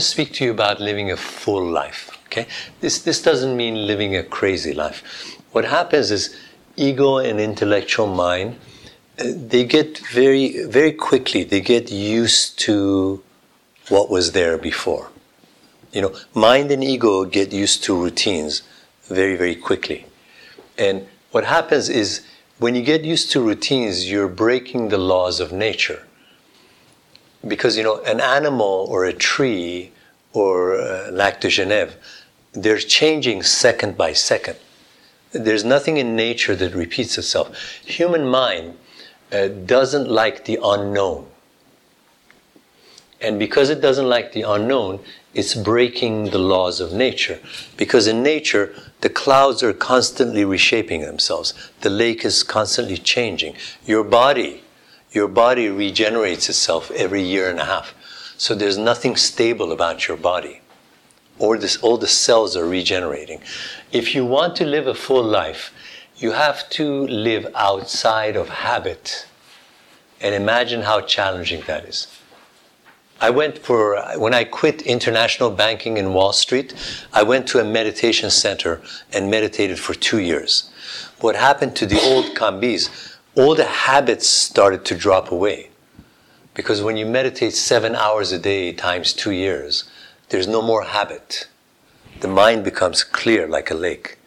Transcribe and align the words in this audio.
To 0.00 0.06
speak 0.06 0.32
to 0.34 0.46
you 0.46 0.50
about 0.50 0.80
living 0.80 1.10
a 1.10 1.16
full 1.18 1.62
life. 1.62 2.16
Okay? 2.24 2.46
This, 2.80 3.02
this 3.02 3.20
doesn't 3.20 3.54
mean 3.54 3.86
living 3.86 4.16
a 4.16 4.22
crazy 4.22 4.72
life. 4.72 5.36
What 5.52 5.66
happens 5.66 6.10
is 6.10 6.34
ego 6.74 7.18
and 7.18 7.38
intellectual 7.38 8.06
mind, 8.06 8.56
uh, 9.18 9.24
they 9.26 9.66
get 9.66 9.98
very, 9.98 10.64
very 10.64 10.92
quickly, 10.92 11.44
they 11.44 11.60
get 11.60 11.90
used 11.90 12.58
to 12.60 13.22
what 13.90 14.08
was 14.08 14.32
there 14.32 14.56
before. 14.56 15.10
You 15.92 16.00
know, 16.00 16.16
mind 16.32 16.70
and 16.70 16.82
ego 16.82 17.26
get 17.26 17.52
used 17.52 17.84
to 17.84 17.94
routines 17.94 18.62
very, 19.02 19.36
very 19.36 19.54
quickly. 19.54 20.06
And 20.78 21.06
what 21.30 21.44
happens 21.44 21.90
is 21.90 22.22
when 22.58 22.74
you 22.74 22.80
get 22.80 23.04
used 23.04 23.30
to 23.32 23.42
routines, 23.42 24.10
you're 24.10 24.28
breaking 24.28 24.88
the 24.88 24.96
laws 24.96 25.40
of 25.40 25.52
nature 25.52 26.06
because 27.46 27.76
you 27.76 27.82
know 27.82 28.02
an 28.02 28.20
animal 28.20 28.86
or 28.90 29.04
a 29.04 29.12
tree 29.12 29.92
or 30.32 30.80
uh, 30.80 31.10
lac 31.10 31.40
de 31.40 31.48
Genève, 31.48 31.94
they're 32.52 32.78
changing 32.78 33.42
second 33.42 33.96
by 33.96 34.12
second. 34.12 34.56
There's 35.32 35.64
nothing 35.64 35.96
in 35.96 36.16
nature 36.16 36.56
that 36.56 36.74
repeats 36.74 37.16
itself. 37.16 37.56
Human 37.84 38.26
mind 38.26 38.76
uh, 39.32 39.48
doesn't 39.48 40.08
like 40.08 40.44
the 40.44 40.58
unknown. 40.62 41.26
And 43.20 43.38
because 43.38 43.70
it 43.70 43.80
doesn't 43.80 44.08
like 44.08 44.32
the 44.32 44.42
unknown, 44.42 45.00
it's 45.34 45.54
breaking 45.54 46.30
the 46.30 46.38
laws 46.38 46.80
of 46.80 46.92
nature. 46.92 47.38
Because 47.76 48.06
in 48.06 48.22
nature, 48.22 48.74
the 49.02 49.10
clouds 49.10 49.62
are 49.62 49.72
constantly 49.72 50.44
reshaping 50.44 51.02
themselves. 51.02 51.54
The 51.82 51.90
lake 51.90 52.24
is 52.24 52.42
constantly 52.42 52.96
changing. 52.96 53.54
Your 53.86 54.02
body 54.02 54.62
your 55.12 55.28
body 55.28 55.68
regenerates 55.68 56.48
itself 56.48 56.90
every 56.92 57.22
year 57.22 57.50
and 57.50 57.58
a 57.58 57.64
half. 57.64 57.94
So 58.36 58.54
there's 58.54 58.78
nothing 58.78 59.16
stable 59.16 59.72
about 59.72 60.08
your 60.08 60.16
body. 60.16 60.60
Or 61.38 61.58
this, 61.58 61.76
all 61.78 61.96
the 61.96 62.06
cells 62.06 62.56
are 62.56 62.66
regenerating. 62.66 63.40
If 63.92 64.14
you 64.14 64.24
want 64.24 64.56
to 64.56 64.64
live 64.64 64.86
a 64.86 64.94
full 64.94 65.22
life, 65.22 65.72
you 66.16 66.32
have 66.32 66.68
to 66.70 67.06
live 67.06 67.46
outside 67.54 68.36
of 68.36 68.48
habit. 68.48 69.26
And 70.20 70.34
imagine 70.34 70.82
how 70.82 71.00
challenging 71.00 71.62
that 71.66 71.86
is. 71.86 72.06
I 73.22 73.30
went 73.30 73.58
for, 73.58 74.02
when 74.16 74.32
I 74.32 74.44
quit 74.44 74.82
international 74.82 75.50
banking 75.50 75.98
in 75.98 76.14
Wall 76.14 76.32
Street, 76.32 76.74
I 77.12 77.22
went 77.22 77.46
to 77.48 77.58
a 77.58 77.64
meditation 77.64 78.30
center 78.30 78.80
and 79.12 79.30
meditated 79.30 79.78
for 79.78 79.92
two 79.92 80.20
years. 80.20 80.70
What 81.20 81.36
happened 81.36 81.76
to 81.76 81.86
the 81.86 82.00
old 82.00 82.34
Kambiz 82.34 82.88
all 83.36 83.54
the 83.54 83.64
habits 83.64 84.28
started 84.28 84.84
to 84.86 84.96
drop 84.96 85.30
away. 85.30 85.70
Because 86.54 86.82
when 86.82 86.96
you 86.96 87.06
meditate 87.06 87.54
seven 87.54 87.94
hours 87.94 88.32
a 88.32 88.38
day 88.38 88.72
times 88.72 89.12
two 89.12 89.30
years, 89.30 89.84
there's 90.30 90.48
no 90.48 90.60
more 90.60 90.84
habit. 90.84 91.48
The 92.20 92.28
mind 92.28 92.64
becomes 92.64 93.04
clear 93.04 93.46
like 93.46 93.70
a 93.70 93.74
lake. 93.74 94.18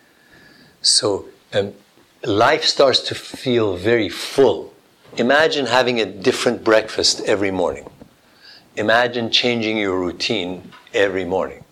So 0.81 1.25
um, 1.53 1.73
life 2.23 2.63
starts 2.63 2.99
to 3.01 3.15
feel 3.15 3.75
very 3.75 4.09
full. 4.09 4.73
Imagine 5.17 5.67
having 5.67 5.99
a 5.99 6.05
different 6.05 6.63
breakfast 6.63 7.21
every 7.25 7.51
morning. 7.51 7.89
Imagine 8.75 9.29
changing 9.29 9.77
your 9.77 9.99
routine 9.99 10.71
every 10.93 11.25
morning. 11.25 11.63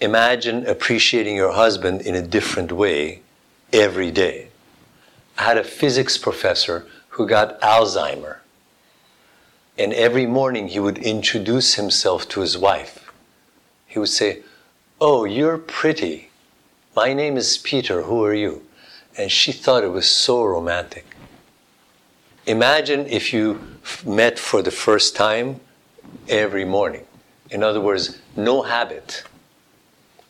Imagine 0.00 0.66
appreciating 0.66 1.36
your 1.36 1.52
husband 1.52 2.02
in 2.02 2.14
a 2.14 2.22
different 2.22 2.72
way 2.72 3.22
every 3.72 4.10
day. 4.10 4.49
Had 5.40 5.56
a 5.56 5.64
physics 5.64 6.18
professor 6.18 6.86
who 7.08 7.26
got 7.26 7.58
Alzheimer. 7.62 8.40
And 9.78 9.94
every 9.94 10.26
morning 10.26 10.68
he 10.68 10.78
would 10.78 10.98
introduce 10.98 11.76
himself 11.76 12.28
to 12.28 12.42
his 12.42 12.58
wife. 12.58 13.10
He 13.86 13.98
would 13.98 14.10
say, 14.10 14.42
Oh, 15.00 15.24
you're 15.24 15.56
pretty. 15.56 16.28
My 16.94 17.14
name 17.14 17.38
is 17.38 17.56
Peter. 17.56 18.02
Who 18.02 18.22
are 18.22 18.34
you? 18.34 18.66
And 19.16 19.32
she 19.32 19.50
thought 19.50 19.82
it 19.82 19.88
was 19.88 20.06
so 20.06 20.44
romantic. 20.44 21.06
Imagine 22.44 23.06
if 23.06 23.32
you 23.32 23.78
met 24.04 24.38
for 24.38 24.60
the 24.60 24.70
first 24.70 25.16
time 25.16 25.58
every 26.28 26.66
morning. 26.66 27.06
In 27.48 27.62
other 27.62 27.80
words, 27.80 28.20
no 28.36 28.60
habit. 28.60 29.24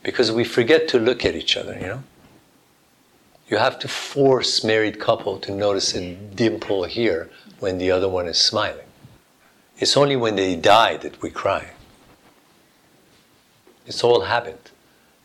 Because 0.05 0.31
we 0.31 0.45
forget 0.45 0.87
to 0.91 1.01
look 1.01 1.25
at 1.25 1.35
each 1.35 1.57
other, 1.57 1.75
you 1.75 1.87
know? 1.89 2.03
You 3.51 3.57
have 3.57 3.81
to 3.81 3.89
force 3.89 4.63
married 4.63 5.01
couple 5.01 5.39
to 5.41 5.51
notice 5.51 5.95
a 5.97 6.15
dimple 6.15 6.85
here 6.85 7.29
when 7.59 7.79
the 7.79 7.91
other 7.91 8.09
one 8.09 8.29
is 8.29 8.39
smiling. 8.39 8.87
It's 9.79 9.97
only 9.97 10.15
when 10.15 10.37
they 10.37 10.55
die 10.55 10.97
that 10.99 11.21
we 11.21 11.31
cry. 11.31 11.73
It's 13.87 14.05
all 14.05 14.21
habit. 14.21 14.71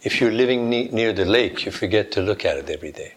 If 0.01 0.19
you're 0.19 0.31
living 0.31 0.69
ne- 0.69 0.89
near 0.89 1.13
the 1.13 1.25
lake, 1.25 1.65
you 1.65 1.71
forget 1.71 2.11
to 2.13 2.21
look 2.21 2.43
at 2.43 2.57
it 2.57 2.67
every 2.67 2.91
day. 2.91 3.13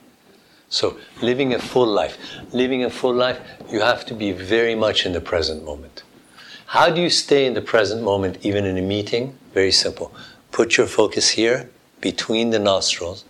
So, 0.69 0.98
living 1.22 1.54
a 1.54 1.58
full 1.58 1.86
life, 1.86 2.19
living 2.52 2.84
a 2.84 2.90
full 2.90 3.14
life, 3.14 3.40
you 3.70 3.80
have 3.80 4.04
to 4.06 4.14
be 4.14 4.32
very 4.32 4.75
much 4.75 5.06
in 5.06 5.12
the 5.14 5.20
present 5.22 5.64
moment. 5.64 6.02
How 6.66 6.90
do 6.90 7.00
you 7.00 7.08
stay 7.08 7.46
in 7.46 7.54
the 7.54 7.62
present 7.62 8.02
moment 8.02 8.38
even 8.42 8.66
in 8.66 8.76
a 8.76 8.82
meeting? 8.82 9.38
Very 9.54 9.72
simple. 9.72 10.12
Put 10.52 10.76
your 10.76 10.86
focus 10.86 11.30
here 11.30 11.70
between 12.02 12.50
the 12.50 12.58
nostrils 12.58 13.25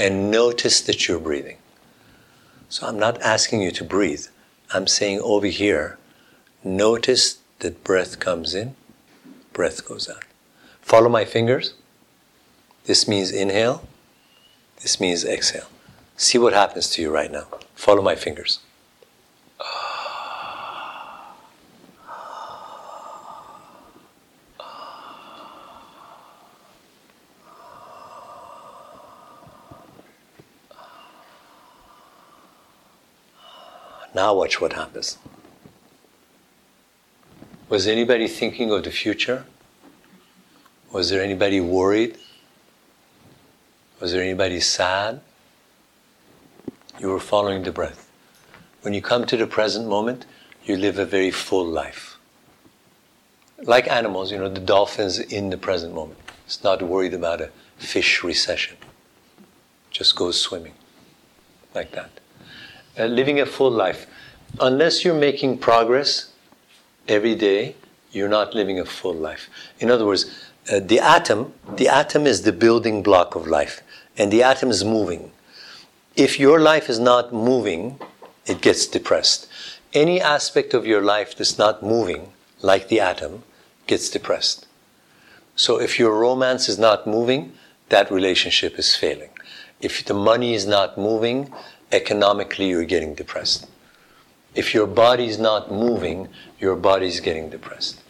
and 0.00 0.30
notice 0.30 0.80
that 0.80 1.06
you're 1.06 1.20
breathing. 1.20 1.58
So 2.70 2.86
I'm 2.86 2.98
not 2.98 3.20
asking 3.20 3.60
you 3.60 3.70
to 3.72 3.84
breathe. 3.84 4.26
I'm 4.72 4.86
saying 4.86 5.20
over 5.20 5.46
here, 5.46 5.98
notice 6.64 7.38
that 7.58 7.84
breath 7.84 8.18
comes 8.18 8.54
in, 8.54 8.74
breath 9.52 9.86
goes 9.86 10.08
out. 10.08 10.24
Follow 10.80 11.10
my 11.10 11.26
fingers. 11.26 11.74
This 12.86 13.06
means 13.06 13.30
inhale, 13.30 13.86
this 14.80 14.98
means 14.98 15.24
exhale. 15.24 15.68
See 16.16 16.38
what 16.38 16.54
happens 16.54 16.88
to 16.90 17.02
you 17.02 17.10
right 17.10 17.30
now. 17.30 17.46
Follow 17.74 18.00
my 18.00 18.14
fingers. 18.14 18.60
Now 34.14 34.34
watch 34.34 34.60
what 34.60 34.72
happens. 34.72 35.18
Was 37.68 37.86
anybody 37.86 38.26
thinking 38.26 38.72
of 38.72 38.82
the 38.82 38.90
future? 38.90 39.44
Was 40.92 41.10
there 41.10 41.22
anybody 41.22 41.60
worried? 41.60 42.18
Was 44.00 44.12
there 44.12 44.22
anybody 44.22 44.58
sad? 44.58 45.20
You 46.98 47.08
were 47.08 47.20
following 47.20 47.62
the 47.62 47.70
breath. 47.70 48.10
When 48.82 48.94
you 48.94 49.00
come 49.00 49.24
to 49.26 49.36
the 49.36 49.46
present 49.46 49.88
moment, 49.88 50.26
you 50.64 50.76
live 50.76 50.98
a 50.98 51.04
very 51.04 51.30
full 51.30 51.64
life. 51.64 52.16
Like 53.62 53.88
animals, 53.88 54.32
you 54.32 54.38
know, 54.38 54.48
the 54.48 54.60
dolphin's 54.60 55.18
in 55.18 55.50
the 55.50 55.58
present 55.58 55.94
moment. 55.94 56.18
It's 56.46 56.64
not 56.64 56.82
worried 56.82 57.14
about 57.14 57.40
a 57.40 57.50
fish 57.76 58.24
recession. 58.24 58.76
Just 59.90 60.16
goes 60.16 60.40
swimming. 60.40 60.74
Like 61.74 61.92
that 61.92 62.10
uh, 63.00 63.06
living 63.06 63.40
a 63.40 63.46
full 63.46 63.70
life. 63.70 64.06
Unless 64.60 65.04
you're 65.04 65.18
making 65.18 65.58
progress 65.58 66.32
every 67.08 67.34
day, 67.34 67.74
you're 68.12 68.28
not 68.28 68.54
living 68.54 68.78
a 68.78 68.84
full 68.84 69.14
life. 69.14 69.48
In 69.78 69.90
other 69.90 70.04
words, 70.04 70.26
uh, 70.70 70.80
the 70.80 71.00
atom, 71.00 71.52
the 71.76 71.88
atom 71.88 72.26
is 72.26 72.42
the 72.42 72.52
building 72.52 73.02
block 73.02 73.34
of 73.34 73.46
life, 73.46 73.82
and 74.18 74.30
the 74.30 74.42
atom 74.42 74.70
is 74.70 74.84
moving. 74.84 75.32
If 76.16 76.38
your 76.38 76.60
life 76.60 76.90
is 76.90 76.98
not 76.98 77.32
moving, 77.32 77.98
it 78.46 78.60
gets 78.60 78.86
depressed. 78.86 79.48
Any 79.94 80.20
aspect 80.20 80.74
of 80.74 80.86
your 80.86 81.00
life 81.00 81.34
that's 81.36 81.56
not 81.56 81.82
moving, 81.82 82.32
like 82.60 82.88
the 82.88 83.00
atom, 83.00 83.44
gets 83.86 84.10
depressed. 84.10 84.66
So 85.56 85.80
if 85.80 85.98
your 85.98 86.18
romance 86.18 86.68
is 86.68 86.78
not 86.78 87.06
moving, 87.06 87.52
that 87.88 88.10
relationship 88.10 88.78
is 88.78 88.94
failing. 88.94 89.30
If 89.80 90.04
the 90.04 90.14
money 90.14 90.54
is 90.54 90.66
not 90.66 90.98
moving, 90.98 91.52
economically 91.92 92.68
you're 92.68 92.84
getting 92.84 93.14
depressed. 93.14 93.66
If 94.54 94.74
your 94.74 94.86
body 94.86 95.26
is 95.26 95.38
not 95.38 95.70
moving, 95.70 96.28
your 96.58 96.76
body 96.76 97.06
is 97.06 97.20
getting 97.20 97.50
depressed. 97.50 98.00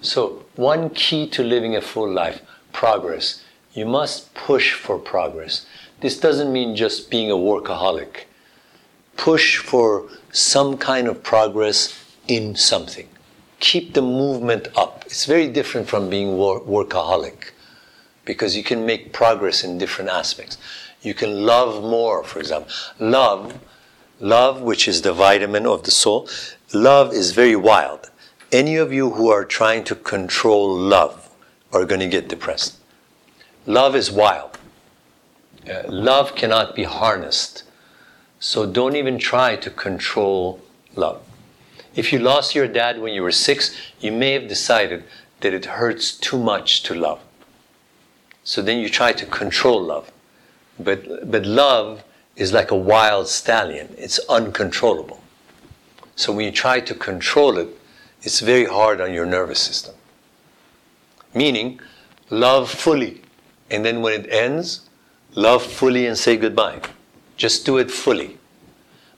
So, 0.00 0.44
one 0.56 0.90
key 0.90 1.28
to 1.30 1.42
living 1.42 1.76
a 1.76 1.80
full 1.80 2.10
life 2.10 2.40
progress. 2.72 3.42
You 3.72 3.86
must 3.86 4.34
push 4.34 4.74
for 4.74 4.98
progress. 4.98 5.66
This 6.00 6.18
doesn't 6.18 6.52
mean 6.52 6.76
just 6.76 7.10
being 7.10 7.30
a 7.30 7.34
workaholic. 7.34 8.24
Push 9.16 9.58
for 9.58 10.08
some 10.30 10.78
kind 10.78 11.08
of 11.08 11.22
progress 11.22 12.04
in 12.28 12.54
something. 12.54 13.08
Keep 13.60 13.94
the 13.94 14.02
movement 14.02 14.68
up. 14.76 15.04
It's 15.06 15.26
very 15.26 15.48
different 15.48 15.88
from 15.88 16.08
being 16.08 16.36
wor- 16.36 16.60
workaholic 16.60 17.50
because 18.24 18.56
you 18.56 18.62
can 18.62 18.86
make 18.86 19.12
progress 19.12 19.64
in 19.64 19.78
different 19.78 20.10
aspects. 20.10 20.58
You 21.02 21.14
can 21.14 21.44
love 21.46 21.82
more, 21.82 22.24
for 22.24 22.38
example. 22.40 22.70
Love, 22.98 23.58
love, 24.20 24.60
which 24.60 24.88
is 24.88 25.02
the 25.02 25.12
vitamin 25.12 25.66
of 25.66 25.84
the 25.84 25.90
soul, 25.90 26.28
love 26.72 27.12
is 27.12 27.32
very 27.32 27.56
wild. 27.56 28.10
any 28.52 28.76
of 28.76 28.92
you 28.92 29.10
who 29.10 29.28
are 29.28 29.44
trying 29.44 29.84
to 29.84 29.94
control 29.94 30.74
love 30.74 31.30
are 31.72 31.84
going 31.84 32.00
to 32.00 32.08
get 32.08 32.28
depressed. 32.28 32.76
Love 33.66 33.94
is 33.94 34.10
wild. 34.10 34.58
Uh, 35.68 35.82
love 35.88 36.34
cannot 36.34 36.74
be 36.74 36.84
harnessed. 36.84 37.64
So 38.40 38.64
don't 38.64 38.96
even 38.96 39.18
try 39.18 39.56
to 39.56 39.70
control 39.70 40.60
love. 40.94 41.20
If 41.94 42.12
you 42.12 42.18
lost 42.20 42.54
your 42.54 42.68
dad 42.68 43.00
when 43.00 43.12
you 43.12 43.22
were 43.22 43.32
six, 43.32 43.74
you 44.00 44.12
may 44.12 44.32
have 44.32 44.48
decided 44.48 45.04
that 45.40 45.52
it 45.52 45.66
hurts 45.66 46.12
too 46.12 46.38
much 46.38 46.82
to 46.84 46.94
love. 46.94 47.20
So 48.44 48.62
then 48.62 48.78
you 48.78 48.88
try 48.88 49.12
to 49.12 49.26
control 49.26 49.82
love. 49.82 50.10
But, 50.78 51.30
but 51.30 51.44
love 51.44 52.04
is 52.36 52.52
like 52.52 52.70
a 52.70 52.76
wild 52.76 53.28
stallion, 53.28 53.94
it's 53.98 54.18
uncontrollable. 54.28 55.20
So 56.14 56.32
when 56.32 56.44
you 56.44 56.52
try 56.52 56.80
to 56.80 56.94
control 56.94 57.58
it, 57.58 57.68
it's 58.22 58.40
very 58.40 58.64
hard 58.64 59.00
on 59.00 59.12
your 59.12 59.26
nervous 59.26 59.60
system. 59.60 59.94
Meaning, 61.34 61.80
love 62.30 62.70
fully. 62.70 63.22
And 63.70 63.84
then 63.84 64.00
when 64.00 64.20
it 64.20 64.30
ends, 64.30 64.88
love 65.34 65.62
fully 65.62 66.06
and 66.06 66.16
say 66.16 66.36
goodbye. 66.36 66.80
Just 67.36 67.66
do 67.66 67.78
it 67.78 67.90
fully. 67.90 68.38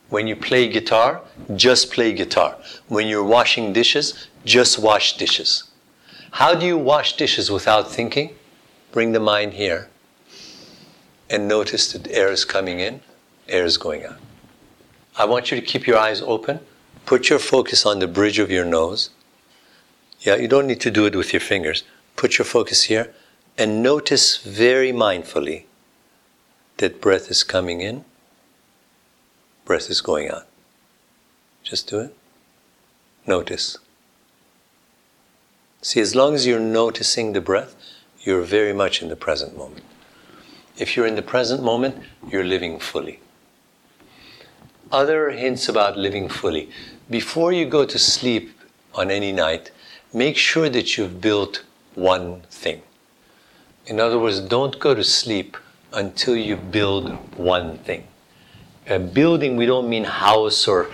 When 0.08 0.26
you 0.26 0.34
play 0.34 0.68
guitar, 0.68 1.22
just 1.54 1.92
play 1.92 2.12
guitar. 2.12 2.56
When 2.88 3.06
you're 3.06 3.24
washing 3.24 3.72
dishes, 3.72 4.28
just 4.44 4.78
wash 4.78 5.16
dishes. 5.16 5.64
How 6.32 6.54
do 6.54 6.66
you 6.66 6.76
wash 6.76 7.16
dishes 7.16 7.50
without 7.50 7.90
thinking? 7.90 8.34
Bring 8.92 9.12
the 9.12 9.20
mind 9.20 9.54
here 9.54 9.89
and 11.30 11.46
notice 11.46 11.92
that 11.92 12.08
air 12.08 12.30
is 12.30 12.44
coming 12.44 12.80
in, 12.80 13.00
air 13.48 13.64
is 13.64 13.78
going 13.78 14.04
out. 14.04 14.18
I 15.16 15.24
want 15.24 15.50
you 15.50 15.60
to 15.60 15.66
keep 15.66 15.86
your 15.86 15.96
eyes 15.96 16.20
open. 16.20 16.60
Put 17.06 17.30
your 17.30 17.38
focus 17.38 17.86
on 17.86 18.00
the 18.00 18.08
bridge 18.08 18.38
of 18.38 18.50
your 18.50 18.64
nose. 18.64 19.10
Yeah, 20.20 20.36
you 20.36 20.48
don't 20.48 20.66
need 20.66 20.80
to 20.80 20.90
do 20.90 21.06
it 21.06 21.16
with 21.16 21.32
your 21.32 21.40
fingers. 21.40 21.84
Put 22.16 22.36
your 22.36 22.44
focus 22.44 22.84
here 22.84 23.14
and 23.56 23.82
notice 23.82 24.38
very 24.38 24.92
mindfully 24.92 25.64
that 26.78 27.00
breath 27.00 27.30
is 27.30 27.44
coming 27.44 27.80
in, 27.80 28.04
breath 29.64 29.90
is 29.90 30.00
going 30.00 30.30
out. 30.30 30.46
Just 31.62 31.88
do 31.88 32.00
it. 32.00 32.16
Notice. 33.26 33.76
See, 35.82 36.00
as 36.00 36.14
long 36.14 36.34
as 36.34 36.46
you're 36.46 36.58
noticing 36.58 37.32
the 37.32 37.40
breath, 37.40 37.76
you're 38.22 38.42
very 38.42 38.72
much 38.72 39.02
in 39.02 39.08
the 39.08 39.16
present 39.16 39.56
moment. 39.56 39.84
If 40.80 40.96
you're 40.96 41.06
in 41.06 41.14
the 41.14 41.22
present 41.22 41.62
moment, 41.62 42.02
you're 42.30 42.44
living 42.44 42.80
fully. 42.80 43.20
Other 44.90 45.30
hints 45.30 45.68
about 45.68 45.98
living 45.98 46.30
fully. 46.30 46.70
Before 47.10 47.52
you 47.52 47.66
go 47.66 47.84
to 47.84 47.98
sleep 47.98 48.58
on 48.94 49.10
any 49.10 49.30
night, 49.30 49.70
make 50.14 50.38
sure 50.38 50.70
that 50.70 50.96
you've 50.96 51.20
built 51.20 51.64
one 51.94 52.40
thing. 52.50 52.80
In 53.86 54.00
other 54.00 54.18
words, 54.18 54.40
don't 54.40 54.78
go 54.78 54.94
to 54.94 55.04
sleep 55.04 55.58
until 55.92 56.34
you 56.34 56.56
build 56.56 57.10
one 57.36 57.76
thing. 57.78 58.06
A 58.88 58.98
building, 58.98 59.56
we 59.56 59.66
don't 59.66 59.88
mean 59.88 60.04
house 60.04 60.66
or 60.66 60.90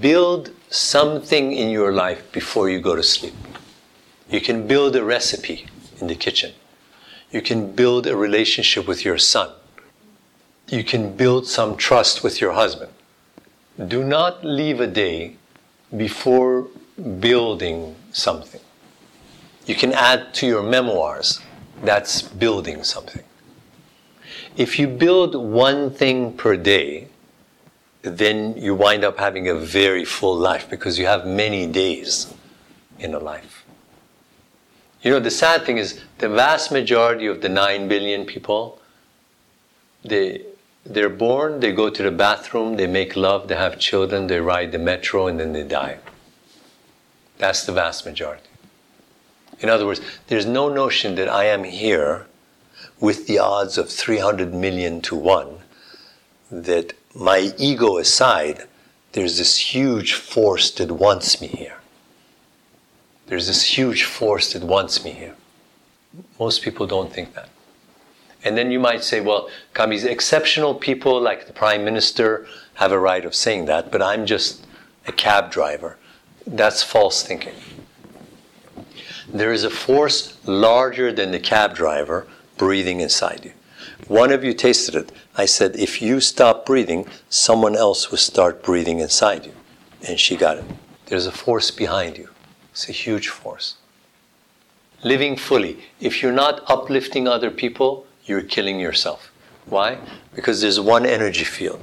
build 0.00 0.50
something 0.68 1.52
in 1.52 1.70
your 1.70 1.92
life 1.92 2.30
before 2.30 2.68
you 2.68 2.78
go 2.78 2.94
to 2.94 3.02
sleep. 3.02 3.34
You 4.28 4.42
can 4.42 4.66
build 4.66 4.94
a 4.96 5.02
recipe 5.02 5.66
in 5.98 6.08
the 6.08 6.14
kitchen. 6.14 6.52
You 7.30 7.42
can 7.42 7.72
build 7.72 8.06
a 8.06 8.16
relationship 8.16 8.86
with 8.86 9.04
your 9.04 9.18
son. 9.18 9.50
You 10.68 10.84
can 10.84 11.16
build 11.16 11.46
some 11.46 11.76
trust 11.76 12.22
with 12.22 12.40
your 12.40 12.52
husband. 12.52 12.92
Do 13.86 14.02
not 14.02 14.44
leave 14.44 14.80
a 14.80 14.86
day 14.86 15.36
before 15.96 16.68
building 17.20 17.96
something. 18.12 18.60
You 19.66 19.74
can 19.74 19.92
add 19.92 20.34
to 20.34 20.46
your 20.46 20.62
memoirs. 20.62 21.40
That's 21.82 22.22
building 22.22 22.82
something. 22.82 23.22
If 24.56 24.78
you 24.78 24.88
build 24.88 25.34
one 25.34 25.90
thing 25.90 26.32
per 26.32 26.56
day, 26.56 27.08
then 28.02 28.56
you 28.56 28.74
wind 28.74 29.04
up 29.04 29.18
having 29.18 29.48
a 29.48 29.54
very 29.54 30.04
full 30.04 30.36
life 30.36 30.68
because 30.68 30.98
you 30.98 31.06
have 31.06 31.26
many 31.26 31.66
days 31.66 32.32
in 32.98 33.14
a 33.14 33.18
life. 33.18 33.57
You 35.02 35.12
know, 35.12 35.20
the 35.20 35.30
sad 35.30 35.64
thing 35.64 35.78
is 35.78 36.00
the 36.18 36.28
vast 36.28 36.72
majority 36.72 37.26
of 37.26 37.40
the 37.40 37.48
9 37.48 37.86
billion 37.86 38.24
people, 38.24 38.80
they, 40.04 40.42
they're 40.84 41.08
born, 41.08 41.60
they 41.60 41.72
go 41.72 41.88
to 41.88 42.02
the 42.02 42.10
bathroom, 42.10 42.76
they 42.76 42.86
make 42.86 43.14
love, 43.14 43.46
they 43.48 43.54
have 43.54 43.78
children, 43.78 44.26
they 44.26 44.40
ride 44.40 44.72
the 44.72 44.78
metro, 44.78 45.28
and 45.28 45.38
then 45.38 45.52
they 45.52 45.62
die. 45.62 45.98
That's 47.38 47.64
the 47.64 47.72
vast 47.72 48.04
majority. 48.04 48.42
In 49.60 49.68
other 49.68 49.86
words, 49.86 50.00
there's 50.26 50.46
no 50.46 50.68
notion 50.68 51.14
that 51.16 51.28
I 51.28 51.44
am 51.44 51.64
here 51.64 52.26
with 53.00 53.26
the 53.26 53.38
odds 53.38 53.78
of 53.78 53.88
300 53.88 54.52
million 54.52 55.00
to 55.02 55.14
1, 55.14 55.58
that 56.50 56.94
my 57.14 57.52
ego 57.56 57.98
aside, 57.98 58.66
there's 59.12 59.38
this 59.38 59.74
huge 59.74 60.14
force 60.14 60.70
that 60.72 60.90
wants 60.90 61.40
me 61.40 61.48
here. 61.48 61.77
There's 63.28 63.46
this 63.46 63.62
huge 63.62 64.04
force 64.04 64.52
that 64.54 64.62
wants 64.62 65.04
me 65.04 65.10
here. 65.10 65.34
Most 66.40 66.62
people 66.62 66.86
don't 66.86 67.12
think 67.12 67.34
that. 67.34 67.50
And 68.42 68.56
then 68.56 68.70
you 68.70 68.78
might 68.78 69.04
say, 69.04 69.20
well, 69.20 69.50
Kambiz 69.74 70.04
exceptional 70.04 70.74
people 70.74 71.20
like 71.20 71.46
the 71.46 71.52
prime 71.52 71.84
minister 71.84 72.46
have 72.74 72.92
a 72.92 72.98
right 72.98 73.24
of 73.24 73.34
saying 73.34 73.66
that, 73.66 73.92
but 73.92 74.00
I'm 74.00 74.24
just 74.24 74.66
a 75.06 75.12
cab 75.12 75.50
driver. 75.50 75.98
That's 76.46 76.82
false 76.82 77.22
thinking. 77.22 77.54
There 79.28 79.52
is 79.52 79.64
a 79.64 79.70
force 79.70 80.38
larger 80.46 81.12
than 81.12 81.32
the 81.32 81.40
cab 81.40 81.74
driver 81.74 82.26
breathing 82.56 83.00
inside 83.00 83.44
you. 83.44 83.52
One 84.06 84.32
of 84.32 84.42
you 84.42 84.54
tasted 84.54 84.94
it. 84.94 85.12
I 85.36 85.44
said, 85.44 85.76
if 85.76 86.00
you 86.00 86.20
stop 86.20 86.64
breathing, 86.64 87.06
someone 87.28 87.76
else 87.76 88.10
will 88.10 88.18
start 88.18 88.62
breathing 88.62 89.00
inside 89.00 89.44
you. 89.44 89.52
And 90.06 90.18
she 90.18 90.36
got 90.36 90.58
it. 90.58 90.64
There's 91.06 91.26
a 91.26 91.32
force 91.32 91.70
behind 91.70 92.16
you. 92.16 92.30
It's 92.78 92.88
a 92.88 92.92
huge 92.92 93.26
force. 93.26 93.74
Living 95.02 95.34
fully. 95.34 95.78
If 95.98 96.22
you're 96.22 96.30
not 96.44 96.62
uplifting 96.70 97.26
other 97.26 97.50
people, 97.50 98.06
you're 98.24 98.40
killing 98.40 98.78
yourself. 98.78 99.32
Why? 99.66 99.98
Because 100.32 100.60
there's 100.60 100.78
one 100.78 101.04
energy 101.04 101.42
field. 101.42 101.80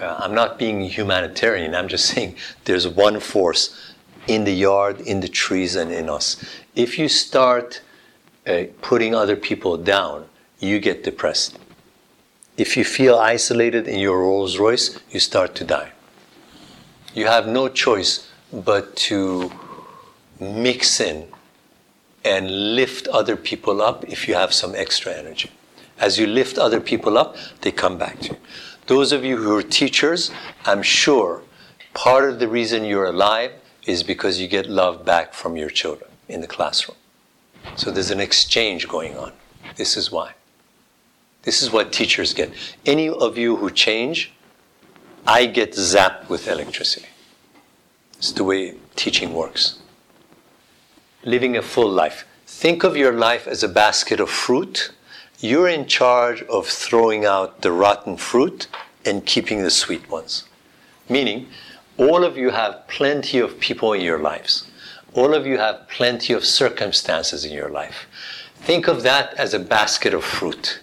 Uh, 0.00 0.16
I'm 0.18 0.34
not 0.34 0.58
being 0.58 0.80
humanitarian, 0.80 1.74
I'm 1.74 1.88
just 1.88 2.06
saying 2.06 2.36
there's 2.64 2.88
one 2.88 3.20
force 3.20 3.92
in 4.26 4.44
the 4.44 4.54
yard, 4.54 5.02
in 5.02 5.20
the 5.20 5.28
trees, 5.28 5.76
and 5.76 5.92
in 5.92 6.08
us. 6.08 6.42
If 6.74 6.98
you 6.98 7.06
start 7.06 7.82
uh, 8.46 8.62
putting 8.80 9.14
other 9.14 9.36
people 9.36 9.76
down, 9.76 10.24
you 10.60 10.78
get 10.78 11.04
depressed. 11.04 11.58
If 12.56 12.74
you 12.74 12.84
feel 12.84 13.16
isolated 13.16 13.86
in 13.86 13.98
your 13.98 14.20
Rolls 14.20 14.56
Royce, 14.56 14.98
you 15.10 15.20
start 15.20 15.54
to 15.56 15.64
die. 15.64 15.92
You 17.12 17.26
have 17.26 17.46
no 17.46 17.68
choice 17.68 18.30
but 18.50 18.96
to 18.96 19.52
mix 20.40 21.00
in 21.00 21.28
and 22.24 22.74
lift 22.74 23.06
other 23.08 23.36
people 23.36 23.80
up 23.80 24.04
if 24.04 24.26
you 24.26 24.34
have 24.34 24.52
some 24.52 24.74
extra 24.74 25.12
energy. 25.12 25.50
As 25.98 26.18
you 26.18 26.26
lift 26.26 26.58
other 26.58 26.80
people 26.80 27.18
up, 27.18 27.36
they 27.60 27.70
come 27.70 27.98
back 27.98 28.20
to 28.20 28.32
you. 28.32 28.36
Those 28.86 29.12
of 29.12 29.24
you 29.24 29.36
who 29.36 29.56
are 29.56 29.62
teachers, 29.62 30.30
I'm 30.64 30.82
sure 30.82 31.42
part 31.94 32.28
of 32.28 32.38
the 32.38 32.48
reason 32.48 32.84
you're 32.84 33.06
alive 33.06 33.52
is 33.86 34.02
because 34.02 34.40
you 34.40 34.48
get 34.48 34.66
love 34.66 35.04
back 35.04 35.32
from 35.34 35.56
your 35.56 35.70
children 35.70 36.10
in 36.28 36.40
the 36.40 36.46
classroom. 36.46 36.96
So 37.76 37.90
there's 37.90 38.10
an 38.10 38.20
exchange 38.20 38.88
going 38.88 39.16
on. 39.16 39.32
This 39.76 39.96
is 39.96 40.10
why. 40.10 40.32
This 41.42 41.62
is 41.62 41.70
what 41.70 41.92
teachers 41.92 42.34
get. 42.34 42.52
Any 42.84 43.08
of 43.08 43.38
you 43.38 43.56
who 43.56 43.70
change, 43.70 44.32
I 45.26 45.46
get 45.46 45.72
zapped 45.72 46.28
with 46.28 46.48
electricity. 46.48 47.06
It's 48.18 48.32
the 48.32 48.44
way 48.44 48.74
teaching 48.96 49.32
works 49.32 49.78
living 51.22 51.56
a 51.56 51.62
full 51.62 51.90
life. 51.90 52.26
Think 52.46 52.84
of 52.84 52.96
your 52.96 53.12
life 53.12 53.46
as 53.46 53.62
a 53.62 53.68
basket 53.68 54.20
of 54.20 54.30
fruit. 54.30 54.90
You're 55.38 55.68
in 55.68 55.86
charge 55.86 56.42
of 56.42 56.66
throwing 56.66 57.24
out 57.24 57.62
the 57.62 57.72
rotten 57.72 58.16
fruit 58.16 58.68
and 59.04 59.24
keeping 59.24 59.62
the 59.62 59.70
sweet 59.70 60.08
ones. 60.10 60.44
Meaning, 61.08 61.48
all 61.96 62.24
of 62.24 62.36
you 62.36 62.50
have 62.50 62.86
plenty 62.88 63.38
of 63.38 63.60
people 63.60 63.92
in 63.92 64.00
your 64.00 64.18
lives. 64.18 64.70
All 65.14 65.34
of 65.34 65.46
you 65.46 65.58
have 65.58 65.88
plenty 65.88 66.32
of 66.32 66.44
circumstances 66.44 67.44
in 67.44 67.52
your 67.52 67.68
life. 67.68 68.06
Think 68.56 68.88
of 68.88 69.02
that 69.02 69.34
as 69.34 69.54
a 69.54 69.58
basket 69.58 70.14
of 70.14 70.24
fruit. 70.24 70.80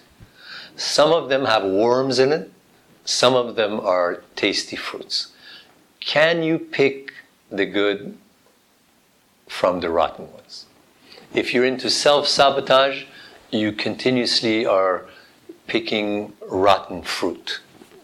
Some 0.76 1.12
of 1.12 1.28
them 1.28 1.44
have 1.44 1.64
worms 1.64 2.18
in 2.18 2.32
it, 2.32 2.50
some 3.04 3.34
of 3.34 3.56
them 3.56 3.80
are 3.80 4.22
tasty 4.36 4.76
fruits. 4.76 5.28
Can 6.00 6.42
you 6.42 6.58
pick 6.58 7.12
the 7.50 7.66
good 7.66 8.16
from 9.48 9.80
the 9.80 9.90
rotten 9.90 10.32
ones. 10.32 10.66
If 11.34 11.52
you're 11.52 11.64
into 11.64 11.90
self 11.90 12.28
sabotage, 12.28 13.04
you 13.50 13.72
continuously 13.72 14.66
are 14.66 15.06
picking 15.66 16.32
rotten 16.48 17.02
fruit 17.02 17.60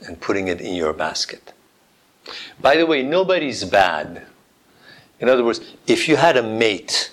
and 0.07 0.21
putting 0.21 0.49
it 0.49 0.61
in 0.61 0.75
your 0.75 0.93
basket. 0.93 1.53
By 2.61 2.77
the 2.77 2.87
way, 2.87 3.03
nobody's 3.03 3.65
bad. 3.65 4.27
In 5.21 5.29
other 5.29 5.45
words, 5.45 5.61
if 5.87 6.09
you 6.09 6.17
had 6.17 6.37
a 6.37 6.43
mate 6.43 7.11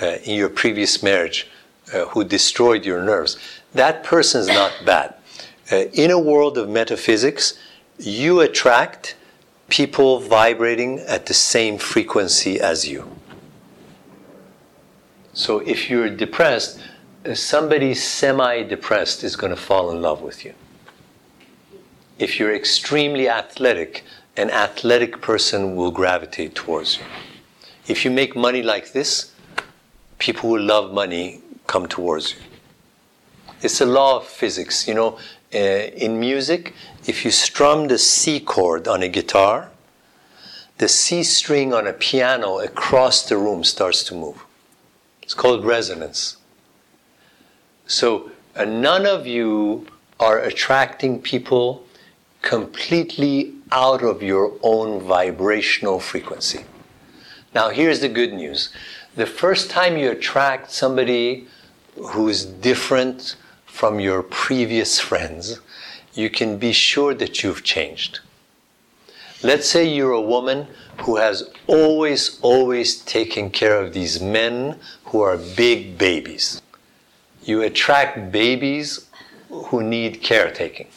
uh, 0.00 0.18
in 0.24 0.36
your 0.36 0.48
previous 0.48 1.02
marriage 1.02 1.48
uh, 1.92 2.06
who 2.06 2.24
destroyed 2.24 2.84
your 2.84 3.02
nerves, 3.02 3.36
that 3.74 4.02
person's 4.02 4.48
not 4.48 4.72
bad. 4.84 5.14
Uh, 5.70 5.84
in 5.92 6.10
a 6.10 6.18
world 6.18 6.58
of 6.58 6.68
metaphysics, 6.68 7.58
you 7.98 8.40
attract 8.40 9.16
people 9.68 10.20
vibrating 10.20 11.00
at 11.00 11.26
the 11.26 11.34
same 11.34 11.78
frequency 11.78 12.60
as 12.60 12.88
you. 12.88 13.10
So 15.36 15.58
if 15.58 15.90
you're 15.90 16.08
depressed, 16.08 16.80
somebody 17.34 17.92
semi 17.92 18.62
depressed 18.62 19.22
is 19.22 19.36
going 19.36 19.54
to 19.54 19.60
fall 19.60 19.90
in 19.90 20.00
love 20.00 20.22
with 20.22 20.46
you. 20.46 20.54
If 22.18 22.40
you're 22.40 22.54
extremely 22.54 23.28
athletic, 23.28 24.02
an 24.38 24.50
athletic 24.50 25.20
person 25.20 25.76
will 25.76 25.90
gravitate 25.90 26.54
towards 26.54 26.96
you. 26.96 27.04
If 27.86 28.02
you 28.02 28.10
make 28.10 28.34
money 28.34 28.62
like 28.62 28.92
this, 28.92 29.34
people 30.18 30.48
who 30.48 30.58
love 30.58 30.94
money 30.94 31.42
come 31.66 31.86
towards 31.86 32.32
you. 32.32 32.40
It's 33.60 33.82
a 33.82 33.86
law 33.86 34.16
of 34.16 34.26
physics. 34.26 34.88
You 34.88 34.94
know, 34.94 35.18
uh, 35.54 35.58
in 35.58 36.18
music, 36.18 36.72
if 37.06 37.26
you 37.26 37.30
strum 37.30 37.88
the 37.88 37.98
C 37.98 38.40
chord 38.40 38.88
on 38.88 39.02
a 39.02 39.08
guitar, 39.08 39.68
the 40.78 40.88
C 40.88 41.22
string 41.22 41.74
on 41.74 41.86
a 41.86 41.92
piano 41.92 42.60
across 42.60 43.28
the 43.28 43.36
room 43.36 43.64
starts 43.64 44.02
to 44.04 44.14
move. 44.14 44.45
It's 45.26 45.34
called 45.34 45.64
resonance. 45.64 46.36
So, 47.88 48.30
uh, 48.54 48.64
none 48.64 49.06
of 49.06 49.26
you 49.26 49.88
are 50.20 50.38
attracting 50.38 51.20
people 51.20 51.84
completely 52.42 53.52
out 53.72 54.04
of 54.04 54.22
your 54.22 54.52
own 54.62 55.00
vibrational 55.00 55.98
frequency. 55.98 56.60
Now, 57.52 57.70
here's 57.70 57.98
the 57.98 58.08
good 58.08 58.34
news 58.34 58.70
the 59.16 59.26
first 59.26 59.68
time 59.68 59.96
you 59.96 60.12
attract 60.12 60.70
somebody 60.70 61.48
who's 61.96 62.44
different 62.44 63.34
from 63.64 63.98
your 63.98 64.22
previous 64.22 65.00
friends, 65.00 65.58
you 66.14 66.30
can 66.30 66.56
be 66.56 66.70
sure 66.70 67.14
that 67.14 67.42
you've 67.42 67.64
changed. 67.64 68.20
Let's 69.42 69.68
say 69.68 69.86
you're 69.86 70.12
a 70.12 70.20
woman 70.20 70.66
who 71.00 71.16
has 71.16 71.50
always, 71.66 72.40
always 72.40 73.00
taken 73.00 73.50
care 73.50 73.80
of 73.80 73.92
these 73.92 74.20
men 74.20 74.78
who 75.06 75.20
are 75.20 75.36
big 75.36 75.98
babies. 75.98 76.62
You 77.44 77.62
attract 77.62 78.32
babies 78.32 79.06
who 79.50 79.82
need 79.82 80.22
caretaking. 80.22 80.88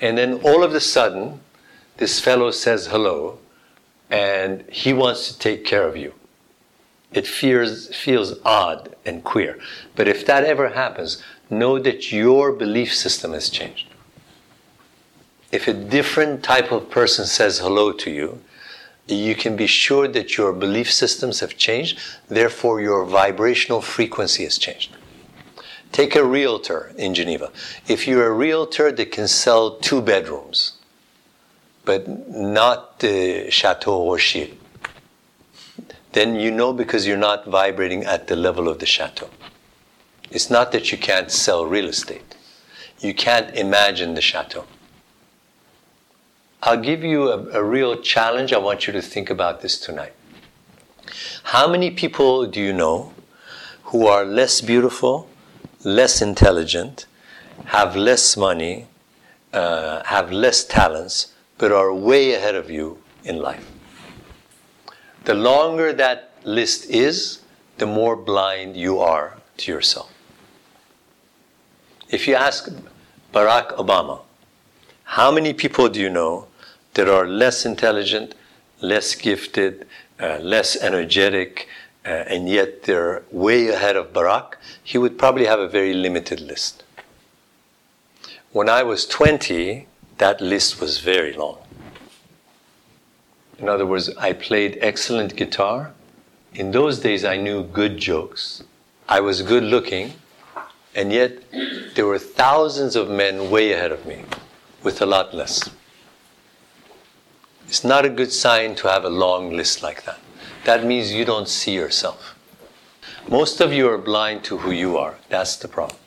And 0.00 0.18
then 0.18 0.40
all 0.42 0.62
of 0.62 0.74
a 0.74 0.80
sudden, 0.80 1.40
this 1.98 2.20
fellow 2.20 2.50
says 2.50 2.86
hello 2.88 3.38
and 4.10 4.64
he 4.70 4.92
wants 4.92 5.28
to 5.28 5.38
take 5.38 5.64
care 5.64 5.86
of 5.86 5.96
you. 5.96 6.14
It 7.12 7.26
feels, 7.26 7.94
feels 7.94 8.34
odd 8.44 8.94
and 9.06 9.24
queer. 9.24 9.58
But 9.96 10.08
if 10.08 10.26
that 10.26 10.44
ever 10.44 10.70
happens, 10.70 11.22
know 11.48 11.78
that 11.78 12.12
your 12.12 12.52
belief 12.52 12.94
system 12.94 13.32
has 13.32 13.48
changed. 13.48 13.86
If 15.50 15.66
a 15.66 15.72
different 15.72 16.42
type 16.42 16.70
of 16.72 16.90
person 16.90 17.24
says 17.26 17.58
hello 17.58 17.92
to 17.92 18.10
you, 18.10 18.40
you 19.06 19.34
can 19.34 19.56
be 19.56 19.66
sure 19.66 20.06
that 20.06 20.36
your 20.36 20.52
belief 20.52 20.92
systems 20.92 21.40
have 21.40 21.56
changed, 21.56 21.98
therefore, 22.28 22.80
your 22.82 23.06
vibrational 23.06 23.80
frequency 23.80 24.44
has 24.44 24.58
changed. 24.58 24.94
Take 25.92 26.14
a 26.14 26.22
realtor 26.24 26.92
in 26.98 27.14
Geneva. 27.14 27.50
If 27.86 28.06
you're 28.06 28.26
a 28.26 28.32
realtor 28.32 28.92
that 28.92 29.10
can 29.10 29.26
sell 29.26 29.76
two 29.78 30.02
bedrooms, 30.02 30.72
but 31.86 32.06
not 32.28 33.00
the 33.00 33.50
Chateau 33.50 34.10
Rocher, 34.10 34.48
then 36.12 36.34
you 36.34 36.50
know 36.50 36.74
because 36.74 37.06
you're 37.06 37.16
not 37.16 37.46
vibrating 37.46 38.04
at 38.04 38.26
the 38.26 38.36
level 38.36 38.68
of 38.68 38.78
the 38.78 38.86
chateau. 38.86 39.28
It's 40.30 40.50
not 40.50 40.72
that 40.72 40.90
you 40.92 40.98
can't 40.98 41.30
sell 41.30 41.64
real 41.64 41.86
estate, 41.86 42.34
you 43.00 43.14
can't 43.14 43.54
imagine 43.54 44.14
the 44.14 44.20
chateau. 44.20 44.64
I'll 46.62 46.80
give 46.80 47.04
you 47.04 47.30
a, 47.30 47.60
a 47.60 47.64
real 47.64 48.00
challenge. 48.00 48.52
I 48.52 48.58
want 48.58 48.86
you 48.86 48.92
to 48.92 49.02
think 49.02 49.30
about 49.30 49.60
this 49.60 49.78
tonight. 49.78 50.12
How 51.44 51.68
many 51.68 51.90
people 51.90 52.46
do 52.46 52.60
you 52.60 52.72
know 52.72 53.14
who 53.84 54.06
are 54.06 54.24
less 54.24 54.60
beautiful, 54.60 55.28
less 55.84 56.20
intelligent, 56.20 57.06
have 57.66 57.96
less 57.96 58.36
money, 58.36 58.86
uh, 59.52 60.02
have 60.04 60.32
less 60.32 60.64
talents, 60.64 61.32
but 61.56 61.72
are 61.72 61.94
way 61.94 62.34
ahead 62.34 62.54
of 62.54 62.70
you 62.70 62.98
in 63.24 63.38
life? 63.40 63.70
The 65.24 65.34
longer 65.34 65.92
that 65.92 66.32
list 66.44 66.90
is, 66.90 67.40
the 67.78 67.86
more 67.86 68.16
blind 68.16 68.76
you 68.76 68.98
are 68.98 69.38
to 69.58 69.72
yourself. 69.72 70.12
If 72.10 72.26
you 72.26 72.34
ask 72.34 72.68
Barack 73.32 73.76
Obama, 73.76 74.22
how 75.12 75.30
many 75.30 75.54
people 75.54 75.88
do 75.88 75.98
you 75.98 76.10
know 76.10 76.46
that 76.92 77.08
are 77.08 77.26
less 77.26 77.64
intelligent, 77.64 78.34
less 78.82 79.14
gifted, 79.14 79.86
uh, 80.20 80.36
less 80.38 80.76
energetic, 80.76 81.66
uh, 82.04 82.08
and 82.08 82.46
yet 82.46 82.82
they're 82.82 83.22
way 83.32 83.68
ahead 83.68 83.96
of 83.96 84.12
Barack? 84.12 84.56
He 84.84 84.98
would 84.98 85.16
probably 85.18 85.46
have 85.46 85.60
a 85.60 85.66
very 85.66 85.94
limited 85.94 86.40
list. 86.40 86.84
When 88.52 88.68
I 88.68 88.82
was 88.82 89.06
20, 89.06 89.86
that 90.18 90.42
list 90.42 90.78
was 90.78 90.98
very 90.98 91.32
long. 91.32 91.56
In 93.58 93.66
other 93.66 93.86
words, 93.86 94.10
I 94.18 94.34
played 94.34 94.76
excellent 94.82 95.36
guitar. 95.36 95.92
In 96.52 96.70
those 96.70 96.98
days, 96.98 97.24
I 97.24 97.38
knew 97.38 97.62
good 97.62 97.96
jokes. 97.96 98.62
I 99.08 99.20
was 99.20 99.40
good 99.40 99.62
looking, 99.62 100.12
and 100.94 101.10
yet 101.10 101.50
there 101.94 102.04
were 102.04 102.18
thousands 102.18 102.94
of 102.94 103.08
men 103.08 103.50
way 103.50 103.72
ahead 103.72 103.90
of 103.90 104.04
me 104.04 104.24
with 104.82 105.00
a 105.02 105.06
lot 105.06 105.34
less. 105.34 105.70
It's 107.66 107.84
not 107.84 108.04
a 108.04 108.08
good 108.08 108.32
sign 108.32 108.74
to 108.76 108.88
have 108.88 109.04
a 109.04 109.10
long 109.10 109.52
list 109.52 109.82
like 109.82 110.04
that. 110.04 110.18
That 110.64 110.84
means 110.84 111.12
you 111.12 111.24
don't 111.24 111.48
see 111.48 111.74
yourself. 111.74 112.34
Most 113.28 113.60
of 113.60 113.72
you 113.72 113.88
are 113.90 113.98
blind 113.98 114.44
to 114.44 114.58
who 114.58 114.70
you 114.70 114.96
are. 114.96 115.16
That's 115.28 115.56
the 115.56 115.68
problem. 115.68 115.98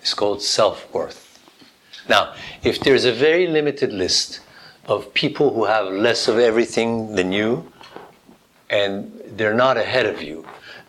It's 0.00 0.14
called 0.14 0.42
self 0.42 0.92
worth. 0.92 1.38
Now, 2.08 2.34
if 2.62 2.80
there's 2.80 3.04
a 3.04 3.12
very 3.12 3.46
limited 3.46 3.92
list, 3.92 4.40
of 4.90 5.14
people 5.14 5.54
who 5.54 5.64
have 5.64 5.92
less 5.92 6.26
of 6.26 6.38
everything 6.38 7.14
than 7.14 7.32
you 7.32 7.70
and 8.70 9.12
they're 9.36 9.54
not 9.54 9.76
ahead 9.76 10.04
of 10.04 10.20
you, 10.20 10.44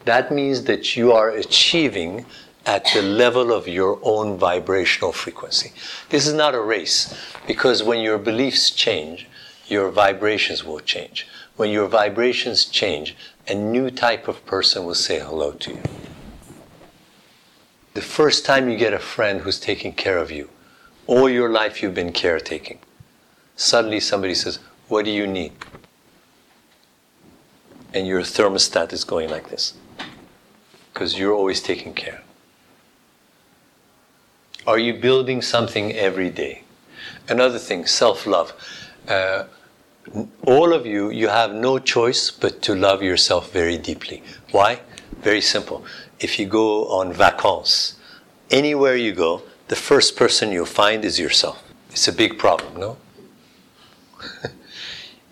that 0.05 0.31
means 0.31 0.63
that 0.63 0.95
you 0.95 1.11
are 1.11 1.29
achieving 1.29 2.25
at 2.65 2.85
the 2.93 3.01
level 3.01 3.51
of 3.51 3.67
your 3.67 3.99
own 4.03 4.37
vibrational 4.37 5.11
frequency. 5.11 5.71
This 6.09 6.27
is 6.27 6.33
not 6.33 6.55
a 6.55 6.61
race 6.61 7.13
because 7.47 7.83
when 7.83 7.99
your 7.99 8.17
beliefs 8.17 8.69
change, 8.69 9.27
your 9.67 9.89
vibrations 9.89 10.63
will 10.63 10.79
change. 10.79 11.27
When 11.55 11.69
your 11.69 11.87
vibrations 11.87 12.65
change, 12.65 13.15
a 13.47 13.55
new 13.55 13.89
type 13.89 14.27
of 14.27 14.45
person 14.45 14.85
will 14.85 14.95
say 14.95 15.19
hello 15.19 15.51
to 15.53 15.71
you. 15.71 15.81
The 17.93 18.01
first 18.01 18.45
time 18.45 18.69
you 18.69 18.77
get 18.77 18.93
a 18.93 18.99
friend 18.99 19.41
who's 19.41 19.59
taking 19.59 19.93
care 19.93 20.17
of 20.17 20.31
you, 20.31 20.49
all 21.07 21.29
your 21.29 21.49
life 21.49 21.81
you've 21.81 21.95
been 21.95 22.13
caretaking 22.13 22.79
suddenly 23.61 23.99
somebody 23.99 24.33
says, 24.33 24.59
What 24.87 25.05
do 25.05 25.11
you 25.11 25.27
need? 25.27 25.53
And 27.93 28.07
your 28.07 28.21
thermostat 28.21 28.93
is 28.93 29.03
going 29.03 29.29
like 29.29 29.49
this 29.49 29.73
because 30.93 31.17
you're 31.17 31.33
always 31.33 31.61
taking 31.61 31.93
care. 31.93 32.21
Are 34.67 34.77
you 34.77 34.93
building 34.93 35.41
something 35.41 35.93
every 35.93 36.29
day? 36.29 36.63
Another 37.27 37.57
thing, 37.57 37.85
self 37.85 38.27
love. 38.27 38.53
Uh, 39.07 39.45
all 40.45 40.73
of 40.73 40.85
you, 40.85 41.09
you 41.09 41.29
have 41.29 41.53
no 41.53 41.79
choice 41.79 42.29
but 42.29 42.61
to 42.63 42.75
love 42.75 43.01
yourself 43.01 43.51
very 43.51 43.77
deeply. 43.77 44.21
Why? 44.51 44.81
Very 45.21 45.41
simple. 45.41 45.83
If 46.19 46.37
you 46.37 46.45
go 46.45 46.87
on 46.89 47.13
vacances, 47.13 47.95
anywhere 48.51 48.95
you 48.95 49.13
go, 49.13 49.41
the 49.67 49.75
first 49.75 50.15
person 50.15 50.51
you'll 50.51 50.65
find 50.65 51.05
is 51.05 51.19
yourself. 51.19 51.63
It's 51.89 52.07
a 52.07 52.13
big 52.13 52.37
problem, 52.37 52.79
no? 52.79 52.97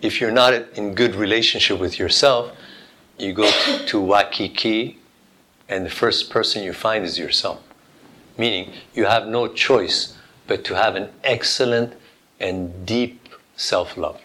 if 0.00 0.20
you're 0.20 0.32
not 0.32 0.54
in 0.74 0.94
good 0.94 1.14
relationship 1.14 1.78
with 1.78 1.98
yourself, 1.98 2.52
you 3.18 3.32
go 3.32 3.50
to, 3.86 4.00
Waikiki, 4.00 4.98
and 5.68 5.86
the 5.86 5.90
first 5.90 6.30
person 6.30 6.64
you 6.64 6.72
find 6.72 7.04
is 7.04 7.18
yourself. 7.18 7.62
Meaning, 8.40 8.72
you 8.94 9.04
have 9.04 9.26
no 9.26 9.48
choice 9.48 10.16
but 10.46 10.64
to 10.64 10.74
have 10.74 10.96
an 10.96 11.10
excellent 11.22 11.92
and 12.38 12.86
deep 12.86 13.28
self 13.56 13.96
love. 13.96 14.20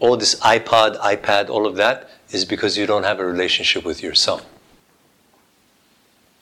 All 0.00 0.16
this 0.16 0.34
iPod, 0.40 0.98
iPad, 1.00 1.48
all 1.48 1.66
of 1.66 1.76
that 1.76 2.10
is 2.30 2.44
because 2.44 2.76
you 2.76 2.86
don't 2.86 3.04
have 3.04 3.20
a 3.20 3.24
relationship 3.24 3.84
with 3.84 4.02
yourself. 4.02 4.44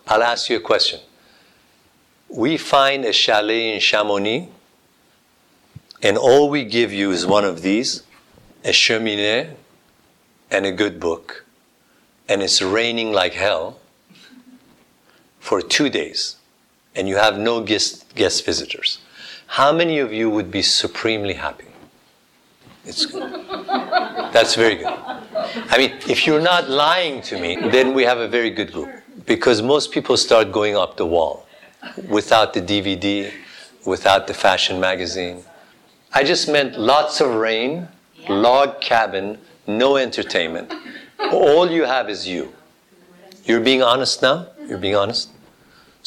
I'll 0.06 0.22
ask 0.22 0.48
you 0.48 0.56
a 0.56 0.60
question. 0.72 1.00
We 2.28 2.56
find 2.56 3.04
a 3.04 3.12
chalet 3.12 3.74
in 3.74 3.80
Chamonix 3.80 4.48
and 6.02 6.16
all 6.16 6.48
we 6.48 6.64
give 6.64 6.92
you 6.92 7.10
is 7.10 7.26
one 7.26 7.44
of 7.44 7.62
these, 7.62 8.04
a 8.64 8.70
cheminée, 8.70 9.54
and 10.50 10.64
a 10.64 10.72
good 10.72 10.98
book, 11.00 11.44
and 12.28 12.42
it's 12.42 12.62
raining 12.62 13.12
like 13.12 13.34
hell 13.34 13.78
for 15.40 15.60
two 15.60 15.88
days, 15.88 16.36
and 16.98 17.08
you 17.08 17.16
have 17.16 17.38
no 17.38 17.62
guest, 17.62 18.12
guest 18.16 18.44
visitors, 18.44 18.98
how 19.46 19.72
many 19.72 20.00
of 20.00 20.12
you 20.12 20.28
would 20.28 20.50
be 20.50 20.62
supremely 20.62 21.34
happy? 21.34 21.64
It's 22.84 23.06
good. 23.06 23.46
That's 24.32 24.56
very 24.56 24.74
good. 24.74 24.86
I 24.86 25.78
mean, 25.78 25.92
if 26.08 26.26
you're 26.26 26.40
not 26.40 26.68
lying 26.68 27.22
to 27.22 27.40
me, 27.40 27.56
then 27.70 27.94
we 27.94 28.02
have 28.02 28.18
a 28.18 28.26
very 28.26 28.50
good 28.50 28.72
group. 28.72 28.90
Because 29.26 29.62
most 29.62 29.92
people 29.92 30.16
start 30.16 30.50
going 30.50 30.76
up 30.76 30.96
the 30.96 31.06
wall 31.06 31.46
without 32.08 32.52
the 32.52 32.60
DVD, 32.60 33.32
without 33.86 34.26
the 34.26 34.34
fashion 34.34 34.80
magazine. 34.80 35.44
I 36.12 36.24
just 36.24 36.48
meant 36.48 36.78
lots 36.78 37.20
of 37.20 37.34
rain, 37.34 37.86
log 38.28 38.80
cabin, 38.80 39.38
no 39.66 39.96
entertainment. 39.96 40.74
All 41.30 41.70
you 41.70 41.84
have 41.84 42.10
is 42.10 42.26
you. 42.26 42.52
You're 43.44 43.60
being 43.60 43.82
honest 43.82 44.20
now? 44.20 44.48
You're 44.66 44.78
being 44.78 44.96
honest? 44.96 45.30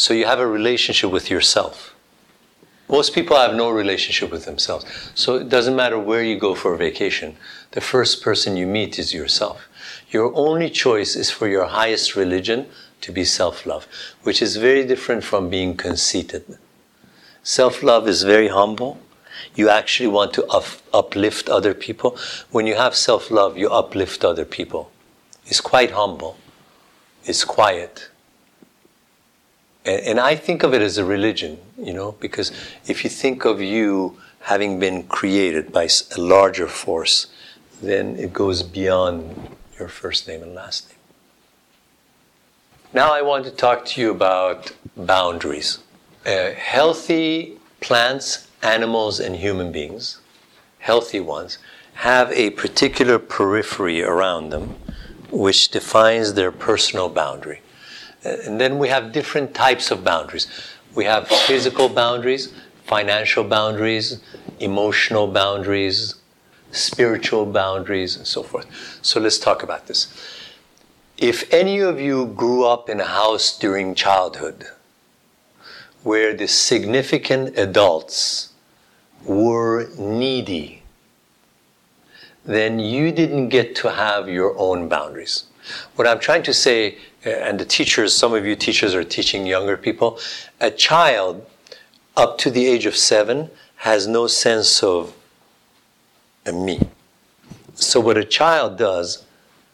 So 0.01 0.15
you 0.15 0.25
have 0.25 0.39
a 0.39 0.48
relationship 0.48 1.12
with 1.12 1.29
yourself. 1.29 1.93
Most 2.89 3.13
people 3.13 3.38
have 3.38 3.53
no 3.53 3.70
relationship 3.70 4.31
with 4.31 4.46
themselves. 4.46 4.84
So 5.13 5.36
it 5.36 5.48
doesn't 5.48 5.75
matter 5.75 6.00
where 6.00 6.24
you 6.24 6.39
go 6.39 6.55
for 6.55 6.74
a 6.74 6.77
vacation, 6.77 7.38
the 7.74 7.81
first 7.81 8.24
person 8.24 8.58
you 8.58 8.65
meet 8.65 8.98
is 8.98 9.13
yourself. 9.13 9.70
Your 10.10 10.34
only 10.34 10.72
choice 10.72 11.15
is 11.15 11.29
for 11.29 11.48
your 11.48 11.65
highest 11.65 12.15
religion 12.15 12.65
to 13.01 13.12
be 13.12 13.24
self 13.24 13.67
love, 13.67 13.86
which 14.24 14.41
is 14.41 14.55
very 14.55 14.84
different 14.88 15.24
from 15.24 15.51
being 15.51 15.77
conceited. 15.77 16.58
Self 17.43 17.84
love 17.84 18.08
is 18.08 18.24
very 18.24 18.48
humble. 18.48 18.98
You 19.53 19.70
actually 19.70 20.10
want 20.10 20.34
to 20.34 20.48
up- 20.48 20.81
uplift 20.91 21.48
other 21.48 21.75
people. 21.75 22.17
When 22.50 22.65
you 22.65 22.74
have 22.74 22.96
self 22.96 23.29
love, 23.29 23.55
you 23.55 23.70
uplift 23.70 24.25
other 24.25 24.46
people. 24.46 24.89
It's 25.46 25.62
quite 25.62 25.91
humble, 25.91 26.38
it's 27.24 27.43
quiet. 27.43 28.11
And, 29.86 30.02
and 30.02 30.20
I 30.20 30.36
think 30.36 30.64
of 30.64 30.74
it 30.74 30.82
as 30.82 30.98
a 30.98 31.06
religion, 31.06 31.58
you 31.78 31.94
know, 31.94 32.14
because 32.20 32.52
if 32.88 33.04
you 33.04 33.10
think 33.10 33.46
of 33.46 33.62
you 33.62 34.20
having 34.42 34.80
been 34.80 35.04
created 35.04 35.72
by 35.72 35.88
a 36.16 36.20
larger 36.22 36.68
force, 36.68 37.28
then 37.82 38.16
it 38.18 38.34
goes 38.34 38.64
beyond 38.64 39.56
your 39.78 39.88
first 39.88 40.28
name 40.28 40.42
and 40.44 40.54
last 40.54 40.90
name. 40.90 40.98
Now 42.94 43.14
I 43.14 43.22
want 43.22 43.46
to 43.46 43.52
talk 43.52 43.86
to 43.86 44.02
you 44.02 44.12
about 44.12 44.72
boundaries. 44.98 45.80
Uh, 46.26 46.52
healthy 46.52 47.58
plants, 47.80 48.48
animals, 48.62 49.20
and 49.20 49.36
human 49.36 49.72
beings, 49.72 50.20
healthy 50.80 51.20
ones, 51.20 51.58
have 51.94 52.32
a 52.32 52.50
particular 52.52 53.18
periphery 53.18 54.04
around 54.04 54.50
them 54.50 54.76
which 55.32 55.70
defines 55.70 56.34
their 56.34 56.52
personal 56.52 57.10
boundary. 57.10 57.62
And 58.24 58.60
then 58.62 58.78
we 58.78 58.90
have 58.90 59.12
different 59.12 59.54
types 59.54 59.92
of 59.92 60.04
boundaries. 60.04 60.48
We 60.94 61.06
have 61.06 61.28
physical 61.28 61.90
boundaries, 61.90 62.54
financial 62.86 63.44
boundaries, 63.44 64.22
emotional 64.60 65.28
boundaries, 65.28 66.16
spiritual 66.72 67.46
boundaries, 67.46 68.16
and 68.16 68.28
so 68.28 68.44
forth. 68.44 68.68
So 69.01 69.20
let's 69.20 69.40
talk 69.40 69.63
about 69.63 69.88
this. 69.88 70.08
If 71.18 71.51
any 71.54 71.80
of 71.80 72.00
you 72.00 72.28
grew 72.28 72.66
up 72.66 72.90
in 72.90 73.00
a 73.00 73.06
house 73.06 73.58
during 73.58 73.95
childhood 73.95 74.65
where 76.04 76.34
the 76.34 76.48
significant 76.48 77.58
adults 77.58 78.54
were 79.24 79.89
needy, 79.98 80.82
then 82.43 82.80
you 82.80 83.12
didn't 83.12 83.50
get 83.50 83.76
to 83.76 83.91
have 83.91 84.28
your 84.28 84.58
own 84.58 84.89
boundaries. 84.89 85.45
What 85.95 86.08
I'm 86.08 86.19
trying 86.19 86.41
to 86.43 86.54
say, 86.54 86.98
and 87.23 87.60
the 87.60 87.65
teachers, 87.65 88.13
some 88.13 88.34
of 88.34 88.45
you 88.45 88.55
teachers 88.55 88.95
are 88.95 89.03
teaching 89.03 89.45
younger 89.45 89.77
people, 89.77 90.19
a 90.60 90.71
child 90.71 91.45
up 92.17 92.38
to 92.39 92.49
the 92.49 92.67
age 92.67 92.86
of 92.86 92.95
seven 92.95 93.49
has 93.77 94.07
no 94.07 94.27
sense 94.27 94.84
of 94.84 95.13
a 96.45 96.51
me. 96.51 96.79
So, 97.75 97.99
what 97.99 98.17
a 98.17 98.23
child 98.23 98.77
does, 98.77 99.25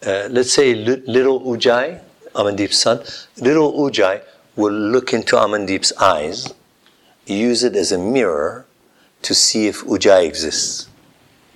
uh, 0.06 0.28
let's 0.30 0.52
say 0.52 0.76
little 0.76 1.42
Ujai, 1.42 2.02
Amandeep's 2.36 2.78
son, 2.78 3.04
little 3.38 3.74
Ujai 3.74 4.22
will 4.56 4.74
look 4.74 5.14
into 5.14 5.36
Amandeep's 5.36 5.92
eyes, 5.94 6.54
use 7.26 7.64
it 7.64 7.76
as 7.76 7.92
a 7.92 7.98
mirror 7.98 8.66
to 9.24 9.34
see 9.34 9.68
if 9.68 9.84
Ujai 9.84 10.26
exists. 10.26 10.88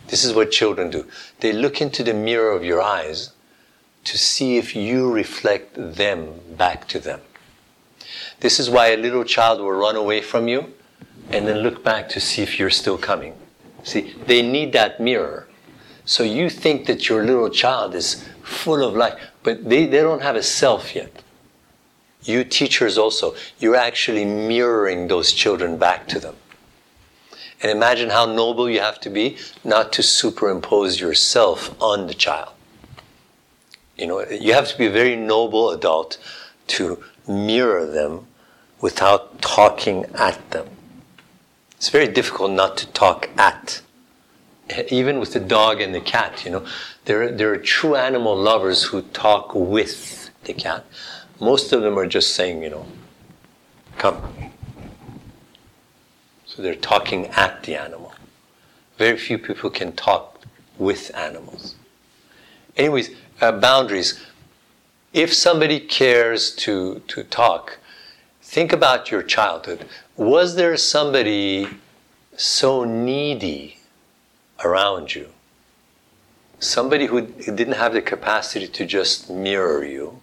This 0.07 0.25
is 0.25 0.33
what 0.33 0.51
children 0.51 0.89
do. 0.89 1.05
They 1.39 1.53
look 1.53 1.79
into 1.81 2.03
the 2.03 2.13
mirror 2.13 2.51
of 2.51 2.65
your 2.65 2.81
eyes 2.81 3.31
to 4.03 4.17
see 4.17 4.57
if 4.57 4.75
you 4.75 5.11
reflect 5.11 5.75
them 5.75 6.33
back 6.57 6.87
to 6.89 6.99
them. 6.99 7.21
This 8.39 8.59
is 8.59 8.69
why 8.69 8.87
a 8.87 8.97
little 8.97 9.23
child 9.23 9.59
will 9.59 9.71
run 9.71 9.95
away 9.95 10.21
from 10.21 10.47
you 10.47 10.73
and 11.29 11.47
then 11.47 11.59
look 11.59 11.83
back 11.83 12.09
to 12.09 12.19
see 12.19 12.41
if 12.41 12.59
you're 12.59 12.69
still 12.69 12.97
coming. 12.97 13.35
See, 13.83 14.15
they 14.25 14.41
need 14.41 14.73
that 14.73 14.99
mirror. 14.99 15.47
So 16.05 16.23
you 16.23 16.49
think 16.49 16.87
that 16.87 17.07
your 17.07 17.23
little 17.23 17.49
child 17.49 17.95
is 17.95 18.27
full 18.43 18.83
of 18.83 18.95
life, 18.95 19.19
but 19.43 19.69
they, 19.69 19.85
they 19.85 20.01
don't 20.01 20.21
have 20.21 20.35
a 20.35 20.43
self 20.43 20.95
yet. 20.95 21.23
You 22.23 22.43
teachers 22.43 22.97
also, 22.97 23.35
you're 23.59 23.75
actually 23.75 24.25
mirroring 24.25 25.07
those 25.07 25.31
children 25.31 25.77
back 25.77 26.07
to 26.09 26.19
them. 26.19 26.35
And 27.61 27.71
imagine 27.71 28.09
how 28.09 28.25
noble 28.25 28.69
you 28.69 28.79
have 28.79 28.99
to 29.01 29.09
be 29.09 29.37
not 29.63 29.93
to 29.93 30.03
superimpose 30.03 30.99
yourself 30.99 31.75
on 31.81 32.07
the 32.07 32.13
child. 32.13 32.53
You 34.01 34.07
know, 34.07 34.25
you 34.27 34.53
have 34.53 34.67
to 34.67 34.77
be 34.79 34.87
a 34.87 34.91
very 34.91 35.15
noble 35.15 35.69
adult 35.69 36.17
to 36.67 37.03
mirror 37.27 37.85
them 37.85 38.25
without 38.81 39.43
talking 39.43 40.05
at 40.15 40.49
them. 40.49 40.67
It's 41.73 41.89
very 41.89 42.07
difficult 42.07 42.49
not 42.49 42.77
to 42.77 42.87
talk 42.87 43.29
at. 43.37 43.83
Even 44.89 45.19
with 45.19 45.33
the 45.33 45.39
dog 45.39 45.81
and 45.81 45.93
the 45.93 46.01
cat, 46.01 46.43
you 46.43 46.49
know, 46.49 46.65
there, 47.05 47.31
there 47.31 47.51
are 47.53 47.57
true 47.57 47.95
animal 47.95 48.35
lovers 48.35 48.85
who 48.85 49.03
talk 49.03 49.53
with 49.53 50.31
the 50.45 50.53
cat. 50.53 50.83
Most 51.39 51.71
of 51.71 51.83
them 51.83 51.99
are 51.99 52.07
just 52.07 52.33
saying, 52.33 52.63
you 52.63 52.71
know, 52.71 52.87
come. 53.99 54.51
So 56.47 56.63
they're 56.63 56.73
talking 56.73 57.27
at 57.27 57.61
the 57.63 57.75
animal. 57.75 58.13
Very 58.97 59.17
few 59.17 59.37
people 59.37 59.69
can 59.69 59.91
talk 59.91 60.41
with 60.79 61.11
animals. 61.15 61.75
Anyways, 62.77 63.11
uh, 63.41 63.51
boundaries. 63.51 64.23
If 65.13 65.33
somebody 65.33 65.79
cares 65.79 66.55
to, 66.57 67.01
to 67.07 67.23
talk, 67.23 67.79
think 68.41 68.71
about 68.71 69.11
your 69.11 69.23
childhood. 69.23 69.85
Was 70.15 70.55
there 70.55 70.77
somebody 70.77 71.67
so 72.37 72.85
needy 72.85 73.79
around 74.63 75.15
you? 75.15 75.29
Somebody 76.59 77.07
who 77.07 77.21
didn't 77.21 77.73
have 77.73 77.93
the 77.93 78.01
capacity 78.01 78.67
to 78.67 78.85
just 78.85 79.29
mirror 79.29 79.83
you 79.83 80.21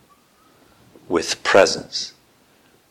with 1.08 1.42
presence. 1.42 2.14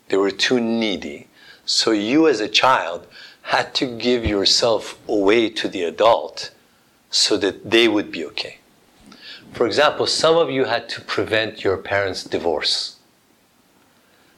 They 0.10 0.18
were 0.18 0.32
too 0.32 0.60
needy. 0.60 1.28
So 1.66 1.92
you, 1.92 2.28
as 2.28 2.42
a 2.42 2.50
child, 2.50 3.08
had 3.44 3.74
to 3.76 3.86
give 3.86 4.26
yourself 4.26 5.00
away 5.08 5.50
to 5.50 5.70
the 5.70 5.84
adult 5.84 6.52
so 7.10 7.38
that 7.38 7.72
they 7.72 7.88
would 7.88 8.12
be 8.12 8.26
okay. 8.26 8.60
For 9.54 9.66
example, 9.66 10.06
some 10.08 10.38
of 10.38 10.52
you 10.52 10.66
had 10.66 10.88
to 10.90 11.02
prevent 11.02 11.64
your 11.64 11.78
parents' 11.78 12.24
divorce. 12.24 12.98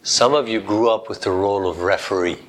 Some 0.01 0.33
of 0.33 0.47
you 0.47 0.61
grew 0.61 0.89
up 0.89 1.09
with 1.09 1.21
the 1.21 1.31
role 1.31 1.69
of 1.69 1.81
referee. 1.81 2.39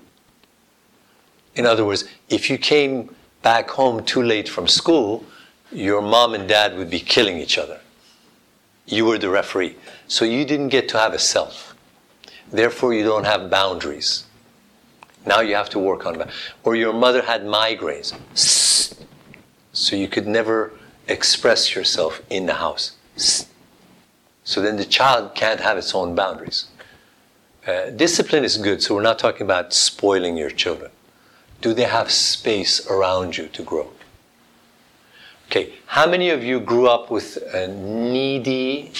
In 1.56 1.66
other 1.66 1.84
words, 1.84 2.04
if 2.28 2.48
you 2.48 2.58
came 2.58 3.14
back 3.42 3.70
home 3.70 4.04
too 4.04 4.22
late 4.22 4.48
from 4.48 4.68
school, 4.68 5.24
your 5.72 6.00
mom 6.00 6.34
and 6.34 6.48
dad 6.48 6.76
would 6.76 6.90
be 6.90 7.00
killing 7.00 7.38
each 7.38 7.58
other. 7.58 7.80
You 8.86 9.04
were 9.04 9.18
the 9.18 9.30
referee. 9.30 9.76
So 10.06 10.24
you 10.24 10.44
didn't 10.44 10.68
get 10.68 10.88
to 10.90 10.98
have 10.98 11.12
a 11.12 11.18
self. 11.18 11.74
Therefore, 12.52 12.94
you 12.94 13.04
don't 13.04 13.24
have 13.24 13.50
boundaries. 13.50 14.24
Now 15.26 15.40
you 15.40 15.54
have 15.54 15.70
to 15.70 15.78
work 15.78 16.06
on 16.06 16.18
that. 16.18 16.30
Or 16.64 16.74
your 16.76 16.92
mother 16.92 17.22
had 17.22 17.42
migraines. 17.42 18.14
So 19.72 19.96
you 19.96 20.08
could 20.08 20.26
never 20.26 20.72
express 21.10 21.74
yourself 21.74 22.22
in 22.30 22.46
the 22.46 22.54
house. 22.54 22.96
So 24.44 24.62
then 24.62 24.76
the 24.76 24.84
child 24.84 25.34
can't 25.34 25.60
have 25.60 25.76
its 25.76 25.94
own 25.94 26.14
boundaries. 26.14 26.66
Uh, 27.66 27.90
discipline 27.90 28.44
is 28.44 28.56
good, 28.56 28.82
so 28.82 28.94
we're 28.94 29.02
not 29.02 29.18
talking 29.18 29.42
about 29.42 29.74
spoiling 29.74 30.36
your 30.36 30.50
children. 30.50 30.90
Do 31.60 31.74
they 31.74 31.84
have 31.84 32.10
space 32.10 32.86
around 32.86 33.36
you 33.36 33.48
to 33.48 33.62
grow? 33.62 33.90
Okay, 35.46 35.74
how 35.86 36.08
many 36.08 36.30
of 36.30 36.42
you 36.42 36.60
grew 36.60 36.88
up 36.88 37.10
with 37.10 37.38
uh, 37.52 37.66
needy, 37.66 38.92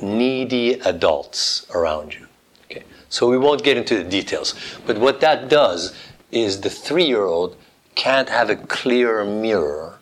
needy 0.00 0.74
adults 0.80 1.66
around 1.74 2.14
you? 2.14 2.26
Okay, 2.64 2.84
so 3.08 3.28
we 3.28 3.36
won't 3.36 3.62
get 3.62 3.76
into 3.76 3.96
the 3.96 4.04
details, 4.08 4.54
but 4.86 4.96
what 4.98 5.20
that 5.20 5.48
does 5.48 5.94
is 6.30 6.60
the 6.60 6.70
three 6.70 7.04
year 7.04 7.24
old 7.24 7.56
can't 7.94 8.28
have 8.28 8.50
a 8.50 8.56
clear 8.56 9.24
mirror 9.24 9.93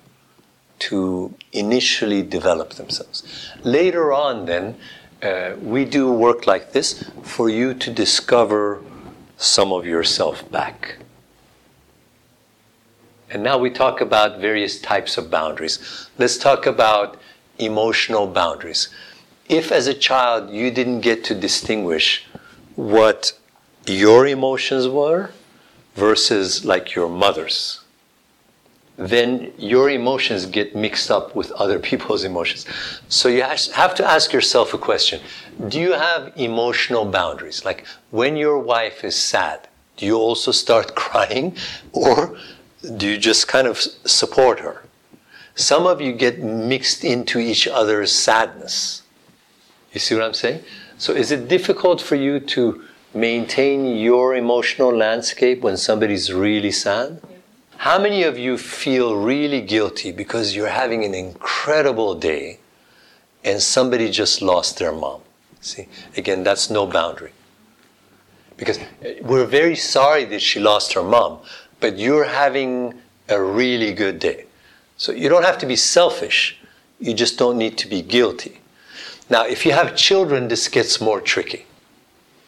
to 0.89 1.35
initially 1.53 2.23
develop 2.23 2.75
themselves. 2.75 3.23
Later 3.63 4.13
on, 4.13 4.47
then, 4.47 4.77
uh, 5.23 5.53
we 5.63 5.85
do 5.85 6.11
work 6.13 6.47
like 6.47 6.73
this 6.73 7.05
for 7.23 7.49
you 7.49 7.75
to 7.75 7.91
discover 7.91 8.83
some 9.37 9.73
of 9.73 9.87
yourself 9.87 10.51
back. 10.51 10.97
And 13.31 13.43
now 13.43 13.59
we 13.59 13.71
talk 13.71 14.01
about 14.01 14.41
various 14.41 14.81
types 14.81 15.17
of 15.17 15.31
boundaries. 15.31 16.09
Let's 16.19 16.37
talk 16.37 16.67
about 16.67 17.19
emotional 17.59 18.27
boundaries. 18.27 18.89
If, 19.49 19.73
as 19.73 19.87
a 19.87 19.95
child, 19.95 20.51
you 20.51 20.71
didn't 20.71 21.01
get 21.01 21.25
to 21.25 21.35
distinguish 21.35 22.27
what 22.77 23.33
your 23.87 24.27
emotions 24.27 24.89
were 24.89 25.31
versus 25.95 26.65
like 26.65 26.95
your 26.95 27.09
mother's, 27.09 27.82
then 28.97 29.53
your 29.57 29.91
emotions 29.91 30.47
get 30.47 30.77
mixed 30.77 31.11
up 31.11 31.35
with 31.35 31.51
other 31.53 31.79
people's 31.79 32.25
emotions. 32.25 32.67
So 33.09 33.29
you 33.29 33.43
have 33.43 33.95
to 33.95 34.05
ask 34.05 34.33
yourself 34.33 34.75
a 34.75 34.79
question 34.79 35.21
Do 35.69 35.81
you 35.81 35.93
have 35.93 36.33
emotional 36.37 37.05
boundaries? 37.05 37.65
Like 37.65 37.87
when 38.11 38.37
your 38.37 38.59
wife 38.59 39.05
is 39.05 39.17
sad, 39.17 39.69
do 39.97 40.07
you 40.07 40.17
also 40.17 40.53
start 40.53 40.95
crying 41.05 41.57
or 41.93 42.37
do 42.97 43.09
you 43.09 43.19
just 43.19 43.49
kind 43.49 43.67
of 43.67 43.79
support 43.79 44.61
her? 44.61 44.85
Some 45.55 45.87
of 45.87 46.01
you 46.01 46.13
get 46.13 46.43
mixed 46.43 47.05
into 47.05 47.39
each 47.39 47.69
other's 47.69 48.11
sadness. 48.11 49.03
You 49.93 50.01
see 50.01 50.15
what 50.15 50.25
I'm 50.25 50.35
saying? 50.35 50.63
So 50.97 51.13
is 51.13 51.31
it 51.31 51.49
difficult 51.49 52.01
for 52.01 52.15
you 52.15 52.41
to 52.41 52.85
maintain 53.15 53.97
your 53.97 54.35
emotional 54.35 54.95
landscape 54.95 55.61
when 55.61 55.77
somebody's 55.77 56.33
really 56.33 56.71
sad? 56.71 57.21
How 57.83 57.99
many 57.99 58.23
of 58.23 58.39
you 58.39 58.59
feel 58.59 59.17
really 59.17 59.61
guilty 59.61 60.13
because 60.13 60.55
you're 60.55 60.69
having 60.69 61.05
an 61.05 61.17
incredible 61.17 62.15
day 62.15 62.61
and 63.43 63.61
somebody 63.61 64.09
just 64.09 64.41
lost 64.41 64.79
their 64.79 64.93
mom? 64.93 65.21
See, 65.61 65.89
again, 66.17 66.45
that's 66.45 66.71
no 66.71 66.87
boundary. 66.87 67.33
Because 68.57 68.79
we're 69.21 69.47
very 69.47 69.75
sorry 69.75 70.25
that 70.27 70.41
she 70.41 70.61
lost 70.61 70.93
her 70.93 71.03
mom, 71.03 71.41
but 71.81 71.99
you're 71.99 72.23
having 72.23 73.01
a 73.29 73.43
really 73.43 73.93
good 73.93 74.21
day. 74.21 74.45
So 74.97 75.11
you 75.11 75.29
don't 75.29 75.45
have 75.45 75.59
to 75.59 75.67
be 75.67 75.75
selfish, 75.75 76.61
you 77.01 77.13
just 77.15 77.37
don't 77.37 77.59
need 77.59 77.77
to 77.79 77.89
be 77.89 78.01
guilty. 78.01 78.61
Now, 79.29 79.45
if 79.45 79.67
you 79.67 79.73
have 79.73 79.97
children, 79.97 80.47
this 80.47 80.69
gets 80.69 81.01
more 81.01 81.21
tricky. 81.21 81.67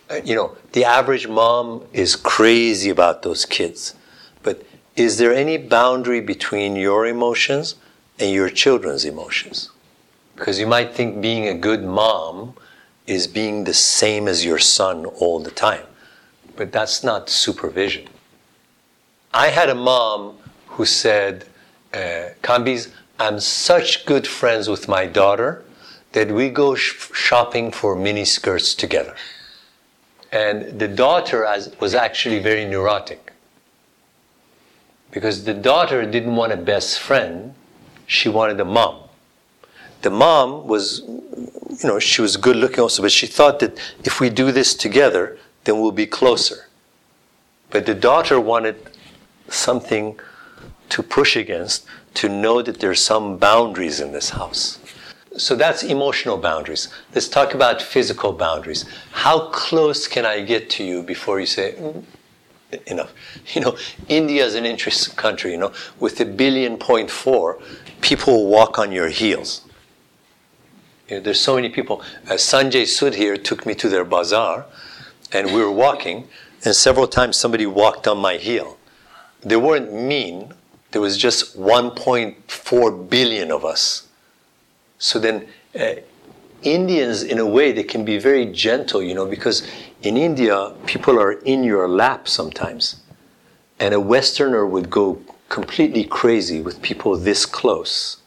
Uh, 0.09 0.21
you 0.25 0.37
know, 0.37 0.57
the 0.71 0.85
average 0.85 1.27
mom 1.27 1.83
is 1.93 2.15
crazy 2.15 2.89
about 2.89 3.25
those 3.25 3.45
kids. 3.45 3.97
Is 4.97 5.19
there 5.19 5.35
any 5.35 5.57
boundary 5.59 6.21
between 6.21 6.77
your 6.77 7.05
emotions 7.07 7.75
and 8.21 8.31
your 8.31 8.49
children's 8.49 9.05
emotions? 9.05 9.71
Because 10.37 10.61
you 10.61 10.69
might 10.69 10.95
think 10.95 11.21
being 11.21 11.49
a 11.49 11.55
good 11.55 11.83
mom 11.83 12.55
is 13.07 13.27
being 13.27 13.65
the 13.65 13.75
same 13.75 14.29
as 14.29 14.45
your 14.45 14.59
son 14.59 15.05
all 15.05 15.41
the 15.41 15.51
time. 15.51 15.85
But 16.55 16.71
that's 16.71 17.03
not 17.03 17.29
supervision. 17.29 18.07
I 19.33 19.49
had 19.49 19.69
a 19.69 19.75
mom 19.75 20.37
who 20.69 20.85
said, 20.85 21.45
uh, 21.93 22.31
Kambiz, 22.43 22.91
I'm 23.19 23.41
such 23.41 24.07
good 24.07 24.29
friends 24.29 24.69
with 24.69 24.87
my 24.87 25.07
daughter 25.07 25.65
that 26.13 26.31
we 26.31 26.51
go 26.51 26.77
sh- 26.77 27.11
shopping 27.13 27.73
for 27.73 27.97
mini 27.97 28.25
skirts 28.25 28.77
together. 28.77 29.17
And 30.31 30.79
the 30.79 30.87
daughter 30.87 31.45
was 31.81 31.95
actually 31.97 32.39
very 32.39 32.65
neurotic 32.65 33.24
because 35.15 35.45
the 35.45 35.55
daughter 35.55 36.05
didn't 36.05 36.35
want 36.35 36.53
a 36.53 36.57
best 36.57 36.99
friend, 36.99 37.55
she 38.05 38.29
wanted 38.29 38.59
a 38.59 38.65
mom. 38.65 38.97
The 40.03 40.11
mom 40.11 40.67
was, 40.67 41.03
you 41.07 41.89
know, 41.89 42.01
she 42.01 42.21
was 42.21 42.37
good 42.37 42.57
looking 42.57 42.81
also, 42.81 43.01
but 43.01 43.13
she 43.13 43.29
thought 43.29 43.61
that 43.61 43.79
if 44.05 44.21
we 44.21 44.29
do 44.29 44.51
this 44.51 44.75
together, 44.75 45.39
then 45.63 45.81
we'll 45.81 45.93
be 45.93 46.05
closer. 46.07 46.67
But 47.71 47.87
the 47.87 47.95
daughter 47.95 48.41
wanted 48.41 48.77
something 49.49 50.19
to 50.89 51.03
push 51.03 51.37
against, 51.37 51.87
to 52.15 52.29
know 52.29 52.61
that 52.61 52.81
there's 52.81 53.01
some 53.01 53.39
boundaries 53.39 54.01
in 54.01 54.11
this 54.11 54.31
house. 54.31 54.81
So 55.37 55.55
that's 55.55 55.85
emotional 55.85 56.39
boundaries. 56.39 56.89
Let's 57.15 57.29
talk 57.29 57.55
about 57.55 57.81
physical 57.81 58.33
boundaries. 58.33 58.85
How 59.13 59.49
close 59.51 60.09
can 60.09 60.27
I 60.27 60.41
get 60.41 60.71
to 60.71 60.85
you 60.85 61.03
before 61.03 61.39
you 61.39 61.47
say, 61.47 61.75
mm, 61.79 62.05
enough? 62.87 63.13
You 63.55 63.61
know, 63.61 63.77
India 64.09 64.45
is 64.45 64.55
an 64.55 64.65
interesting 64.65 65.15
country, 65.17 65.53
you 65.53 65.59
know, 65.59 65.73
with 66.01 66.21
a 66.21 66.25
billion 66.25 66.77
point 66.77 67.11
four, 67.11 67.59
people 68.01 68.47
walk 68.47 68.79
on 68.79 68.93
your 68.93 69.09
heels. 69.09 69.63
You 71.09 71.17
know, 71.17 71.23
there's 71.23 71.41
so 71.41 71.55
many 71.55 71.69
people. 71.69 72.03
Uh, 72.27 72.35
Sanjay 72.35 72.87
Sud 72.87 73.15
here 73.15 73.37
took 73.37 73.67
me 73.67 73.75
to 73.75 73.89
their 73.89 74.05
bazaar, 74.05 74.67
and 75.33 75.49
we 75.49 75.61
were 75.61 75.71
walking, 75.71 76.29
and 76.65 76.75
several 76.75 77.07
times 77.07 77.37
somebody 77.37 77.67
walked 77.67 78.09
on 78.09 78.19
my 78.19 78.37
heel. 78.37 78.79
They 79.43 79.57
weren't 79.57 79.93
mean, 79.93 80.55
there 80.93 81.03
was 81.03 81.19
just 81.19 81.59
1.4 81.59 83.11
billion 83.11 83.51
of 83.51 83.65
us. 83.65 84.09
So 84.99 85.19
then, 85.19 85.47
uh, 85.79 85.97
Indians, 86.63 87.23
in 87.23 87.39
a 87.39 87.47
way, 87.47 87.73
they 87.73 87.83
can 87.83 88.05
be 88.05 88.17
very 88.17 88.47
gentle, 88.47 89.03
you 89.03 89.15
know, 89.15 89.27
because 89.27 89.67
in 90.05 90.19
India, 90.19 90.75
people 90.85 91.19
are 91.19 91.33
in 91.33 91.65
your 91.65 91.89
lap 91.89 92.29
sometimes. 92.29 92.97
And 93.81 93.95
a 93.95 94.01
Westerner 94.01 94.67
would 94.67 94.91
go 94.91 95.21
completely 95.49 96.05
crazy 96.05 96.61
with 96.61 96.83
people 96.83 97.17
this 97.17 97.47
close. 97.47 98.19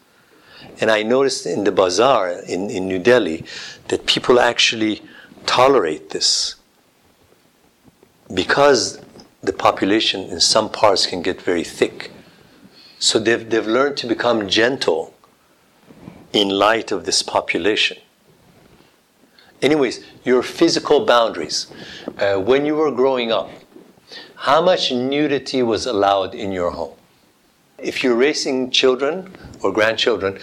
And 0.80 0.90
I 0.90 1.04
noticed 1.04 1.46
in 1.46 1.64
the 1.64 1.72
bazaar 1.72 2.30
in, 2.30 2.68
in 2.68 2.88
New 2.88 2.98
Delhi 2.98 3.44
that 3.88 4.06
people 4.06 4.40
actually 4.40 5.02
tolerate 5.46 6.10
this 6.10 6.56
because 8.34 9.00
the 9.40 9.52
population 9.52 10.22
in 10.22 10.40
some 10.40 10.68
parts 10.70 11.06
can 11.06 11.22
get 11.22 11.40
very 11.40 11.64
thick. 11.64 12.10
So 12.98 13.20
they've, 13.20 13.48
they've 13.48 13.66
learned 13.66 13.96
to 13.98 14.06
become 14.08 14.48
gentle 14.48 15.14
in 16.32 16.48
light 16.48 16.90
of 16.90 17.04
this 17.04 17.22
population. 17.22 17.98
Anyways, 19.60 20.04
your 20.24 20.42
physical 20.42 21.04
boundaries. 21.04 21.66
Uh, 22.18 22.36
when 22.36 22.64
you 22.64 22.76
were 22.76 22.90
growing 22.90 23.32
up, 23.32 23.50
how 24.36 24.62
much 24.62 24.92
nudity 24.92 25.62
was 25.62 25.86
allowed 25.86 26.34
in 26.34 26.52
your 26.52 26.70
home? 26.70 26.94
If 27.78 28.02
you're 28.02 28.14
raising 28.14 28.70
children 28.70 29.34
or 29.62 29.72
grandchildren, 29.72 30.38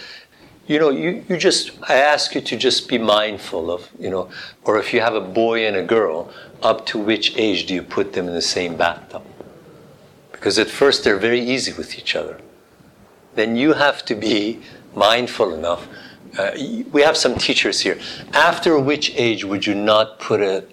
you 0.66 0.78
know, 0.78 0.90
you, 0.90 1.24
you 1.28 1.36
just, 1.36 1.70
I 1.88 1.94
ask 1.94 2.34
you 2.34 2.40
to 2.40 2.56
just 2.56 2.88
be 2.88 2.98
mindful 2.98 3.70
of, 3.70 3.88
you 3.98 4.10
know, 4.10 4.28
or 4.64 4.78
if 4.78 4.92
you 4.92 5.00
have 5.00 5.14
a 5.14 5.20
boy 5.20 5.66
and 5.66 5.76
a 5.76 5.82
girl, 5.82 6.30
up 6.62 6.86
to 6.86 6.98
which 6.98 7.36
age 7.36 7.66
do 7.66 7.74
you 7.74 7.82
put 7.82 8.12
them 8.14 8.26
in 8.26 8.34
the 8.34 8.42
same 8.42 8.76
bathtub? 8.76 9.22
Because 10.32 10.58
at 10.58 10.68
first 10.68 11.04
they're 11.04 11.18
very 11.18 11.40
easy 11.40 11.72
with 11.72 11.98
each 11.98 12.16
other 12.16 12.40
then 13.36 13.54
you 13.54 13.74
have 13.74 14.04
to 14.06 14.14
be 14.14 14.60
mindful 14.94 15.54
enough. 15.54 15.86
Uh, 16.38 16.50
we 16.92 17.00
have 17.02 17.16
some 17.16 17.34
teachers 17.36 17.80
here. 17.80 17.98
After 18.32 18.78
which 18.78 19.12
age 19.16 19.44
would 19.44 19.66
you 19.66 19.74
not 19.74 20.18
put 20.18 20.40
a, 20.40 20.64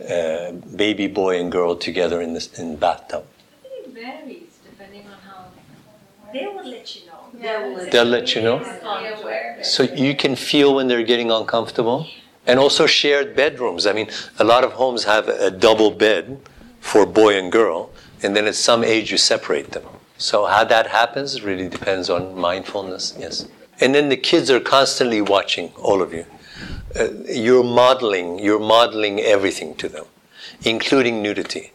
a 0.50 0.54
baby 0.54 1.08
boy 1.08 1.40
and 1.40 1.52
girl 1.52 1.76
together 1.76 2.22
in 2.22 2.34
the 2.34 2.50
in 2.58 2.76
bathtub? 2.76 3.26
it 3.64 3.90
varies 3.94 4.50
depending 4.70 5.06
on 5.08 5.18
how. 5.28 5.46
They 6.34 6.46
will 6.48 6.70
let 6.70 6.96
you 6.96 7.02
know. 7.08 7.20
Yeah, 7.40 7.90
They'll 7.92 8.06
let 8.06 8.36
you 8.36 8.42
know. 8.42 8.64
So 9.62 9.84
you 9.84 10.16
can 10.16 10.36
feel 10.36 10.76
when 10.76 10.88
they're 10.88 11.04
getting 11.04 11.32
uncomfortable. 11.32 12.08
And 12.46 12.60
also 12.60 12.86
shared 12.86 13.38
bedrooms. 13.38 13.86
I 13.88 13.94
mean, 13.94 14.10
a 14.38 14.44
lot 14.44 14.66
of 14.66 14.74
homes 14.74 15.06
have 15.06 15.30
a 15.30 15.50
double 15.50 15.92
bed 15.92 16.42
for 16.82 17.06
boy 17.06 17.38
and 17.38 17.50
girl, 17.50 17.90
and 18.22 18.36
then 18.36 18.46
at 18.48 18.56
some 18.56 18.84
age 18.84 19.12
you 19.12 19.18
separate 19.18 19.72
them. 19.72 19.86
So 20.18 20.46
how 20.46 20.66
that 20.66 20.88
happens 20.88 21.42
really 21.42 21.70
depends 21.70 22.10
on 22.10 22.38
mindfulness. 22.38 23.16
Yes. 23.18 23.48
And 23.84 23.94
then 23.94 24.08
the 24.08 24.16
kids 24.16 24.50
are 24.50 24.62
constantly 24.62 25.22
watching 25.22 25.74
all 25.76 26.02
of 26.02 26.14
you. 26.14 26.26
Uh, 26.98 27.10
you're 27.28 27.66
modeling. 27.66 28.40
You're 28.40 28.60
modeling 28.60 29.20
everything 29.20 29.76
to 29.76 29.90
them, 29.90 30.06
including 30.64 31.22
nudity. 31.22 31.74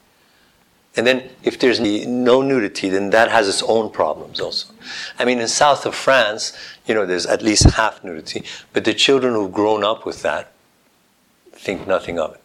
And 0.97 1.07
then 1.07 1.29
if 1.43 1.59
there's 1.59 1.81
no 1.81 2.41
nudity, 2.41 2.89
then 2.89 3.11
that 3.11 3.31
has 3.31 3.47
its 3.47 3.63
own 3.63 3.91
problems 3.91 4.41
also. 4.41 4.73
I 5.19 5.27
mean, 5.27 5.39
in 5.39 5.49
south 5.49 5.85
of 5.85 5.95
France, 5.95 6.57
you 6.87 6.95
know, 6.95 7.05
there's 7.05 7.27
at 7.27 7.43
least 7.43 7.65
half 7.71 8.03
nudity, 8.03 8.43
but 8.73 8.87
the 8.87 8.95
children 8.95 9.35
who've 9.35 9.53
grown 9.53 9.85
up 9.85 10.07
with 10.07 10.23
that 10.23 10.55
think 11.53 11.87
nothing 11.87 12.19
of 12.19 12.35
it. 12.35 12.41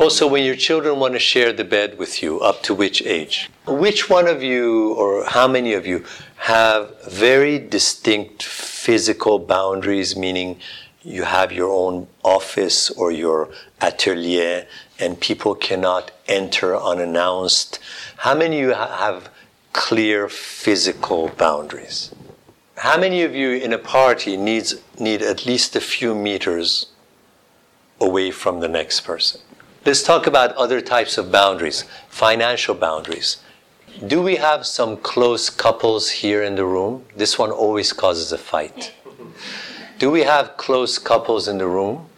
Also, 0.00 0.26
when 0.26 0.42
your 0.44 0.56
children 0.56 0.98
want 0.98 1.12
to 1.12 1.20
share 1.20 1.52
the 1.52 1.62
bed 1.62 1.98
with 1.98 2.22
you, 2.22 2.40
up 2.40 2.62
to 2.62 2.72
which 2.72 3.02
age? 3.02 3.50
Which 3.66 4.08
one 4.08 4.26
of 4.26 4.42
you, 4.42 4.94
or 4.94 5.26
how 5.26 5.46
many 5.46 5.74
of 5.74 5.86
you, 5.86 6.06
have 6.36 7.04
very 7.06 7.58
distinct 7.58 8.42
physical 8.42 9.38
boundaries, 9.38 10.16
meaning 10.16 10.58
you 11.02 11.24
have 11.24 11.52
your 11.52 11.68
own 11.68 12.06
office 12.24 12.88
or 12.88 13.12
your 13.12 13.50
atelier 13.82 14.66
and 14.98 15.20
people 15.20 15.54
cannot 15.54 16.12
enter 16.26 16.74
unannounced? 16.74 17.78
How 18.16 18.34
many 18.34 18.62
of 18.62 18.68
you 18.68 18.72
have 18.72 19.28
clear 19.74 20.30
physical 20.30 21.28
boundaries? 21.28 22.10
How 22.78 22.98
many 22.98 23.20
of 23.22 23.34
you 23.34 23.50
in 23.50 23.74
a 23.74 23.78
party 23.78 24.38
needs 24.38 24.76
need 24.98 25.20
at 25.20 25.44
least 25.44 25.76
a 25.76 25.80
few 25.82 26.14
meters 26.14 26.86
away 28.00 28.30
from 28.30 28.60
the 28.60 28.68
next 28.68 29.02
person? 29.02 29.42
Let's 29.86 30.02
talk 30.02 30.26
about 30.26 30.54
other 30.56 30.82
types 30.82 31.16
of 31.16 31.32
boundaries, 31.32 31.84
financial 32.10 32.74
boundaries. 32.74 33.38
Do 34.06 34.20
we 34.20 34.36
have 34.36 34.66
some 34.66 34.98
close 34.98 35.48
couples 35.48 36.10
here 36.10 36.42
in 36.42 36.54
the 36.54 36.66
room? 36.66 37.06
This 37.16 37.38
one 37.38 37.50
always 37.50 37.94
causes 37.94 38.30
a 38.30 38.36
fight. 38.36 38.92
Do 39.98 40.10
we 40.10 40.24
have 40.24 40.58
close 40.58 40.98
couples 40.98 41.48
in 41.48 41.56
the 41.56 41.66
room 41.66 42.10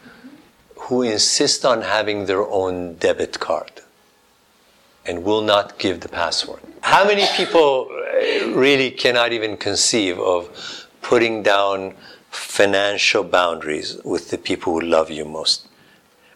who 0.76 1.02
insist 1.02 1.64
on 1.64 1.82
having 1.82 2.26
their 2.26 2.42
own 2.42 2.96
debit 2.96 3.38
card 3.38 3.70
and 5.06 5.22
will 5.22 5.42
not 5.42 5.78
give 5.78 6.00
the 6.00 6.08
password? 6.08 6.60
How 6.80 7.06
many 7.06 7.26
people 7.36 7.88
uh, 7.90 8.50
really 8.56 8.90
cannot 8.90 9.32
even 9.32 9.56
conceive 9.56 10.18
of 10.18 10.88
putting 11.00 11.44
down 11.44 11.94
financial 12.30 13.22
boundaries 13.22 13.98
with 14.04 14.30
the 14.30 14.38
people 14.38 14.72
who 14.72 14.80
love 14.80 15.12
you 15.12 15.24
most? 15.24 15.68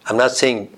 I'm 0.06 0.16
not 0.16 0.30
saying 0.30 0.76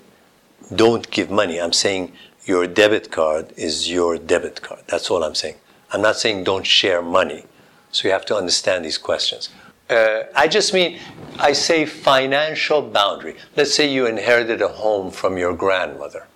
don't 0.73 1.09
give 1.09 1.29
money. 1.31 1.59
I'm 1.59 1.73
saying 1.73 2.13
your 2.45 2.67
debit 2.67 3.11
card 3.11 3.53
is 3.57 3.89
your 3.89 4.17
debit 4.17 4.61
card. 4.61 4.81
That's 4.87 5.09
all 5.09 5.23
I'm 5.23 5.35
saying. 5.35 5.55
I'm 5.91 6.01
not 6.01 6.17
saying 6.17 6.43
don't 6.43 6.65
share 6.65 7.01
money. 7.01 7.45
So 7.91 8.07
you 8.07 8.11
have 8.11 8.25
to 8.27 8.35
understand 8.35 8.85
these 8.85 8.97
questions. 8.97 9.49
Uh, 9.89 10.23
I 10.35 10.47
just 10.47 10.73
mean, 10.73 10.99
I 11.39 11.53
say 11.53 11.85
financial 11.85 12.81
boundary. 12.83 13.35
Let's 13.55 13.73
say 13.73 13.91
you 13.91 14.05
inherited 14.05 14.61
a 14.61 14.67
home 14.67 15.09
from 15.09 15.37
your 15.37 15.55
grandmother. 15.55 16.27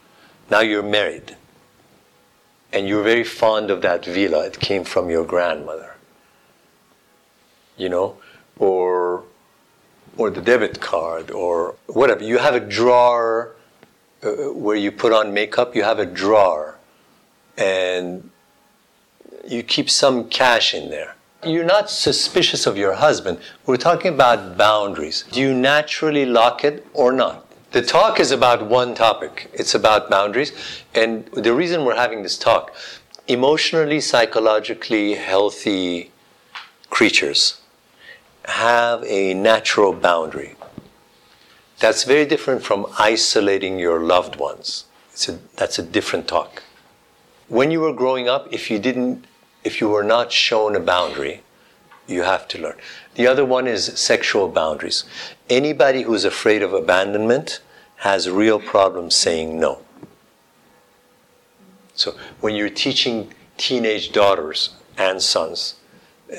Now 0.50 0.62
you're 0.62 0.82
married. 0.82 1.38
And 2.72 2.88
you're 2.88 3.04
very 3.04 3.24
fond 3.24 3.70
of 3.70 3.84
that 3.84 4.04
villa. 4.04 4.46
It 4.46 4.60
came 4.60 4.84
from 4.84 5.12
your 5.12 5.24
grandmother. 5.24 5.96
You 7.78 7.90
know? 7.90 8.18
Or, 8.58 9.24
or 10.18 10.32
the 10.32 10.42
debit 10.42 10.82
card, 10.82 11.30
or 11.30 11.76
whatever. 11.86 12.24
You 12.24 12.40
have 12.40 12.56
a 12.56 12.60
drawer 12.60 13.56
uh, 14.24 14.54
where 14.54 14.76
you 14.76 14.92
put 14.92 15.12
on 15.12 15.34
makeup, 15.34 15.76
you 15.76 15.84
have 15.84 16.00
a 16.00 16.06
drawer 16.06 16.78
and 17.58 18.30
you 19.48 19.64
keep 19.64 19.90
some 19.90 20.30
cash 20.30 20.74
in 20.74 20.90
there. 20.90 21.16
You're 21.46 21.66
not 21.66 21.90
suspicious 21.90 22.66
of 22.66 22.78
your 22.78 22.94
husband. 22.94 23.40
We're 23.66 23.78
talking 23.78 24.14
about 24.14 24.58
boundaries. 24.58 25.26
Do 25.32 25.42
you 25.42 25.54
naturally 25.54 26.26
lock 26.26 26.64
it 26.64 26.88
or 26.94 27.12
not? 27.12 27.46
The 27.74 27.82
talk 27.82 28.20
is 28.20 28.32
about 28.32 28.68
one 28.68 28.96
topic. 28.96 29.50
It's 29.54 29.76
about 29.76 30.10
boundaries. 30.10 30.54
And 30.94 31.26
the 31.34 31.54
reason 31.54 31.84
we're 31.84 31.96
having 31.96 32.24
this 32.24 32.38
talk, 32.38 32.74
emotionally, 33.28 34.00
psychologically 34.00 35.16
healthy 35.16 36.12
creatures 36.90 37.60
have 38.46 39.04
a 39.06 39.34
natural 39.34 39.92
boundary. 39.92 40.56
That's 41.84 42.06
very 42.06 42.26
different 42.26 42.64
from 42.64 42.86
isolating 42.98 43.78
your 43.78 44.00
loved 44.00 44.38
ones. 44.38 44.86
A, 45.28 45.34
that's 45.58 45.78
a 45.78 45.84
different 45.84 46.30
talk. 46.30 46.64
When 47.50 47.72
you 47.72 47.82
were 47.82 47.92
growing 47.92 48.30
up, 48.30 48.48
if 48.54 48.72
you 48.72 48.80
didn't, 48.80 49.26
if 49.66 49.82
you 49.82 49.90
were 49.90 50.06
not 50.06 50.32
shown 50.32 50.78
a 50.78 50.80
boundary, 50.80 51.42
you 52.08 52.22
have 52.22 52.48
to 52.48 52.58
learn. 52.58 52.78
The 53.16 53.28
other 53.28 53.44
one 53.44 53.68
is 53.68 53.84
sexual 54.00 54.48
boundaries. 54.48 55.04
Anybody 55.50 56.04
who's 56.04 56.24
afraid 56.24 56.64
of 56.64 56.74
abandonment 56.74 57.60
has 57.98 58.30
real 58.30 58.62
problems 58.62 59.14
saying 59.14 59.60
no. 59.60 59.82
So 61.96 62.16
when 62.40 62.56
you're 62.56 62.70
teaching 62.70 63.34
teenage 63.58 64.14
daughters 64.14 64.70
and 64.98 65.22
sons, 65.22 65.76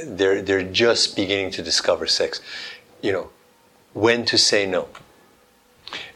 they're, 0.07 0.41
they're 0.41 0.63
just 0.63 1.15
beginning 1.15 1.51
to 1.51 1.63
discover 1.63 2.07
sex, 2.07 2.41
you 3.03 3.13
know, 3.13 3.29
when 3.93 4.25
to 4.25 4.39
say 4.39 4.65
no. 4.65 4.89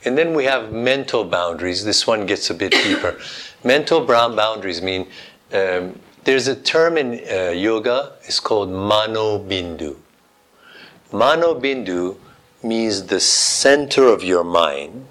And 0.09 0.17
then 0.17 0.33
we 0.33 0.45
have 0.45 0.73
mental 0.73 1.23
boundaries. 1.23 1.85
This 1.85 2.07
one 2.07 2.25
gets 2.25 2.49
a 2.49 2.55
bit 2.55 2.73
deeper. 2.73 3.21
mental 3.63 4.07
brown 4.07 4.35
boundaries 4.35 4.81
mean 4.81 5.07
um, 5.53 6.01
there's 6.25 6.49
a 6.49 6.57
term 6.57 6.97
in 6.97 7.21
uh, 7.31 7.51
yoga, 7.51 8.15
it's 8.23 8.41
called 8.41 8.71
mano 8.71 9.39
bindu. 9.39 9.97
Mano 11.13 11.61
bindu 11.61 12.17
means 12.63 13.03
the 13.09 13.21
center 13.21 14.07
of 14.07 14.25
your 14.25 14.45
mind, 14.45 15.07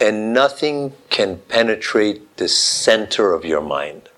and 0.00 0.32
nothing 0.32 0.94
can 1.10 1.36
penetrate 1.50 2.38
the 2.38 2.48
center 2.48 3.34
of 3.34 3.44
your 3.44 3.60
mind. 3.60 4.08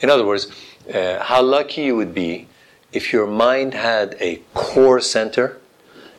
In 0.00 0.10
other 0.10 0.26
words, 0.26 0.48
uh, 0.92 1.24
how 1.24 1.40
lucky 1.40 1.80
you 1.84 1.96
would 1.96 2.12
be 2.12 2.46
if 2.92 3.10
your 3.10 3.26
mind 3.26 3.72
had 3.72 4.18
a 4.20 4.42
core 4.52 5.00
center, 5.00 5.56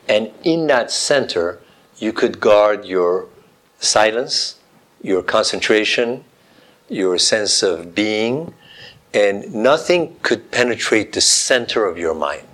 and 0.08 0.32
in 0.44 0.66
that 0.66 0.90
center, 0.90 1.60
you 2.00 2.14
could 2.14 2.40
guard 2.40 2.86
your 2.86 3.28
silence, 3.80 4.60
your 5.02 5.22
concentration, 5.22 6.24
your 6.90 7.18
sense 7.18 7.62
of 7.62 7.94
being, 7.94 8.54
and 9.14 9.54
nothing 9.54 10.16
could 10.22 10.50
penetrate 10.52 11.14
the 11.14 11.22
center 11.22 11.86
of 11.86 11.98
your 11.98 12.14
mind. 12.14 12.48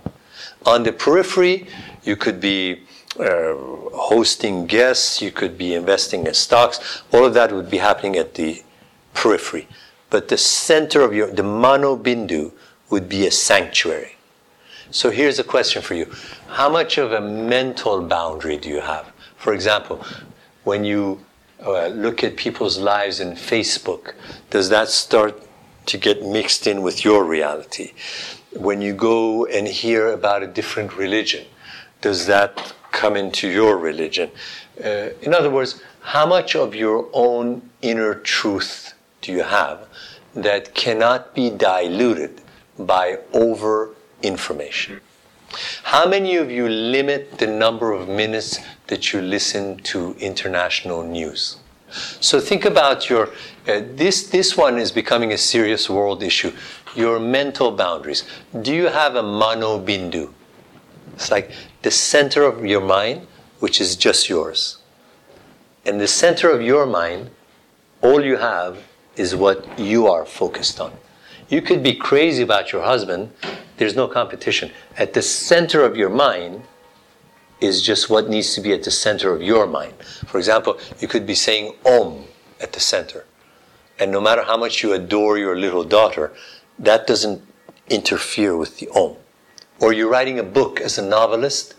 On 0.64 0.82
the 0.82 0.92
periphery, 0.92 1.66
you 2.02 2.16
could 2.16 2.40
be 2.40 2.82
uh, 3.18 3.54
hosting 3.94 4.66
guests, 4.66 5.22
you 5.22 5.30
could 5.30 5.56
be 5.56 5.74
investing 5.74 6.26
in 6.26 6.34
stocks, 6.34 7.02
all 7.12 7.24
of 7.24 7.34
that 7.34 7.52
would 7.52 7.70
be 7.70 7.78
happening 7.78 8.16
at 8.16 8.34
the 8.34 8.62
periphery. 9.14 9.68
But 10.10 10.28
the 10.28 10.38
center 10.38 11.02
of 11.02 11.14
your, 11.14 11.30
the 11.30 11.42
mano 11.42 11.96
bindu, 11.96 12.52
would 12.90 13.08
be 13.08 13.26
a 13.26 13.30
sanctuary. 13.30 14.16
So 14.90 15.10
here's 15.10 15.38
a 15.38 15.44
question 15.44 15.82
for 15.82 15.94
you 15.94 16.12
How 16.48 16.68
much 16.68 16.98
of 16.98 17.12
a 17.12 17.20
mental 17.20 18.02
boundary 18.02 18.56
do 18.56 18.68
you 18.68 18.80
have? 18.80 19.12
For 19.46 19.54
example, 19.54 20.04
when 20.64 20.84
you 20.84 21.24
uh, 21.64 21.86
look 21.86 22.24
at 22.24 22.34
people's 22.34 22.80
lives 22.80 23.20
in 23.20 23.34
Facebook, 23.34 24.14
does 24.50 24.70
that 24.70 24.88
start 24.88 25.40
to 25.86 25.96
get 25.96 26.24
mixed 26.24 26.66
in 26.66 26.82
with 26.82 27.04
your 27.04 27.22
reality? 27.22 27.92
When 28.56 28.82
you 28.82 28.92
go 28.92 29.46
and 29.46 29.68
hear 29.68 30.08
about 30.08 30.42
a 30.42 30.48
different 30.48 30.96
religion, 30.96 31.44
does 32.00 32.26
that 32.26 32.74
come 32.90 33.14
into 33.14 33.46
your 33.48 33.78
religion? 33.78 34.32
Uh, 34.84 35.10
in 35.22 35.32
other 35.32 35.48
words, 35.48 35.80
how 36.00 36.26
much 36.26 36.56
of 36.56 36.74
your 36.74 37.08
own 37.12 37.70
inner 37.82 38.16
truth 38.16 38.94
do 39.20 39.30
you 39.30 39.44
have 39.44 39.86
that 40.34 40.74
cannot 40.74 41.36
be 41.36 41.50
diluted 41.50 42.40
by 42.80 43.20
over 43.32 43.94
information? 44.22 45.00
How 45.84 46.08
many 46.08 46.36
of 46.36 46.50
you 46.50 46.68
limit 46.68 47.38
the 47.38 47.46
number 47.46 47.92
of 47.92 48.08
minutes 48.08 48.58
that 48.88 49.12
you 49.12 49.20
listen 49.20 49.78
to 49.84 50.14
international 50.18 51.02
news? 51.02 51.58
So 52.20 52.40
think 52.40 52.64
about 52.64 53.08
your 53.08 53.30
uh, 53.68 53.80
this 53.94 54.28
this 54.28 54.56
one 54.56 54.78
is 54.78 54.90
becoming 54.90 55.32
a 55.32 55.38
serious 55.38 55.88
world 55.88 56.22
issue. 56.22 56.52
Your 56.94 57.20
mental 57.20 57.70
boundaries. 57.70 58.24
Do 58.62 58.74
you 58.74 58.86
have 58.86 59.14
a 59.16 59.22
mano 59.22 59.78
bindu? 59.78 60.32
It's 61.14 61.30
like 61.30 61.50
the 61.82 61.90
center 61.90 62.44
of 62.44 62.64
your 62.64 62.80
mind, 62.80 63.26
which 63.60 63.80
is 63.80 63.96
just 63.96 64.28
yours. 64.28 64.78
And 65.84 66.00
the 66.00 66.08
center 66.08 66.50
of 66.50 66.60
your 66.62 66.86
mind, 66.86 67.30
all 68.02 68.24
you 68.24 68.36
have 68.36 68.78
is 69.16 69.34
what 69.34 69.78
you 69.78 70.06
are 70.08 70.26
focused 70.26 70.80
on. 70.80 70.92
You 71.48 71.62
could 71.62 71.82
be 71.82 71.94
crazy 71.94 72.42
about 72.42 72.72
your 72.72 72.82
husband, 72.82 73.30
there's 73.76 73.94
no 73.94 74.08
competition. 74.08 74.72
At 74.96 75.12
the 75.12 75.22
center 75.22 75.84
of 75.84 75.96
your 75.96 76.10
mind 76.10 76.62
is 77.60 77.82
just 77.82 78.10
what 78.10 78.28
needs 78.28 78.54
to 78.54 78.60
be 78.60 78.72
at 78.72 78.82
the 78.82 78.90
center 78.90 79.32
of 79.32 79.42
your 79.42 79.66
mind. 79.66 79.94
For 80.26 80.38
example, 80.38 80.78
you 80.98 81.08
could 81.08 81.26
be 81.26 81.34
saying 81.34 81.74
Om 81.84 82.24
at 82.60 82.72
the 82.72 82.80
center. 82.80 83.24
And 83.98 84.10
no 84.10 84.20
matter 84.20 84.42
how 84.42 84.56
much 84.56 84.82
you 84.82 84.92
adore 84.92 85.38
your 85.38 85.56
little 85.56 85.84
daughter, 85.84 86.32
that 86.78 87.06
doesn't 87.06 87.42
interfere 87.88 88.56
with 88.56 88.78
the 88.78 88.88
Om. 88.88 89.16
Or 89.80 89.92
you're 89.92 90.10
writing 90.10 90.38
a 90.38 90.42
book 90.42 90.80
as 90.80 90.98
a 90.98 91.02
novelist, 91.02 91.74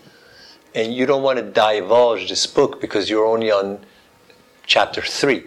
and 0.74 0.94
you 0.94 1.06
don't 1.06 1.22
want 1.22 1.38
to 1.38 1.44
divulge 1.44 2.28
this 2.28 2.46
book 2.46 2.80
because 2.80 3.10
you're 3.10 3.26
only 3.26 3.50
on 3.50 3.84
chapter 4.66 5.02
three. 5.02 5.44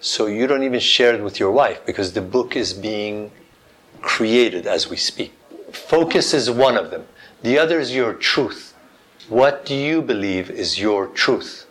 So 0.00 0.26
you 0.26 0.46
don't 0.46 0.62
even 0.62 0.80
share 0.80 1.14
it 1.14 1.22
with 1.22 1.40
your 1.40 1.50
wife 1.50 1.84
because 1.86 2.12
the 2.12 2.20
book 2.20 2.54
is 2.54 2.72
being 2.72 3.30
created 4.06 4.66
as 4.66 4.88
we 4.88 4.96
speak. 4.96 5.32
Focus 5.72 6.32
is 6.32 6.48
one 6.48 6.76
of 6.76 6.90
them. 6.92 7.04
The 7.42 7.58
other 7.58 7.80
is 7.80 7.94
your 7.94 8.14
truth. 8.14 8.72
What 9.28 9.66
do 9.66 9.74
you 9.74 10.00
believe 10.00 10.48
is 10.48 10.78
your 10.78 11.08
truth? 11.08 11.66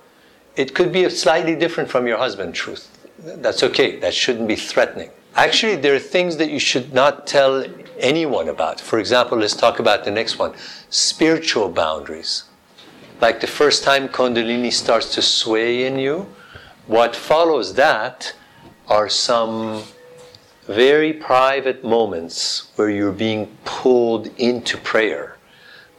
It 0.58 0.76
could 0.76 0.92
be 0.92 1.10
slightly 1.10 1.56
different 1.56 1.90
from 1.90 2.06
your 2.06 2.18
husband's 2.18 2.60
truth. 2.60 2.84
That's 3.18 3.64
okay. 3.64 4.00
That 4.00 4.14
shouldn't 4.14 4.50
be 4.50 4.58
threatening. 4.58 5.12
Actually, 5.36 5.78
there 5.78 5.96
are 5.96 6.08
things 6.16 6.36
that 6.38 6.50
you 6.50 6.60
should 6.60 6.94
not 6.94 7.26
tell 7.26 7.66
anyone 8.00 8.50
about. 8.50 8.82
For 8.82 9.00
example, 9.00 9.38
let's 9.38 9.56
talk 9.56 9.80
about 9.80 10.04
the 10.04 10.12
next 10.12 10.38
one 10.38 10.54
spiritual 10.90 11.70
boundaries. 11.70 12.44
Like 13.22 13.40
the 13.40 13.48
first 13.48 13.84
time 13.84 14.10
Kundalini 14.10 14.74
starts 14.74 15.14
to 15.16 15.22
sway 15.22 15.86
in 15.88 15.98
you, 15.98 16.28
what 16.88 17.16
follows 17.16 17.74
that 17.76 18.34
are 18.88 19.08
some 19.10 19.84
very 20.68 21.14
private 21.14 21.84
moments 21.84 22.72
where 22.76 22.90
you're 22.90 23.12
being 23.12 23.56
pulled 23.66 24.28
into 24.38 24.78
prayer 24.78 25.38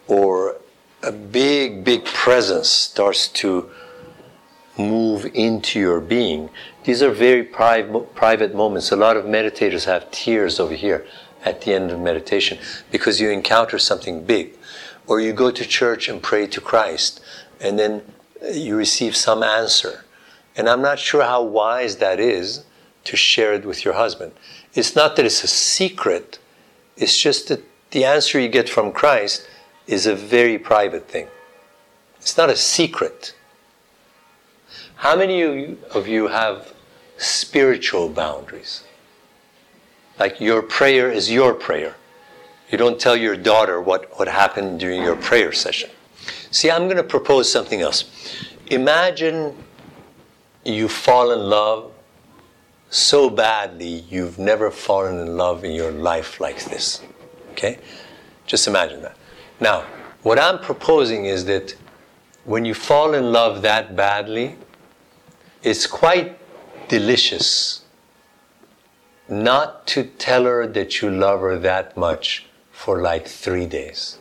or 0.09 0.57
a 1.02 1.12
big, 1.12 1.85
big 1.85 2.05
presence 2.05 2.68
starts 2.68 3.29
to 3.29 3.70
move 4.76 5.24
into 5.35 5.79
your 5.79 6.00
being. 6.00 6.50
These 6.85 7.02
are 7.02 7.11
very 7.11 7.44
private, 7.44 8.14
private 8.14 8.55
moments. 8.55 8.90
A 8.90 8.96
lot 8.96 9.16
of 9.16 9.24
meditators 9.24 9.85
have 9.85 10.11
tears 10.11 10.59
over 10.59 10.74
here 10.74 11.07
at 11.44 11.62
the 11.62 11.72
end 11.72 11.90
of 11.90 12.00
meditation 12.00 12.59
because 12.90 13.20
you 13.20 13.31
encounter 13.31 13.79
something 13.79 14.24
big. 14.24 14.59
Or 15.07 15.20
you 15.20 15.33
go 15.33 15.52
to 15.52 15.64
church 15.64 16.09
and 16.09 16.20
pray 16.20 16.48
to 16.48 16.61
Christ 16.61 17.20
and 17.61 17.79
then 17.79 18.02
you 18.52 18.76
receive 18.76 19.14
some 19.16 19.42
answer. 19.42 20.05
And 20.57 20.68
I'm 20.68 20.83
not 20.83 20.98
sure 20.98 21.22
how 21.22 21.42
wise 21.42 21.96
that 21.96 22.18
is 22.18 22.64
to 23.05 23.16
share 23.16 23.55
it 23.55 23.64
with 23.64 23.85
your 23.85 23.94
husband. 23.94 24.33
It's 24.77 24.95
not 24.95 25.17
that 25.17 25.25
it's 25.25 25.43
a 25.43 25.49
secret, 25.49 26.39
it's 26.99 27.19
just 27.19 27.49
that 27.49 27.62
the 27.93 28.05
answer 28.05 28.39
you 28.39 28.49
get 28.49 28.69
from 28.69 28.93
Christ 28.93 29.49
is 29.87 30.07
a 30.07 30.15
very 30.15 30.59
private 30.59 31.09
thing. 31.09 31.29
It's 32.19 32.37
not 32.37 32.51
a 32.51 32.57
secret. 32.57 33.35
How 34.97 35.17
many 35.17 35.43
of 35.43 36.07
you 36.07 36.29
have 36.29 36.75
spiritual 37.17 38.11
boundaries? 38.11 38.85
Like 40.19 40.41
your 40.41 40.61
prayer 40.61 41.11
is 41.11 41.31
your 41.31 41.55
prayer. 41.55 41.97
You 42.71 42.77
don't 42.77 43.01
tell 43.01 43.17
your 43.17 43.37
daughter 43.37 43.81
what, 43.81 44.19
what 44.19 44.29
happened 44.29 44.81
during 44.81 45.03
your 45.03 45.17
prayer 45.17 45.53
session. 45.53 45.89
See, 46.51 46.71
I'm 46.71 46.85
going 46.85 46.97
to 46.97 47.03
propose 47.03 47.51
something 47.51 47.81
else. 47.81 48.05
Imagine 48.67 49.57
you 50.65 50.89
fall 50.89 51.31
in 51.31 51.39
love 51.39 51.93
so 52.90 53.29
badly 53.29 54.05
you've 54.09 54.38
never 54.38 54.70
fallen 54.70 55.18
in 55.18 55.37
love 55.37 55.64
in 55.64 55.72
your 55.72 55.90
life 55.90 56.40
like 56.40 56.64
this. 56.64 57.03
Okay? 57.53 57.79
Just 58.46 58.66
imagine 58.66 59.03
that. 59.03 59.16
Now, 59.61 59.85
what 60.22 60.38
I'm 60.38 60.59
proposing 60.59 61.25
is 61.27 61.44
that 61.46 61.75
when 62.44 62.64
you 62.64 62.75
fall 62.75 63.14
in 63.14 63.33
love 63.33 63.62
that 63.62 63.96
badly, 63.96 64.57
it's 65.62 65.87
quite 65.87 66.38
delicious 66.88 67.83
not 69.29 69.87
to 69.88 70.05
tell 70.05 70.44
her 70.44 70.66
that 70.66 71.03
you 71.03 71.11
love 71.11 71.40
her 71.40 71.59
that 71.59 71.96
much 71.96 72.46
for 72.70 73.03
like 73.03 73.27
three 73.27 73.66
days. 73.66 74.18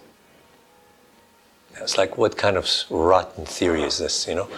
It's 1.75 1.97
like, 1.97 2.17
what 2.17 2.37
kind 2.37 2.57
of 2.57 2.67
rotten 2.89 3.45
theory 3.45 3.83
is 3.83 3.99
this, 3.99 4.27
you 4.27 4.35
know? 4.35 4.49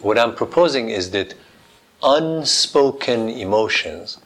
What 0.00 0.18
I'm 0.18 0.34
proposing 0.34 0.90
is 0.90 1.10
that 1.12 1.34
unspoken 2.02 3.28
emotions 3.28 4.18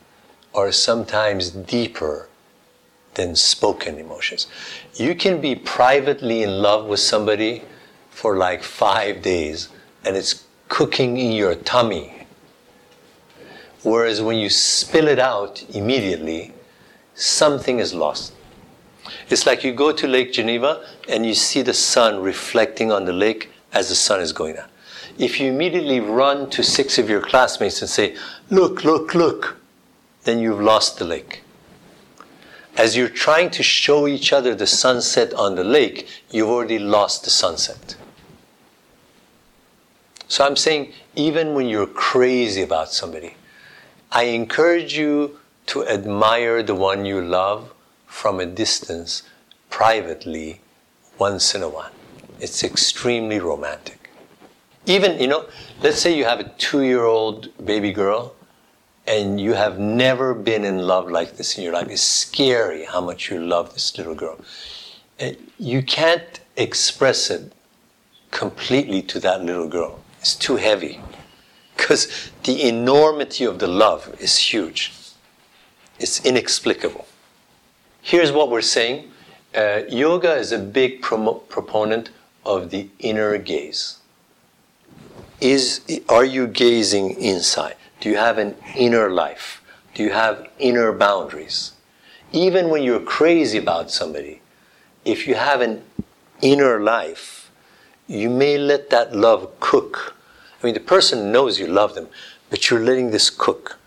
are 0.55 0.71
sometimes 0.71 1.51
deeper 1.51 2.29
than 3.15 3.35
spoken 3.37 3.99
emotions. 3.99 4.47
You 4.95 5.15
can 5.15 5.41
be 5.41 5.55
privately 5.55 6.43
in 6.43 6.63
love 6.63 6.87
with 6.87 7.01
somebody 7.01 7.63
for 8.11 8.37
like 8.37 8.63
five 8.63 9.23
days 9.23 9.69
and 10.05 10.17
it's 10.17 10.45
cooking 10.69 11.17
in 11.19 11.33
your 11.33 11.55
tummy. 11.55 12.27
Whereas 13.83 14.23
when 14.23 14.39
you 14.39 14.49
spill 14.49 15.09
it 15.09 15.19
out 15.19 15.65
immediately, 15.71 16.53
something 17.15 17.79
is 17.79 17.95
lost. 17.95 18.33
It's 19.29 19.47
like 19.47 19.63
you 19.63 19.73
go 19.73 19.93
to 19.93 20.07
Lake 20.07 20.33
Geneva 20.33 20.87
and 21.09 21.27
you 21.27 21.35
see 21.35 21.63
the 21.63 21.75
sun 21.75 22.23
reflecting 22.23 22.91
on 22.91 23.05
the 23.05 23.13
lake 23.13 23.51
as 23.73 23.89
the 23.89 23.95
sun 23.95 24.21
is 24.21 24.33
going 24.33 24.55
down. 24.55 24.69
If 25.19 25.39
you 25.39 25.49
immediately 25.49 26.01
run 26.01 26.51
to 26.51 26.63
six 26.63 26.99
of 26.99 27.09
your 27.09 27.21
classmates 27.21 27.81
and 27.81 27.89
say, 27.89 28.17
Look, 28.51 28.85
look, 28.85 29.15
look, 29.15 29.57
then 30.25 30.39
you've 30.39 30.61
lost 30.61 30.99
the 30.99 31.05
lake. 31.05 31.43
As 32.77 32.97
you're 32.97 33.09
trying 33.09 33.51
to 33.51 33.63
show 33.63 34.09
each 34.09 34.33
other 34.33 34.55
the 34.55 34.67
sunset 34.67 35.33
on 35.35 35.55
the 35.55 35.63
lake, 35.63 36.09
you've 36.31 36.49
already 36.49 36.79
lost 36.79 37.23
the 37.23 37.31
sunset. 37.31 37.97
So 40.27 40.45
I'm 40.45 40.57
saying, 40.57 40.93
even 41.15 41.55
when 41.55 41.69
you're 41.69 41.87
crazy 41.87 42.63
about 42.63 42.93
somebody, 42.93 43.37
I 44.11 44.25
encourage 44.25 44.97
you 44.99 45.39
to 45.67 45.87
admire 45.87 46.63
the 46.63 46.75
one 46.75 47.05
you 47.05 47.21
love 47.21 47.73
from 48.07 48.41
a 48.41 48.47
distance, 48.47 49.23
privately, 49.71 50.61
once 51.19 51.55
in 51.55 51.63
a 51.63 51.69
while. 51.69 51.93
It's 52.41 52.65
extremely 52.65 53.39
romantic. 53.39 54.04
Even, 54.87 55.19
you 55.19 55.27
know, 55.27 55.47
let's 55.83 55.99
say 55.99 56.17
you 56.17 56.25
have 56.25 56.41
a 56.41 56.49
two 56.59 56.83
year 56.83 57.05
old 57.05 57.49
baby 57.65 57.93
girl 57.93 58.35
and 59.07 59.41
you 59.41 59.55
have 59.55 59.79
never 59.79 60.35
been 60.35 60.65
in 60.65 60.79
love 60.79 61.11
like 61.11 61.37
this 61.37 61.57
in 61.57 61.65
your 61.65 61.73
life. 61.73 61.89
It's 61.89 62.03
scary 62.03 62.85
how 62.85 63.01
much 63.01 63.31
you 63.31 63.41
love 63.41 63.73
this 63.73 63.97
little 63.97 64.15
girl. 64.15 64.39
You 65.59 65.83
can't 65.83 66.41
express 66.57 67.31
it 67.31 67.53
completely 68.31 69.01
to 69.03 69.21
that 69.21 69.43
little 69.43 69.69
girl. 69.69 70.01
It's 70.21 70.35
too 70.35 70.57
heavy 70.57 71.01
because 71.77 72.31
the 72.45 72.63
enormity 72.69 73.45
of 73.45 73.59
the 73.59 73.69
love 73.69 74.15
is 74.21 74.37
huge. 74.37 74.93
It's 75.99 76.25
inexplicable. 76.25 77.07
Here's 78.03 78.33
what 78.33 78.51
we're 78.51 78.61
saying 78.61 79.11
uh, 79.57 79.83
yoga 79.89 80.35
is 80.35 80.51
a 80.51 80.59
big 80.59 81.01
proponent 81.01 82.11
of 82.45 82.71
the 82.71 82.89
inner 82.99 83.39
gaze. 83.39 83.99
Is, 85.41 85.81
are 86.09 86.25
you 86.25 86.47
gazing 86.47 87.21
inside? 87.21 87.77
Do 88.01 88.09
you 88.09 88.17
have 88.17 88.39
an 88.39 88.57
inner 88.77 89.11
life? 89.11 89.63
Do 89.95 90.03
you 90.03 90.11
have 90.11 90.49
inner 90.59 90.93
boundaries? 90.93 91.73
Even 92.33 92.69
when 92.69 92.83
you're 92.83 93.01
crazy 93.01 93.59
about 93.59 93.91
somebody, 93.91 94.41
if 95.05 95.27
you 95.27 95.35
have 95.35 95.61
an 95.61 95.83
inner 96.41 96.81
life, 96.81 97.51
you 98.07 98.29
may 98.29 98.59
let 98.59 98.91
that 98.91 99.15
love 99.15 99.59
cook. 99.61 100.17
I 100.63 100.67
mean, 100.67 100.75
the 100.75 100.81
person 100.81 101.33
knows 101.33 101.59
you 101.59 101.67
love 101.67 101.95
them, 101.95 102.09
but 102.51 102.71
you're 102.71 102.81
letting 102.81 103.11
this 103.11 103.31
cook. 103.31 103.79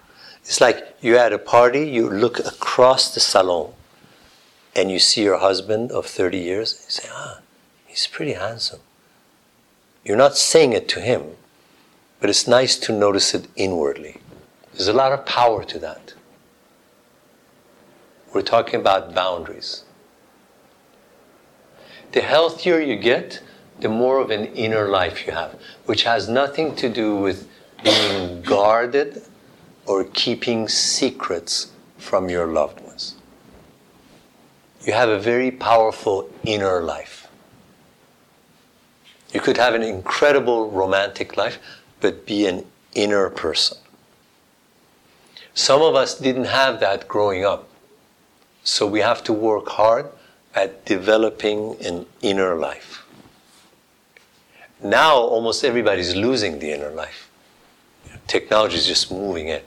It's 0.42 0.62
like 0.62 0.96
you're 1.02 1.18
at 1.18 1.34
a 1.34 1.38
party, 1.38 1.90
you 1.90 2.10
look 2.10 2.40
across 2.40 3.14
the 3.14 3.20
salon, 3.20 3.74
and 4.76 4.90
you 4.90 5.00
see 5.00 5.24
your 5.24 5.40
husband 5.40 5.92
of 5.92 6.06
30 6.06 6.38
years, 6.38 6.74
and 6.74 6.84
you 6.86 6.92
say, 6.92 7.10
ah, 7.12 7.40
he's 7.86 8.08
pretty 8.08 8.34
handsome. 8.34 8.80
You're 10.08 10.16
not 10.16 10.38
saying 10.38 10.72
it 10.72 10.88
to 10.90 11.02
him, 11.02 11.36
but 12.22 12.30
it's 12.30 12.48
nice 12.48 12.78
to 12.78 12.94
notice 12.94 13.34
it 13.34 13.50
inwardly. 13.58 14.22
There's 14.72 14.88
a 14.88 14.94
lot 14.94 15.12
of 15.12 15.26
power 15.26 15.66
to 15.66 15.80
that. 15.80 16.14
We're 18.34 18.42
talking 18.42 18.80
about 18.80 19.14
boundaries. 19.14 19.84
The 22.14 22.22
healthier 22.22 22.80
you 22.80 22.96
get, 22.96 23.42
the 23.82 23.90
more 23.90 24.22
of 24.22 24.32
an 24.32 24.46
inner 24.56 24.88
life 24.88 25.28
you 25.28 25.34
have, 25.34 25.60
which 25.88 26.04
has 26.04 26.30
nothing 26.30 26.74
to 26.78 26.88
do 26.88 27.18
with 27.18 27.50
being 27.84 28.42
guarded 28.44 29.24
or 29.86 30.06
keeping 30.06 30.70
secrets 30.70 31.72
from 31.98 32.30
your 32.30 32.48
loved 32.48 32.80
ones. 32.80 33.16
You 34.86 34.94
have 34.94 35.10
a 35.10 35.20
very 35.20 35.52
powerful 35.52 36.30
inner 36.46 36.82
life. 36.82 37.27
You 39.34 39.42
could 39.42 39.58
have 39.58 39.74
an 39.74 39.84
incredible 39.84 40.70
romantic 40.72 41.38
life, 41.38 41.60
but 42.00 42.26
be 42.26 42.46
an 42.46 42.66
inner 42.94 43.30
person. 43.30 43.78
Some 45.54 45.82
of 45.82 45.96
us 45.96 46.18
didn't 46.18 46.46
have 46.46 46.80
that 46.80 47.08
growing 47.08 47.44
up. 47.44 47.68
So 48.64 48.86
we 48.86 49.00
have 49.00 49.24
to 49.26 49.34
work 49.34 49.70
hard 49.70 50.08
at 50.54 50.86
developing 50.86 51.78
an 51.84 52.06
inner 52.22 52.56
life. 52.56 53.06
Now, 54.84 55.16
almost 55.16 55.64
everybody's 55.64 56.16
losing 56.16 56.60
the 56.60 56.72
inner 56.72 56.92
life. 56.92 57.30
Technology 58.28 58.76
is 58.76 58.86
just 58.86 59.12
moving 59.12 59.48
in. 59.48 59.62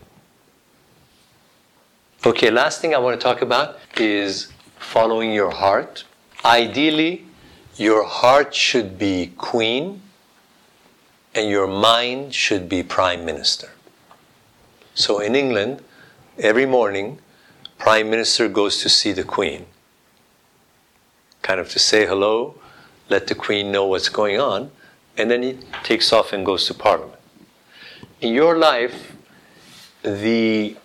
Okay, 2.25 2.51
last 2.51 2.81
thing 2.81 2.95
I 2.95 2.99
want 2.99 3.19
to 3.19 3.25
talk 3.25 3.41
about 3.41 3.79
is 3.97 4.53
following 4.79 5.33
your 5.33 5.51
heart. 5.51 6.05
Ideally, 6.45 7.25
your 7.81 8.05
heart 8.05 8.55
should 8.55 8.99
be 8.99 9.33
queen 9.39 10.03
and 11.35 11.49
your 11.49 11.67
mind 11.67 12.35
should 12.35 12.69
be 12.69 12.83
prime 12.83 13.25
minister. 13.25 13.71
So 14.95 15.19
in 15.19 15.35
England, 15.35 15.83
every 16.39 16.67
morning, 16.67 17.21
prime 17.79 18.11
minister 18.11 18.49
goes 18.49 18.83
to 18.83 18.91
see 18.91 19.13
the 19.13 19.25
queen, 19.25 19.65
kind 21.41 21.59
of 21.59 21.71
to 21.71 21.79
say 21.79 22.05
hello, 22.05 22.57
let 23.09 23.29
the 23.29 23.35
queen 23.35 23.73
know 23.73 23.87
what's 23.87 24.11
going 24.11 24.39
on, 24.39 24.71
and 25.17 25.31
then 25.31 25.43
he 25.43 25.59
takes 25.83 26.13
off 26.13 26.35
and 26.35 26.45
goes 26.45 26.67
to 26.67 26.75
parliament. 26.75 27.19
In 28.21 28.35
your 28.35 28.59
life, 28.59 29.17
the 30.03 30.77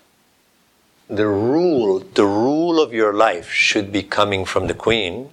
the 1.08 1.26
rule, 1.28 2.00
the 2.14 2.24
rule 2.26 2.80
of 2.80 2.94
your 2.94 3.12
life 3.12 3.50
should 3.50 3.92
be 3.92 4.02
coming 4.02 4.46
from 4.46 4.66
the 4.66 4.74
queen. 4.74 5.30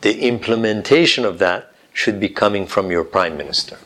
The 0.00 0.20
implementation 0.20 1.24
of 1.24 1.38
that 1.38 1.72
should 1.92 2.20
be 2.20 2.28
coming 2.28 2.66
from 2.66 2.90
your 2.90 3.04
prime 3.04 3.36
minister. 3.36 3.78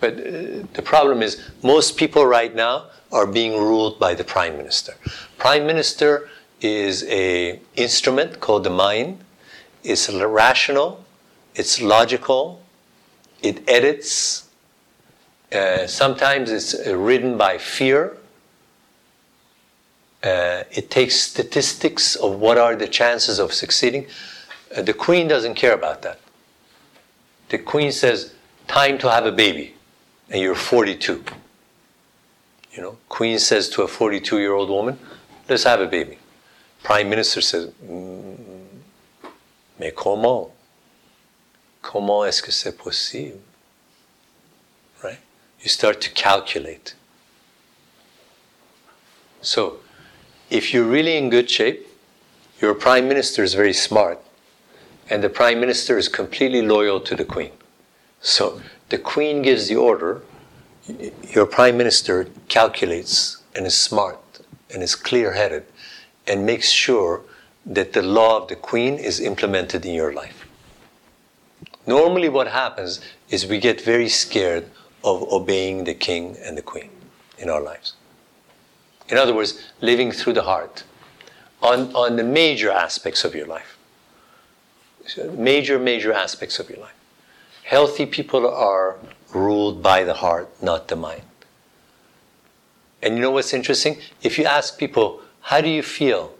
But 0.00 0.14
uh, 0.14 0.66
the 0.72 0.82
problem 0.82 1.22
is, 1.22 1.40
most 1.62 1.96
people 1.96 2.24
right 2.24 2.54
now 2.54 2.86
are 3.12 3.26
being 3.26 3.52
ruled 3.60 3.98
by 3.98 4.14
the 4.14 4.24
prime 4.24 4.56
minister. 4.56 4.94
Prime 5.36 5.66
minister 5.66 6.28
is 6.60 7.04
a 7.04 7.60
instrument 7.76 8.40
called 8.40 8.64
the 8.64 8.70
mind. 8.70 9.18
It's 9.84 10.10
rational, 10.10 11.04
it's 11.54 11.80
logical, 11.80 12.62
it 13.42 13.68
edits. 13.68 14.48
Uh, 15.52 15.86
sometimes 15.86 16.50
it's 16.50 16.74
uh, 16.74 16.96
ridden 16.96 17.38
by 17.38 17.58
fear. 17.58 18.16
Uh, 20.22 20.64
it 20.72 20.90
takes 20.90 21.14
statistics 21.16 22.16
of 22.16 22.40
what 22.40 22.58
are 22.58 22.74
the 22.74 22.88
chances 22.88 23.38
of 23.38 23.52
succeeding. 23.52 24.06
Uh, 24.76 24.82
the 24.82 24.92
queen 24.92 25.28
doesn't 25.28 25.54
care 25.54 25.74
about 25.74 26.02
that. 26.02 26.20
The 27.48 27.58
queen 27.58 27.92
says, 27.92 28.34
time 28.66 28.98
to 28.98 29.10
have 29.10 29.24
a 29.24 29.32
baby, 29.32 29.74
and 30.30 30.40
you're 30.40 30.54
42. 30.54 31.24
You 32.72 32.82
know, 32.82 32.98
queen 33.08 33.38
says 33.38 33.68
to 33.70 33.82
a 33.82 33.88
42 33.88 34.38
year 34.38 34.52
old 34.52 34.68
woman, 34.68 34.98
let's 35.48 35.64
have 35.64 35.80
a 35.80 35.86
baby. 35.86 36.18
Prime 36.82 37.08
minister 37.08 37.40
says, 37.40 37.70
mm, 37.84 38.36
mais 39.78 39.92
comment? 39.96 40.50
Comment 41.82 42.24
est-ce 42.24 42.42
que 42.42 42.52
c'est 42.52 42.76
possible? 42.76 43.40
Right? 45.02 45.18
You 45.60 45.68
start 45.68 46.00
to 46.02 46.10
calculate. 46.10 46.94
So, 49.40 49.78
if 50.50 50.74
you're 50.74 50.84
really 50.84 51.16
in 51.16 51.30
good 51.30 51.48
shape, 51.48 51.86
your 52.60 52.74
prime 52.74 53.08
minister 53.08 53.42
is 53.42 53.54
very 53.54 53.72
smart, 53.72 54.20
and 55.10 55.22
the 55.22 55.28
prime 55.28 55.60
minister 55.60 55.98
is 55.98 56.08
completely 56.08 56.62
loyal 56.62 57.00
to 57.00 57.14
the 57.14 57.24
queen. 57.24 57.52
So, 58.20 58.60
the 58.88 58.98
queen 58.98 59.42
gives 59.42 59.68
the 59.68 59.76
order, 59.76 60.22
your 61.30 61.46
prime 61.46 61.76
minister 61.76 62.28
calculates 62.48 63.42
and 63.54 63.66
is 63.66 63.76
smart 63.76 64.18
and 64.72 64.82
is 64.82 64.94
clear 64.94 65.32
headed 65.32 65.64
and 66.26 66.44
makes 66.44 66.70
sure 66.70 67.22
that 67.64 67.92
the 67.92 68.02
law 68.02 68.38
of 68.38 68.48
the 68.48 68.56
queen 68.56 68.94
is 68.94 69.20
implemented 69.20 69.84
in 69.84 69.94
your 69.94 70.12
life. 70.12 70.46
Normally, 71.86 72.28
what 72.28 72.48
happens 72.48 73.00
is 73.30 73.46
we 73.46 73.58
get 73.58 73.80
very 73.80 74.08
scared 74.08 74.70
of 75.04 75.22
obeying 75.32 75.84
the 75.84 75.94
king 75.94 76.36
and 76.42 76.56
the 76.56 76.62
queen 76.62 76.90
in 77.38 77.48
our 77.48 77.62
lives. 77.62 77.94
In 79.08 79.16
other 79.16 79.34
words, 79.34 79.58
living 79.80 80.12
through 80.12 80.34
the 80.34 80.42
heart 80.42 80.84
on, 81.62 81.94
on 81.94 82.16
the 82.16 82.24
major 82.24 82.70
aspects 82.70 83.24
of 83.24 83.34
your 83.34 83.46
life. 83.46 83.77
Major, 85.16 85.78
major 85.78 86.12
aspects 86.12 86.58
of 86.58 86.68
your 86.68 86.78
life. 86.78 86.94
Healthy 87.64 88.06
people 88.06 88.48
are 88.48 88.96
ruled 89.32 89.82
by 89.82 90.04
the 90.04 90.14
heart, 90.14 90.50
not 90.62 90.88
the 90.88 90.96
mind. 90.96 91.22
And 93.02 93.14
you 93.14 93.20
know 93.20 93.30
what's 93.30 93.54
interesting? 93.54 93.98
If 94.22 94.38
you 94.38 94.44
ask 94.44 94.78
people, 94.78 95.20
how 95.42 95.60
do 95.60 95.68
you 95.68 95.82
feel? 95.82 96.34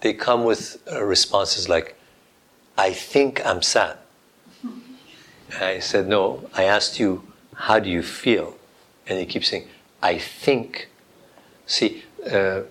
They 0.00 0.12
come 0.12 0.44
with 0.44 0.82
uh, 0.90 1.02
responses 1.02 1.68
like, 1.68 1.96
I 2.76 2.92
think 2.92 3.44
I'm 3.46 3.62
sad. 3.62 3.98
I 5.60 5.80
said, 5.80 6.08
No, 6.08 6.48
I 6.54 6.64
asked 6.64 6.98
you, 6.98 7.22
how 7.54 7.78
do 7.78 7.90
you 7.90 8.02
feel? 8.02 8.56
And 9.06 9.18
he 9.18 9.26
keep 9.26 9.44
saying, 9.44 9.68
I 10.02 10.18
think. 10.18 10.88
See, 11.66 12.02
uh, 12.30 12.62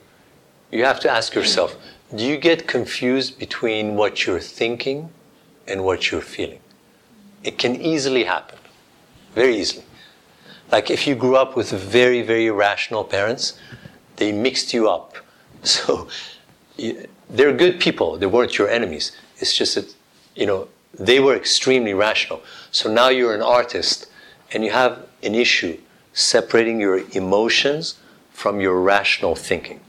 you 0.72 0.84
have 0.86 1.00
to 1.02 1.10
ask 1.10 1.34
yourself, 1.36 1.76
do 2.14 2.26
you 2.26 2.38
get 2.38 2.68
confused 2.68 3.40
between 3.40 3.96
what 3.96 4.26
you're 4.26 4.40
thinking 4.40 5.10
and 5.68 5.84
what 5.84 6.12
you're 6.12 6.22
feeling? 6.22 6.60
It 7.44 7.58
can 7.58 7.76
easily 7.82 8.26
happen, 8.26 8.60
very 9.34 9.56
easily. 9.56 9.86
Like 10.72 10.90
if 10.90 11.08
you 11.08 11.16
grew 11.16 11.36
up 11.36 11.56
with 11.56 11.72
very, 11.72 12.22
very 12.22 12.50
rational 12.52 13.04
parents, 13.04 13.58
they 14.18 14.32
mixed 14.32 14.74
you 14.74 14.90
up. 14.90 15.16
So 15.64 16.08
they're 17.30 17.54
good 17.54 17.80
people. 17.80 18.18
They 18.18 18.26
weren't 18.26 18.58
your 18.58 18.68
enemies. 18.68 19.12
It's 19.38 19.56
just 19.56 19.76
that, 19.76 19.94
you 20.36 20.48
know, 20.48 20.68
they 21.00 21.20
were 21.20 21.36
extremely 21.36 21.94
rational. 21.94 22.42
So 22.72 22.92
now 22.92 23.10
you're 23.10 23.36
an 23.36 23.44
artist 23.44 24.08
and 24.52 24.66
you 24.66 24.72
have 24.72 25.08
an 25.22 25.36
issue 25.36 25.78
separating 26.14 26.80
your 26.82 26.98
emotions 27.12 28.00
from 28.32 28.60
your 28.60 28.82
rational 28.82 29.36
thinking. 29.36 29.80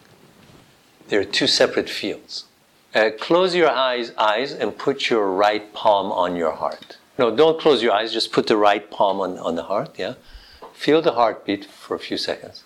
They're 1.12 1.26
two 1.26 1.46
separate 1.46 1.90
fields. 1.90 2.46
Uh, 2.94 3.10
close 3.20 3.54
your 3.54 3.68
eyes, 3.68 4.12
eyes 4.16 4.50
and 4.50 4.78
put 4.78 5.10
your 5.10 5.30
right 5.30 5.70
palm 5.74 6.10
on 6.10 6.36
your 6.36 6.52
heart. 6.52 6.96
No, 7.18 7.36
don't 7.36 7.60
close 7.60 7.82
your 7.82 7.92
eyes, 7.92 8.14
just 8.14 8.32
put 8.32 8.46
the 8.46 8.56
right 8.56 8.90
palm 8.90 9.20
on, 9.20 9.36
on 9.36 9.54
the 9.54 9.64
heart, 9.64 9.98
yeah? 9.98 10.14
Feel 10.72 11.02
the 11.02 11.12
heartbeat 11.12 11.66
for 11.66 11.94
a 11.94 11.98
few 11.98 12.16
seconds. 12.16 12.64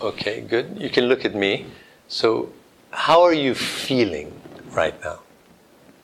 Okay, 0.00 0.40
good. 0.40 0.76
You 0.76 0.90
can 0.90 1.04
look 1.04 1.24
at 1.24 1.36
me. 1.36 1.66
So, 2.08 2.50
how 2.90 3.22
are 3.22 3.32
you 3.32 3.54
feeling 3.54 4.32
right 4.72 5.00
now? 5.04 5.20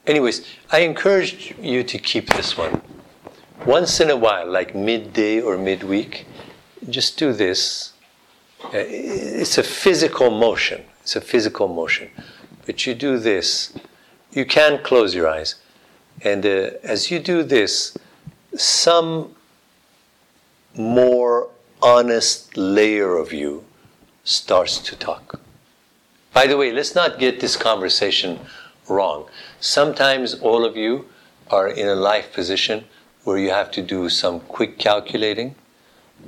Anyways, 0.06 0.46
I 0.70 0.82
encourage 0.82 1.52
you 1.60 1.82
to 1.82 1.98
keep 1.98 2.28
this 2.28 2.56
one. 2.56 2.80
Once 3.66 3.98
in 3.98 4.08
a 4.08 4.16
while, 4.16 4.48
like 4.48 4.76
midday 4.76 5.40
or 5.40 5.58
midweek, 5.58 6.28
just 6.88 7.18
do 7.18 7.32
this. 7.32 7.89
Uh, 8.64 8.70
it's 8.74 9.58
a 9.58 9.62
physical 9.62 10.30
motion. 10.30 10.84
It's 11.02 11.16
a 11.16 11.20
physical 11.20 11.68
motion. 11.68 12.11
But 12.66 12.86
you 12.86 12.94
do 12.94 13.18
this. 13.18 13.72
You 14.32 14.44
can 14.44 14.82
close 14.82 15.14
your 15.14 15.28
eyes. 15.28 15.56
And 16.22 16.44
uh, 16.44 16.70
as 16.82 17.11
you 17.11 17.18
do 17.18 17.42
this, 17.42 17.96
some 18.54 19.34
more 20.76 21.48
honest 21.82 22.56
layer 22.56 23.16
of 23.16 23.32
you 23.32 23.64
starts 24.24 24.78
to 24.78 24.96
talk. 24.96 25.40
By 26.32 26.46
the 26.46 26.56
way, 26.56 26.70
let's 26.70 26.94
not 26.94 27.18
get 27.18 27.40
this 27.40 27.56
conversation 27.56 28.38
wrong. 28.88 29.26
Sometimes 29.58 30.34
all 30.34 30.64
of 30.64 30.76
you 30.76 31.06
are 31.50 31.68
in 31.68 31.88
a 31.88 31.94
life 31.94 32.32
position 32.32 32.84
where 33.24 33.38
you 33.38 33.50
have 33.50 33.70
to 33.72 33.82
do 33.82 34.08
some 34.08 34.40
quick 34.40 34.78
calculating, 34.78 35.54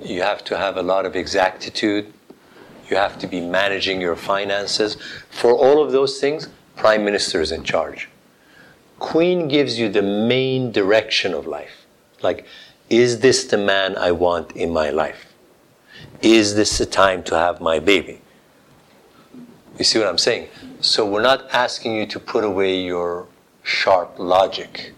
you 0.03 0.23
have 0.23 0.43
to 0.45 0.57
have 0.57 0.77
a 0.77 0.83
lot 0.83 1.07
of 1.07 1.15
exactitude, 1.15 2.13
you 2.93 2.99
have 2.99 3.19
to 3.19 3.27
be 3.27 3.41
managing 3.41 4.03
your 4.03 4.17
finances. 4.17 4.99
For 5.31 5.53
all 5.53 5.83
of 5.83 5.93
those 5.93 6.21
things, 6.21 6.51
Prime 6.77 7.05
Minister 7.07 7.41
is 7.41 7.51
in 7.51 7.65
charge. 7.65 8.11
Queen 8.99 9.49
gives 9.49 9.79
you 9.79 9.89
the 9.89 10.03
main 10.03 10.71
direction 10.73 11.33
of 11.33 11.47
life. 11.47 11.87
Like, 12.21 12.45
is 12.91 13.21
this 13.21 13.45
the 13.45 13.57
man 13.57 13.97
I 13.97 14.13
want 14.13 14.53
in 14.53 14.71
my 14.71 14.91
life? 14.91 15.33
Is 16.21 16.55
this 16.55 16.77
the 16.77 16.85
time 16.85 17.23
to 17.25 17.35
have 17.35 17.63
my 17.63 17.79
baby? 17.79 18.21
You 19.79 19.85
see 19.85 19.99
what 19.99 20.07
I'm 20.07 20.19
saying? 20.19 20.49
So 20.81 21.11
we're 21.11 21.23
not 21.23 21.51
asking 21.51 21.95
you 21.95 22.07
to 22.09 22.21
put 22.21 22.45
away 22.45 22.79
your 22.79 23.27
sharp 23.63 24.19
logic. 24.19 24.93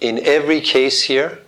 In 0.00 0.24
every 0.24 0.60
case 0.60 1.02
here, 1.02 1.40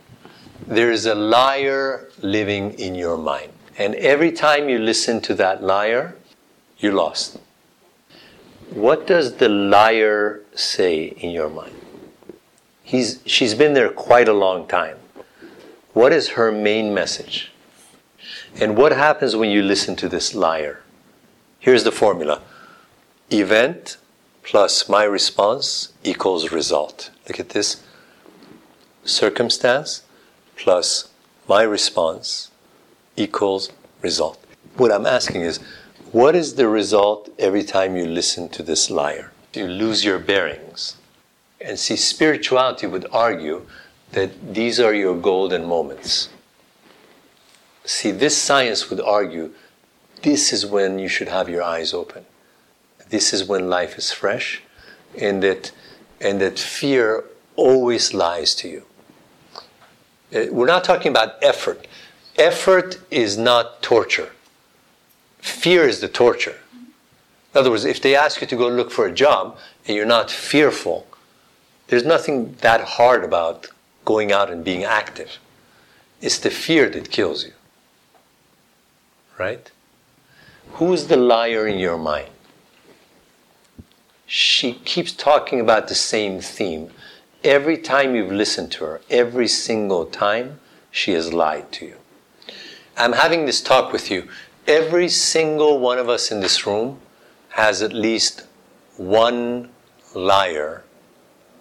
there 0.66 0.90
is 0.90 1.06
a 1.06 1.14
liar 1.14 2.08
living 2.22 2.72
in 2.72 2.96
your 2.96 3.16
mind. 3.16 3.52
And 3.81 3.95
every 3.95 4.31
time 4.31 4.68
you 4.68 4.78
listen 4.78 5.22
to 5.22 5.35
that 5.37 5.62
liar, 5.62 6.14
you're 6.81 6.93
lost. 6.93 7.39
What 8.68 9.07
does 9.07 9.37
the 9.37 9.49
liar 9.49 10.43
say 10.55 11.05
in 11.05 11.31
your 11.31 11.49
mind? 11.49 11.74
He's, 12.83 13.20
she's 13.24 13.55
been 13.55 13.72
there 13.72 13.89
quite 13.89 14.28
a 14.28 14.35
long 14.35 14.68
time. 14.68 14.99
What 15.95 16.12
is 16.12 16.37
her 16.37 16.53
main 16.53 16.93
message? 16.93 17.53
And 18.61 18.76
what 18.76 18.93
happens 18.93 19.35
when 19.35 19.49
you 19.49 19.62
listen 19.62 19.97
to 19.97 20.11
this 20.11 20.35
liar? 20.35 20.83
Here's 21.59 21.83
the 21.83 21.91
formula 21.91 22.43
event 23.31 23.97
plus 24.43 24.91
my 24.91 25.05
response 25.05 25.95
equals 26.05 26.53
result. 26.53 27.12
Look 27.26 27.41
at 27.41 27.49
this 27.51 27.83
circumstance 29.05 30.03
plus 30.55 31.09
my 31.49 31.62
response 31.62 32.49
equals 33.20 33.70
result. 34.02 34.38
What 34.76 34.92
I'm 34.92 35.06
asking 35.06 35.42
is, 35.42 35.58
what 36.12 36.34
is 36.34 36.54
the 36.54 36.68
result 36.68 37.28
every 37.38 37.62
time 37.62 37.96
you 37.96 38.06
listen 38.06 38.48
to 38.50 38.62
this 38.62 38.90
liar? 38.90 39.32
You 39.54 39.66
lose 39.66 40.04
your 40.04 40.18
bearings. 40.18 40.96
And 41.60 41.78
see, 41.78 41.96
spirituality 41.96 42.86
would 42.86 43.06
argue 43.12 43.66
that 44.12 44.54
these 44.54 44.80
are 44.80 44.94
your 44.94 45.16
golden 45.16 45.66
moments. 45.66 46.30
See, 47.84 48.10
this 48.10 48.36
science 48.36 48.90
would 48.90 49.00
argue 49.00 49.52
this 50.22 50.52
is 50.52 50.66
when 50.66 50.98
you 50.98 51.08
should 51.08 51.28
have 51.28 51.48
your 51.48 51.62
eyes 51.62 51.94
open. 51.94 52.24
This 53.08 53.32
is 53.32 53.44
when 53.44 53.68
life 53.68 53.98
is 53.98 54.12
fresh, 54.12 54.62
and 55.18 55.42
that, 55.42 55.72
and 56.20 56.40
that 56.40 56.58
fear 56.58 57.24
always 57.56 58.14
lies 58.14 58.54
to 58.56 58.68
you. 58.68 58.84
Uh, 60.34 60.46
we're 60.50 60.66
not 60.66 60.84
talking 60.84 61.10
about 61.10 61.34
effort. 61.42 61.86
Effort 62.41 62.99
is 63.11 63.36
not 63.36 63.82
torture. 63.82 64.30
Fear 65.41 65.86
is 65.86 66.01
the 66.01 66.09
torture. 66.09 66.57
In 66.72 67.61
other 67.61 67.70
words, 67.70 67.84
if 67.84 68.01
they 68.01 68.16
ask 68.16 68.41
you 68.41 68.47
to 68.47 68.57
go 68.57 68.66
look 68.66 68.91
for 68.91 69.07
a 69.07 69.12
job 69.12 69.59
and 69.86 69.95
you're 69.95 70.07
not 70.07 70.30
fearful, 70.30 71.07
there's 71.88 72.07
nothing 72.07 72.55
that 72.62 72.80
hard 72.97 73.24
about 73.24 73.66
going 74.07 74.32
out 74.32 74.49
and 74.51 74.64
being 74.64 74.84
active. 74.84 75.38
It's 76.22 76.38
the 76.38 76.49
fear 76.49 76.88
that 76.88 77.11
kills 77.11 77.45
you. 77.45 77.53
Right? 79.38 79.70
Who's 80.78 81.09
the 81.09 81.18
liar 81.18 81.66
in 81.66 81.78
your 81.78 81.99
mind? 81.99 82.30
She 84.24 84.72
keeps 84.72 85.12
talking 85.12 85.61
about 85.61 85.88
the 85.88 85.95
same 85.95 86.41
theme. 86.41 86.91
Every 87.45 87.76
time 87.76 88.14
you've 88.14 88.32
listened 88.32 88.72
to 88.72 88.84
her, 88.84 89.03
every 89.11 89.49
single 89.49 90.07
time, 90.07 90.61
she 90.91 91.12
has 91.12 91.34
lied 91.34 91.70
to 91.72 91.84
you. 91.84 91.99
I'm 92.97 93.12
having 93.12 93.47
this 93.47 93.61
talk 93.61 93.93
with 93.93 94.11
you. 94.11 94.28
Every 94.66 95.09
single 95.09 95.78
one 95.78 95.99
of 95.99 96.09
us 96.09 96.30
in 96.30 96.41
this 96.41 96.66
room 96.66 97.01
has 97.51 97.82
at 97.82 97.93
least 97.93 98.47
one 98.97 99.70
liar 100.14 100.84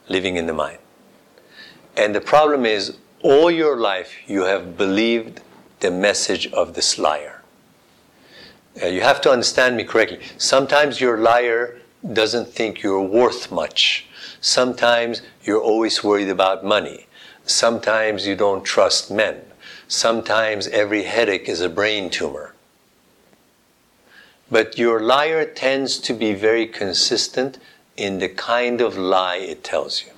living 0.07 0.35
in 0.35 0.47
the 0.47 0.53
mind. 0.53 0.79
And 1.95 2.13
the 2.13 2.21
problem 2.21 2.65
is, 2.65 2.97
all 3.21 3.51
your 3.51 3.77
life 3.77 4.13
you 4.27 4.43
have 4.43 4.77
believed 4.77 5.41
the 5.79 5.91
message 5.91 6.47
of 6.53 6.73
this 6.73 6.97
liar. 6.97 7.41
Uh, 8.81 8.87
you 8.87 9.01
have 9.01 9.19
to 9.21 9.31
understand 9.31 9.75
me 9.75 9.83
correctly. 9.83 10.19
Sometimes 10.37 11.01
your 11.01 11.17
liar 11.17 11.79
doesn't 12.13 12.47
think 12.47 12.81
you're 12.81 13.01
worth 13.01 13.51
much. 13.51 14.07
Sometimes 14.39 15.21
you're 15.43 15.61
always 15.61 16.03
worried 16.03 16.29
about 16.29 16.63
money. 16.63 17.07
Sometimes 17.45 18.25
you 18.25 18.35
don't 18.35 18.63
trust 18.63 19.11
men. 19.11 19.41
Sometimes 19.87 20.67
every 20.67 21.03
headache 21.03 21.49
is 21.49 21.61
a 21.61 21.69
brain 21.69 22.09
tumor. 22.09 22.53
But 24.51 24.77
your 24.77 24.99
liar 24.99 25.45
tends 25.45 25.99
to 25.99 26.13
be 26.13 26.33
very 26.33 26.65
consistent 26.65 27.59
in 27.95 28.19
the 28.19 28.29
kind 28.29 28.81
of 28.81 28.97
lie 28.97 29.37
it 29.37 29.63
tells 29.63 30.03
you. 30.03 30.11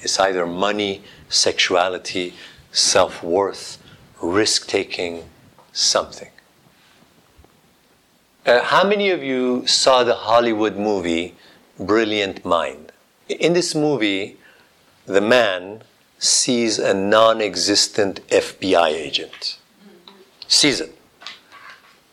It's 0.00 0.18
either 0.18 0.46
money, 0.46 1.02
sexuality, 1.28 2.34
self 2.72 3.22
worth, 3.22 3.78
risk 4.22 4.66
taking, 4.66 5.28
something. 5.72 6.30
Uh, 8.46 8.62
how 8.62 8.82
many 8.82 9.10
of 9.10 9.22
you 9.22 9.66
saw 9.66 10.02
the 10.02 10.14
Hollywood 10.14 10.76
movie 10.76 11.34
Brilliant 11.78 12.44
Mind? 12.44 12.90
In 13.28 13.52
this 13.52 13.74
movie, 13.74 14.38
the 15.06 15.20
man 15.20 15.82
sees 16.20 16.78
a 16.78 16.94
non 16.94 17.40
existent 17.40 18.20
FBI 18.28 18.90
agent. 18.90 19.58
Sees 20.46 20.80
it. 20.80 20.94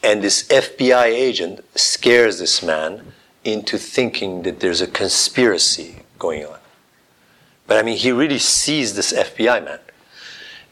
And 0.02 0.24
this 0.24 0.48
FBI 0.48 1.06
agent 1.06 1.64
scares 1.76 2.40
this 2.40 2.64
man 2.64 3.14
into 3.44 3.78
thinking 3.78 4.44
that 4.44 4.62
there's 4.62 4.82
a 4.82 4.88
conspiracy 4.88 5.98
going 6.18 6.46
on. 6.46 6.60
But 7.68 7.78
I 7.78 7.84
mean, 7.84 7.98
he 7.98 8.12
really 8.12 8.40
sees 8.40 8.96
this 8.96 9.12
FBI 9.12 9.64
man. 9.64 9.80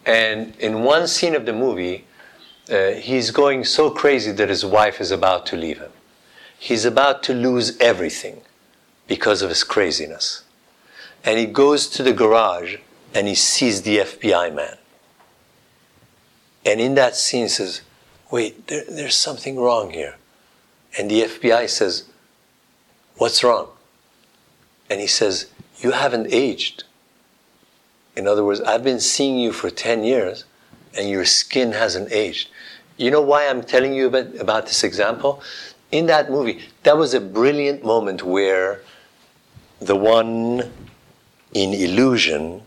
And 0.05 0.55
in 0.57 0.83
one 0.83 1.07
scene 1.07 1.35
of 1.35 1.45
the 1.45 1.53
movie, 1.53 2.05
uh, 2.71 2.91
he's 2.91 3.31
going 3.31 3.65
so 3.65 3.89
crazy 3.89 4.31
that 4.31 4.49
his 4.49 4.63
wife 4.63 5.01
is 5.01 5.11
about 5.11 5.45
to 5.47 5.57
leave 5.57 5.79
him. 5.79 5.91
He's 6.57 6.85
about 6.85 7.21
to 7.23 7.33
lose 7.33 7.77
everything 7.79 8.41
because 9.07 9.41
of 9.41 9.49
his 9.49 9.63
craziness. 9.63 10.43
And 11.23 11.37
he 11.37 11.45
goes 11.45 11.87
to 11.89 12.03
the 12.03 12.13
garage 12.13 12.77
and 13.15 13.29
he 13.29 13.33
sees 13.33 13.81
the 13.83 13.99
FBI 13.99 14.53
man. 14.53 14.77
And 16.65 16.81
in 16.81 16.95
that 16.95 17.15
scene 17.15 17.43
he 17.43 17.47
says, 17.47 17.81
wait, 18.29 18.67
there, 18.67 18.83
there's 18.89 19.15
something 19.15 19.57
wrong 19.57 19.91
here. 19.91 20.17
And 20.97 21.09
the 21.09 21.21
FBI 21.21 21.69
says, 21.69 22.03
what's 23.15 23.43
wrong? 23.43 23.69
And 24.89 24.99
he 24.99 25.07
says, 25.07 25.47
you 25.79 25.91
haven't 25.91 26.27
aged. 26.31 26.83
In 28.17 28.27
other 28.27 28.43
words, 28.43 28.59
I've 28.61 28.83
been 28.83 28.99
seeing 28.99 29.39
you 29.39 29.53
for 29.53 29.69
10 29.69 30.03
years 30.03 30.43
and 30.97 31.09
your 31.09 31.25
skin 31.25 31.71
hasn't 31.71 32.11
aged. 32.11 32.49
You 32.97 33.11
know 33.11 33.21
why 33.21 33.47
I'm 33.47 33.63
telling 33.63 33.93
you 33.93 34.07
about, 34.07 34.35
about 34.35 34.65
this 34.67 34.83
example? 34.83 35.41
In 35.91 36.05
that 36.07 36.29
movie, 36.29 36.61
that 36.83 36.97
was 36.97 37.13
a 37.13 37.21
brilliant 37.21 37.83
moment 37.83 38.23
where 38.23 38.81
the 39.79 39.95
one 39.95 40.71
in 41.53 41.73
illusion 41.73 42.64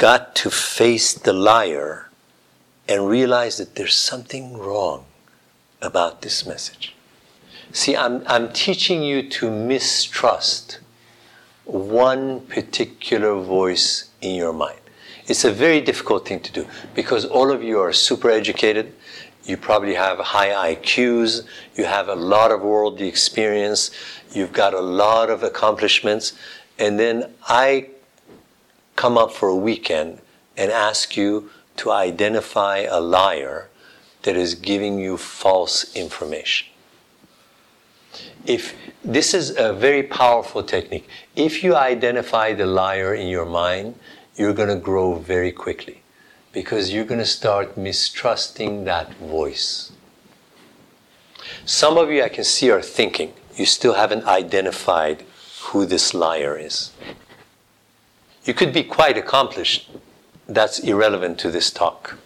got 0.00 0.34
to 0.34 0.50
face 0.50 1.12
the 1.12 1.32
liar 1.34 2.08
and 2.88 3.06
realize 3.06 3.58
that 3.58 3.74
there's 3.74 3.94
something 3.94 4.56
wrong 4.56 5.04
about 5.82 6.22
this 6.22 6.46
message. 6.46 6.94
See, 7.72 7.94
I'm, 7.94 8.24
I'm 8.26 8.50
teaching 8.50 9.02
you 9.02 9.28
to 9.28 9.50
mistrust 9.50 10.80
one 11.66 12.40
particular 12.46 13.34
voice 13.34 14.08
in 14.22 14.34
your 14.36 14.54
mind. 14.54 14.80
It's 15.26 15.44
a 15.44 15.52
very 15.52 15.82
difficult 15.82 16.26
thing 16.26 16.40
to 16.40 16.50
do 16.50 16.66
because 16.94 17.26
all 17.26 17.52
of 17.52 17.62
you 17.62 17.78
are 17.78 17.92
super 17.92 18.30
educated. 18.30 18.94
You 19.44 19.58
probably 19.58 19.94
have 19.94 20.18
high 20.18 20.74
IQs. 20.74 21.46
You 21.76 21.84
have 21.84 22.08
a 22.08 22.14
lot 22.14 22.52
of 22.52 22.62
worldly 22.62 23.06
experience. 23.06 23.90
You've 24.32 24.54
got 24.54 24.72
a 24.72 24.80
lot 24.80 25.28
of 25.28 25.42
accomplishments. 25.42 26.32
And 26.78 26.98
then 26.98 27.34
I 27.46 27.90
come 29.00 29.16
up 29.16 29.32
for 29.32 29.48
a 29.48 29.56
weekend 29.56 30.20
and 30.58 30.70
ask 30.70 31.16
you 31.16 31.48
to 31.74 31.90
identify 31.90 32.80
a 32.80 33.00
liar 33.00 33.70
that 34.24 34.36
is 34.36 34.54
giving 34.54 34.98
you 34.98 35.16
false 35.16 35.96
information. 35.96 36.68
If 38.44 38.74
this 39.02 39.32
is 39.32 39.56
a 39.56 39.72
very 39.72 40.02
powerful 40.02 40.62
technique, 40.62 41.08
if 41.34 41.64
you 41.64 41.74
identify 41.74 42.52
the 42.52 42.66
liar 42.66 43.14
in 43.14 43.28
your 43.28 43.46
mind, 43.46 43.94
you're 44.36 44.52
going 44.52 44.68
to 44.68 44.84
grow 44.90 45.14
very 45.14 45.50
quickly 45.50 46.02
because 46.52 46.92
you're 46.92 47.10
going 47.12 47.24
to 47.26 47.34
start 47.40 47.78
mistrusting 47.78 48.84
that 48.84 49.14
voice. 49.14 49.92
Some 51.64 51.96
of 51.96 52.10
you 52.10 52.22
I 52.22 52.28
can 52.28 52.44
see 52.44 52.70
are 52.70 52.82
thinking, 52.82 53.32
you 53.56 53.64
still 53.64 53.94
haven't 53.94 54.24
identified 54.26 55.24
who 55.68 55.86
this 55.86 56.12
liar 56.12 56.58
is. 56.58 56.92
You 58.50 58.54
could 58.54 58.72
be 58.72 58.82
quite 58.82 59.16
accomplished. 59.16 59.88
That's 60.48 60.80
irrelevant 60.80 61.38
to 61.38 61.52
this 61.52 61.70
talk. 61.70 62.18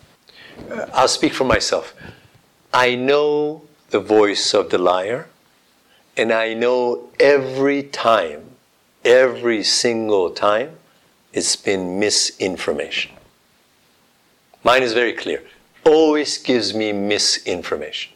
Uh, 0.70 0.86
I'll 0.94 1.06
speak 1.06 1.34
for 1.34 1.44
myself. 1.44 1.92
I 2.72 2.94
know 2.94 3.64
the 3.90 4.00
voice 4.00 4.54
of 4.54 4.70
the 4.70 4.78
liar, 4.78 5.28
and 6.16 6.32
I 6.32 6.54
know 6.54 7.10
every 7.20 7.82
time, 7.82 8.56
every 9.04 9.62
single 9.64 10.30
time, 10.30 10.78
it's 11.34 11.56
been 11.56 12.00
misinformation. 12.00 13.12
Mine 14.62 14.82
is 14.82 14.94
very 14.94 15.12
clear. 15.12 15.42
Always 15.84 16.38
gives 16.38 16.72
me 16.72 16.90
misinformation. 16.94 18.14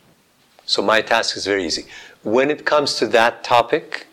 So 0.65 0.81
my 0.81 1.03
task 1.03 1.37
is 1.37 1.45
very 1.45 1.67
easy. 1.67 1.85
When 2.23 2.51
it 2.51 2.65
comes 2.65 2.95
to 3.01 3.07
that 3.09 3.45
topic, 3.45 4.07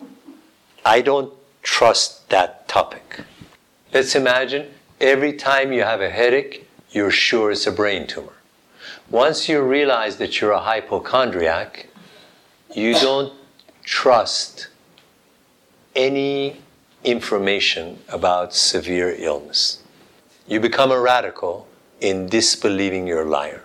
I 0.84 1.00
don't 1.00 1.32
trust 1.64 2.28
that 2.28 2.68
topic. 2.68 3.24
Let's 3.96 4.14
imagine 4.14 4.72
every 5.00 5.32
time 5.32 5.72
you 5.72 5.84
have 5.84 6.02
a 6.02 6.10
headache, 6.10 6.68
you're 6.92 7.12
sure 7.12 7.50
it's 7.50 7.66
a 7.66 7.72
brain 7.72 8.08
tumor. 8.08 8.34
Once 9.10 9.48
you 9.48 9.62
realize 9.62 10.18
that 10.18 10.42
you're 10.42 10.52
a 10.52 10.60
hypochondriac, 10.60 11.88
you 12.76 12.94
don't 12.96 13.32
trust 13.86 14.68
any 15.96 16.60
information 17.06 18.00
about 18.10 18.54
severe 18.54 19.16
illness. 19.18 19.82
You 20.46 20.60
become 20.60 20.92
a 20.92 21.00
radical 21.00 21.66
in 22.02 22.28
disbelieving 22.28 23.08
your 23.08 23.24
liar. 23.24 23.64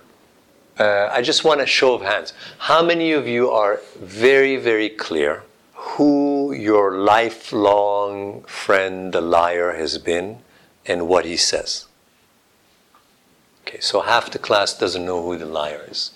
Uh, 0.78 1.09
I 1.11 1.22
just 1.22 1.43
want 1.43 1.61
a 1.61 1.66
show 1.66 1.93
of 1.93 2.03
hands. 2.03 2.35
How 2.59 2.85
many 2.85 3.11
of 3.11 3.26
you 3.26 3.51
are 3.51 3.81
very, 3.99 4.59
very 4.59 4.91
clear 4.91 5.43
who 5.81 6.53
your 6.53 6.99
lifelong 6.99 8.43
friend, 8.43 9.12
the 9.12 9.20
liar, 9.20 9.72
has 9.72 9.97
been 9.97 10.39
and 10.85 11.09
what 11.09 11.24
he 11.24 11.37
says? 11.37 11.87
Okay, 13.62 13.81
so 13.81 14.03
half 14.03 14.31
the 14.31 14.39
class 14.39 14.76
doesn't 14.76 15.05
know 15.05 15.22
who 15.22 15.39
the 15.39 15.47
liar 15.47 15.87
is. 15.89 16.12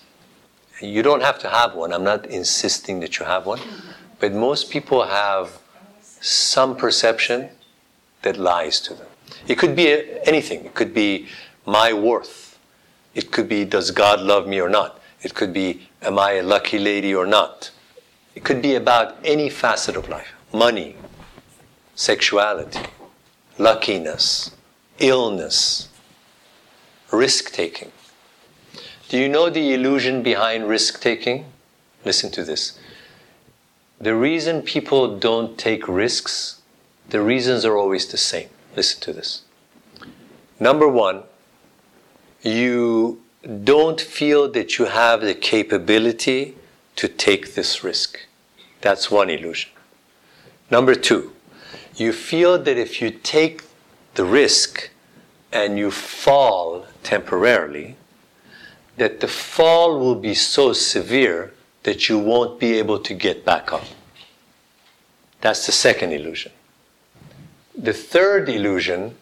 You 0.81 1.01
don't 1.01 1.21
have 1.21 1.39
to 1.39 1.49
have 1.49 1.73
one. 1.73 1.93
I'm 1.93 2.03
not 2.03 2.25
insisting 2.27 2.99
that 2.99 3.17
you 3.17 3.25
have 3.25 3.45
one. 3.45 3.59
But 4.19 4.33
most 4.33 4.69
people 4.69 5.05
have 5.05 5.59
some 6.01 6.75
perception 6.75 7.49
that 8.21 8.37
lies 8.37 8.79
to 8.81 8.93
them. 8.93 9.07
It 9.47 9.57
could 9.57 9.75
be 9.75 9.87
anything. 10.25 10.65
It 10.65 10.75
could 10.75 10.93
be 10.93 11.27
my 11.65 11.91
worth. 11.91 12.59
It 13.13 13.31
could 13.31 13.49
be 13.49 13.65
does 13.65 13.91
God 13.91 14.19
love 14.19 14.47
me 14.47 14.61
or 14.61 14.69
not. 14.69 15.01
It 15.21 15.33
could 15.33 15.53
be 15.53 15.87
am 16.01 16.19
I 16.19 16.33
a 16.33 16.43
lucky 16.43 16.77
lady 16.77 17.15
or 17.15 17.25
not. 17.25 17.71
It 18.35 18.43
could 18.43 18.61
be 18.61 18.75
about 18.75 19.17
any 19.23 19.49
facet 19.49 19.95
of 19.95 20.09
life 20.09 20.33
money, 20.53 20.95
sexuality, 21.95 22.79
luckiness, 23.57 24.51
illness, 24.99 25.89
risk 27.11 27.51
taking. 27.51 27.91
Do 29.09 29.17
you 29.17 29.29
know 29.29 29.49
the 29.49 29.73
illusion 29.73 30.23
behind 30.23 30.67
risk 30.67 31.01
taking? 31.01 31.45
Listen 32.03 32.31
to 32.31 32.43
this. 32.43 32.77
The 33.99 34.15
reason 34.15 34.61
people 34.61 35.17
don't 35.17 35.57
take 35.57 35.87
risks, 35.87 36.61
the 37.09 37.21
reasons 37.21 37.65
are 37.65 37.77
always 37.77 38.07
the 38.07 38.17
same. 38.17 38.49
Listen 38.75 38.99
to 39.01 39.13
this. 39.13 39.43
Number 40.59 40.87
one, 40.87 41.23
you 42.41 43.21
don't 43.63 43.99
feel 44.01 44.49
that 44.51 44.77
you 44.77 44.85
have 44.85 45.21
the 45.21 45.35
capability 45.35 46.55
to 46.95 47.07
take 47.07 47.53
this 47.53 47.83
risk. 47.83 48.19
That's 48.81 49.11
one 49.11 49.29
illusion. 49.29 49.71
Number 50.71 50.95
two, 50.95 51.33
you 51.95 52.11
feel 52.11 52.57
that 52.59 52.77
if 52.77 53.01
you 53.01 53.11
take 53.11 53.63
the 54.15 54.25
risk 54.25 54.89
and 55.51 55.77
you 55.77 55.91
fall 55.91 56.85
temporarily, 57.03 57.95
that 58.97 59.19
the 59.19 59.27
fall 59.27 59.99
will 59.99 60.15
be 60.15 60.33
so 60.33 60.73
severe 60.73 61.53
that 61.83 62.09
you 62.09 62.17
won't 62.17 62.59
be 62.59 62.77
able 62.79 62.99
to 62.99 63.13
get 63.13 63.45
back 63.45 63.71
up. 63.71 63.85
That's 65.41 65.65
the 65.65 65.71
second 65.71 66.13
illusion. 66.13 66.51
The 67.77 67.93
third 67.93 68.49
illusion 68.49 69.15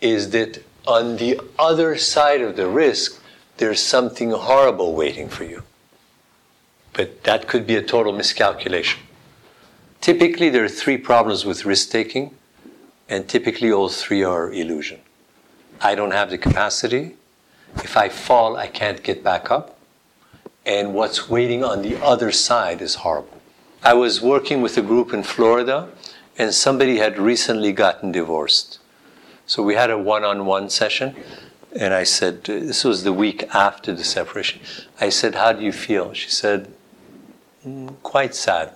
is 0.00 0.30
that 0.30 0.64
on 0.86 1.16
the 1.18 1.40
other 1.58 1.96
side 1.96 2.40
of 2.40 2.56
the 2.56 2.66
risk, 2.66 3.20
there's 3.58 3.82
something 3.82 4.30
horrible 4.30 4.94
waiting 4.94 5.28
for 5.28 5.44
you. 5.44 5.62
But 6.98 7.22
that 7.22 7.46
could 7.46 7.64
be 7.64 7.76
a 7.76 7.82
total 7.82 8.12
miscalculation. 8.12 9.00
Typically, 10.00 10.50
there 10.50 10.64
are 10.64 10.68
three 10.68 10.98
problems 10.98 11.44
with 11.44 11.64
risk 11.64 11.90
taking, 11.90 12.34
and 13.08 13.28
typically, 13.28 13.70
all 13.70 13.88
three 13.88 14.24
are 14.24 14.52
illusion. 14.52 14.98
I 15.80 15.94
don't 15.94 16.10
have 16.10 16.28
the 16.28 16.38
capacity. 16.38 17.14
If 17.84 17.96
I 17.96 18.08
fall, 18.08 18.56
I 18.56 18.66
can't 18.66 19.00
get 19.04 19.22
back 19.22 19.48
up. 19.48 19.78
And 20.66 20.92
what's 20.92 21.30
waiting 21.30 21.62
on 21.62 21.82
the 21.82 22.02
other 22.04 22.32
side 22.32 22.82
is 22.82 22.96
horrible. 22.96 23.40
I 23.84 23.94
was 23.94 24.20
working 24.20 24.60
with 24.60 24.76
a 24.76 24.82
group 24.82 25.14
in 25.14 25.22
Florida, 25.22 25.88
and 26.36 26.52
somebody 26.52 26.98
had 26.98 27.16
recently 27.16 27.70
gotten 27.70 28.10
divorced. 28.10 28.80
So 29.46 29.62
we 29.62 29.76
had 29.76 29.90
a 29.92 29.98
one 29.98 30.24
on 30.24 30.46
one 30.46 30.68
session, 30.68 31.14
and 31.78 31.94
I 31.94 32.02
said, 32.02 32.42
This 32.42 32.82
was 32.82 33.04
the 33.04 33.12
week 33.12 33.44
after 33.54 33.94
the 33.94 34.02
separation. 34.02 34.60
I 35.00 35.10
said, 35.10 35.36
How 35.36 35.52
do 35.52 35.62
you 35.62 35.70
feel? 35.70 36.12
She 36.12 36.30
said, 36.30 36.72
Quite 38.02 38.34
sad. 38.34 38.72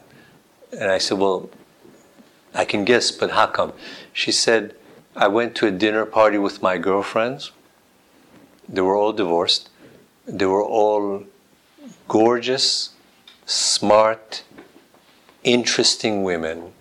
And 0.73 0.91
I 0.91 0.99
said, 0.99 1.19
Well, 1.19 1.51
I 2.55 2.65
can 2.65 2.85
guess, 2.85 3.11
but 3.11 3.31
how 3.31 3.47
come? 3.47 3.73
She 4.13 4.33
said, 4.33 4.75
I 5.15 5.29
went 5.29 5.55
to 5.57 5.67
a 5.67 5.71
dinner 5.71 6.05
party 6.05 6.39
with 6.39 6.63
my 6.63 6.79
girlfriends. 6.79 7.53
They 8.69 8.81
were 8.81 8.97
all 8.97 9.13
divorced. 9.13 9.69
They 10.27 10.47
were 10.47 10.65
all 10.65 11.25
gorgeous, 12.09 12.91
smart, 13.45 14.45
interesting 15.45 16.23
women, 16.23 16.73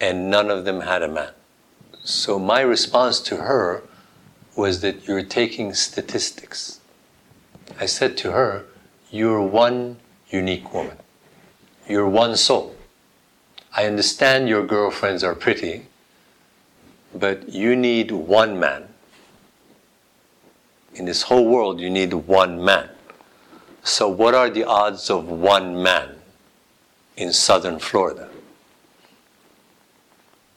and 0.00 0.30
none 0.30 0.50
of 0.50 0.64
them 0.64 0.80
had 0.80 1.02
a 1.02 1.08
man. 1.08 1.32
So 2.04 2.38
my 2.38 2.60
response 2.60 3.20
to 3.20 3.36
her 3.36 3.82
was 4.56 4.80
that 4.80 5.06
you're 5.06 5.24
taking 5.24 5.74
statistics. 5.74 6.80
I 7.78 7.86
said 7.86 8.16
to 8.18 8.32
her, 8.32 8.64
You're 9.10 9.42
one 9.42 9.98
unique 10.30 10.72
woman. 10.72 10.96
You're 11.88 12.08
one 12.08 12.36
soul. 12.36 12.74
I 13.72 13.86
understand 13.86 14.48
your 14.48 14.66
girlfriends 14.66 15.22
are 15.22 15.34
pretty, 15.34 15.86
but 17.14 17.48
you 17.48 17.76
need 17.76 18.10
one 18.10 18.58
man. 18.58 18.88
In 20.94 21.04
this 21.04 21.22
whole 21.22 21.46
world, 21.46 21.80
you 21.80 21.90
need 21.90 22.12
one 22.14 22.64
man. 22.64 22.88
So, 23.84 24.08
what 24.08 24.34
are 24.34 24.50
the 24.50 24.64
odds 24.64 25.10
of 25.10 25.28
one 25.28 25.82
man 25.82 26.16
in 27.16 27.32
southern 27.32 27.78
Florida? 27.78 28.28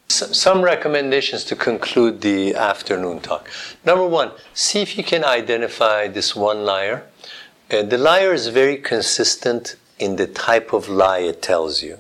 some 0.10 0.62
recommendations 0.62 1.44
to 1.46 1.56
conclude 1.56 2.22
the 2.22 2.56
afternoon 2.56 3.20
talk. 3.20 3.50
Number 3.86 4.06
one, 4.06 4.32
see 4.54 4.82
if 4.82 4.98
you 4.98 5.04
can 5.04 5.24
identify 5.24 6.08
this 6.08 6.36
one 6.36 6.66
liar. 6.66 7.04
Uh, 7.72 7.84
the 7.84 7.98
liar 7.98 8.34
is 8.34 8.48
very 8.48 8.78
consistent 8.78 9.76
in 10.00 10.16
the 10.16 10.26
type 10.26 10.74
of 10.74 10.90
lie 10.90 11.20
it 11.20 11.42
tells 11.42 11.84
you. 11.84 12.00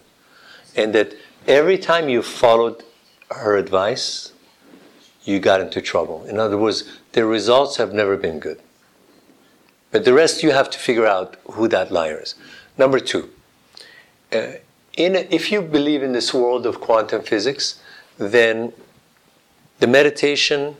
And 0.75 0.93
that 0.95 1.13
every 1.47 1.77
time 1.77 2.09
you 2.09 2.21
followed 2.23 2.83
her 3.29 3.55
advice, 3.55 4.33
you 5.23 5.39
got 5.39 5.61
into 5.61 5.81
trouble. 5.81 6.25
In 6.25 6.39
other 6.39 6.57
words, 6.57 6.99
the 7.11 7.25
results 7.25 7.77
have 7.77 7.93
never 7.93 8.17
been 8.17 8.39
good. 8.39 8.59
But 9.91 10.05
the 10.05 10.13
rest 10.13 10.41
you 10.41 10.51
have 10.51 10.69
to 10.71 10.79
figure 10.79 11.05
out 11.05 11.35
who 11.51 11.67
that 11.67 11.91
liar 11.91 12.19
is. 12.21 12.35
Number 12.77 12.99
two, 12.99 13.29
uh, 14.31 14.53
in, 14.93 15.15
if 15.15 15.51
you 15.51 15.61
believe 15.61 16.01
in 16.01 16.13
this 16.13 16.33
world 16.33 16.65
of 16.65 16.79
quantum 16.79 17.21
physics, 17.21 17.79
then 18.17 18.73
the 19.79 19.87
meditation, 19.87 20.75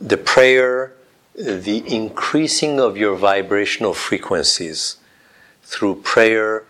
the 0.00 0.16
prayer, 0.16 0.92
the 1.36 1.82
increasing 1.86 2.80
of 2.80 2.96
your 2.96 3.14
vibrational 3.14 3.92
frequencies 3.92 4.96
through 5.62 5.96
prayer, 5.96 6.64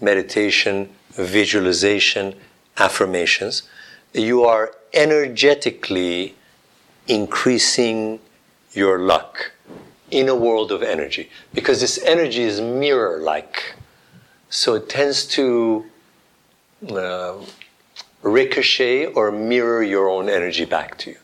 meditation, 0.00 0.90
visualization, 1.12 2.34
affirmations, 2.76 3.62
you 4.12 4.44
are 4.44 4.72
energetically 4.92 6.34
increasing 7.08 8.20
your 8.72 8.98
luck 8.98 9.52
in 10.10 10.28
a 10.28 10.34
world 10.34 10.70
of 10.70 10.82
energy 10.82 11.30
because 11.54 11.80
this 11.80 11.98
energy 12.04 12.42
is 12.42 12.60
mirror 12.60 13.20
like. 13.20 13.74
So 14.50 14.74
it 14.74 14.88
tends 14.88 15.24
to 15.28 15.86
uh, 16.90 17.36
ricochet 18.22 19.06
or 19.06 19.32
mirror 19.32 19.82
your 19.82 20.10
own 20.10 20.28
energy 20.28 20.64
back 20.66 20.98
to 20.98 21.10
you. 21.10 21.18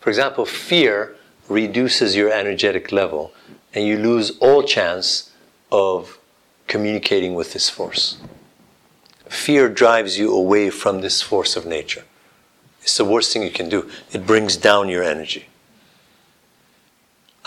For 0.00 0.10
example, 0.10 0.44
fear 0.44 1.16
reduces 1.48 2.16
your 2.16 2.32
energetic 2.32 2.92
level 2.92 3.32
and 3.74 3.86
you 3.86 3.98
lose 3.98 4.38
all 4.38 4.62
chance 4.62 5.30
of 5.70 6.18
communicating 6.66 7.34
with 7.34 7.52
this 7.52 7.68
force. 7.68 8.18
Fear 9.28 9.70
drives 9.70 10.18
you 10.18 10.34
away 10.34 10.70
from 10.70 11.00
this 11.00 11.22
force 11.22 11.56
of 11.56 11.64
nature. 11.66 12.04
It's 12.82 12.96
the 12.96 13.04
worst 13.04 13.32
thing 13.32 13.42
you 13.42 13.50
can 13.50 13.68
do. 13.68 13.90
It 14.12 14.26
brings 14.26 14.56
down 14.56 14.88
your 14.88 15.02
energy. 15.02 15.46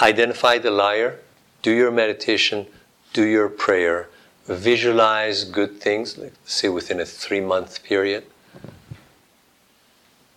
Identify 0.02 0.58
the 0.58 0.72
liar, 0.72 1.20
do 1.62 1.72
your 1.72 1.92
meditation, 1.92 2.68
do 3.14 3.24
your 3.24 3.50
prayer, 3.50 4.10
visualize 4.48 5.44
good 5.44 5.80
things, 5.80 6.18
like 6.18 6.34
say 6.46 6.70
within 6.70 7.00
a 7.00 7.06
three 7.06 7.42
month 7.42 7.84
period. 7.84 8.26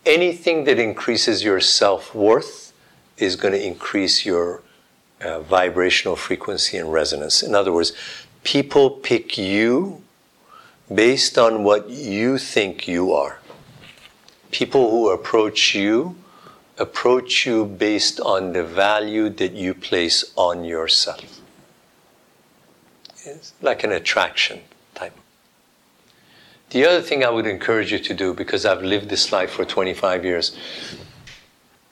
Anything 0.07 0.65
that 0.65 0.79
increases 0.79 1.43
your 1.43 1.61
self 1.61 2.15
worth 2.15 2.68
is 3.19 3.37
going 3.37 3.53
to 3.53 3.65
increase 3.65 4.25
your 4.25 4.63
uh, 5.21 5.41
vibrational 5.41 6.17
frequency 6.17 6.77
and 6.77 6.93
resonance. 6.93 7.43
In 7.43 7.55
other 7.55 7.73
words, 7.73 7.93
people 8.45 8.91
pick 8.91 9.37
you 9.37 10.03
based 10.93 11.37
on 11.37 11.65
what 11.65 11.91
you 11.91 12.39
think 12.39 12.89
you 12.89 13.13
are. 13.13 13.39
People 14.51 14.91
who 14.91 15.11
approach 15.11 15.75
you 15.75 16.17
approach 16.79 17.45
you 17.45 17.65
based 17.65 18.21
on 18.21 18.53
the 18.53 18.63
value 18.63 19.29
that 19.29 19.53
you 19.53 19.75
place 19.75 20.33
on 20.37 20.65
yourself. 20.65 21.41
It's 23.25 23.53
like 23.61 23.85
an 23.85 23.93
attraction 23.93 24.61
type. 24.95 25.13
The 26.71 26.87
other 26.87 27.03
thing 27.03 27.25
I 27.25 27.31
would 27.31 27.47
encourage 27.47 27.93
you 27.93 27.99
to 27.99 28.15
do, 28.15 28.33
because 28.33 28.65
I've 28.65 28.83
lived 28.83 29.09
this 29.09 29.33
life 29.33 29.51
for 29.51 29.65
25 29.65 30.25
years, 30.25 30.57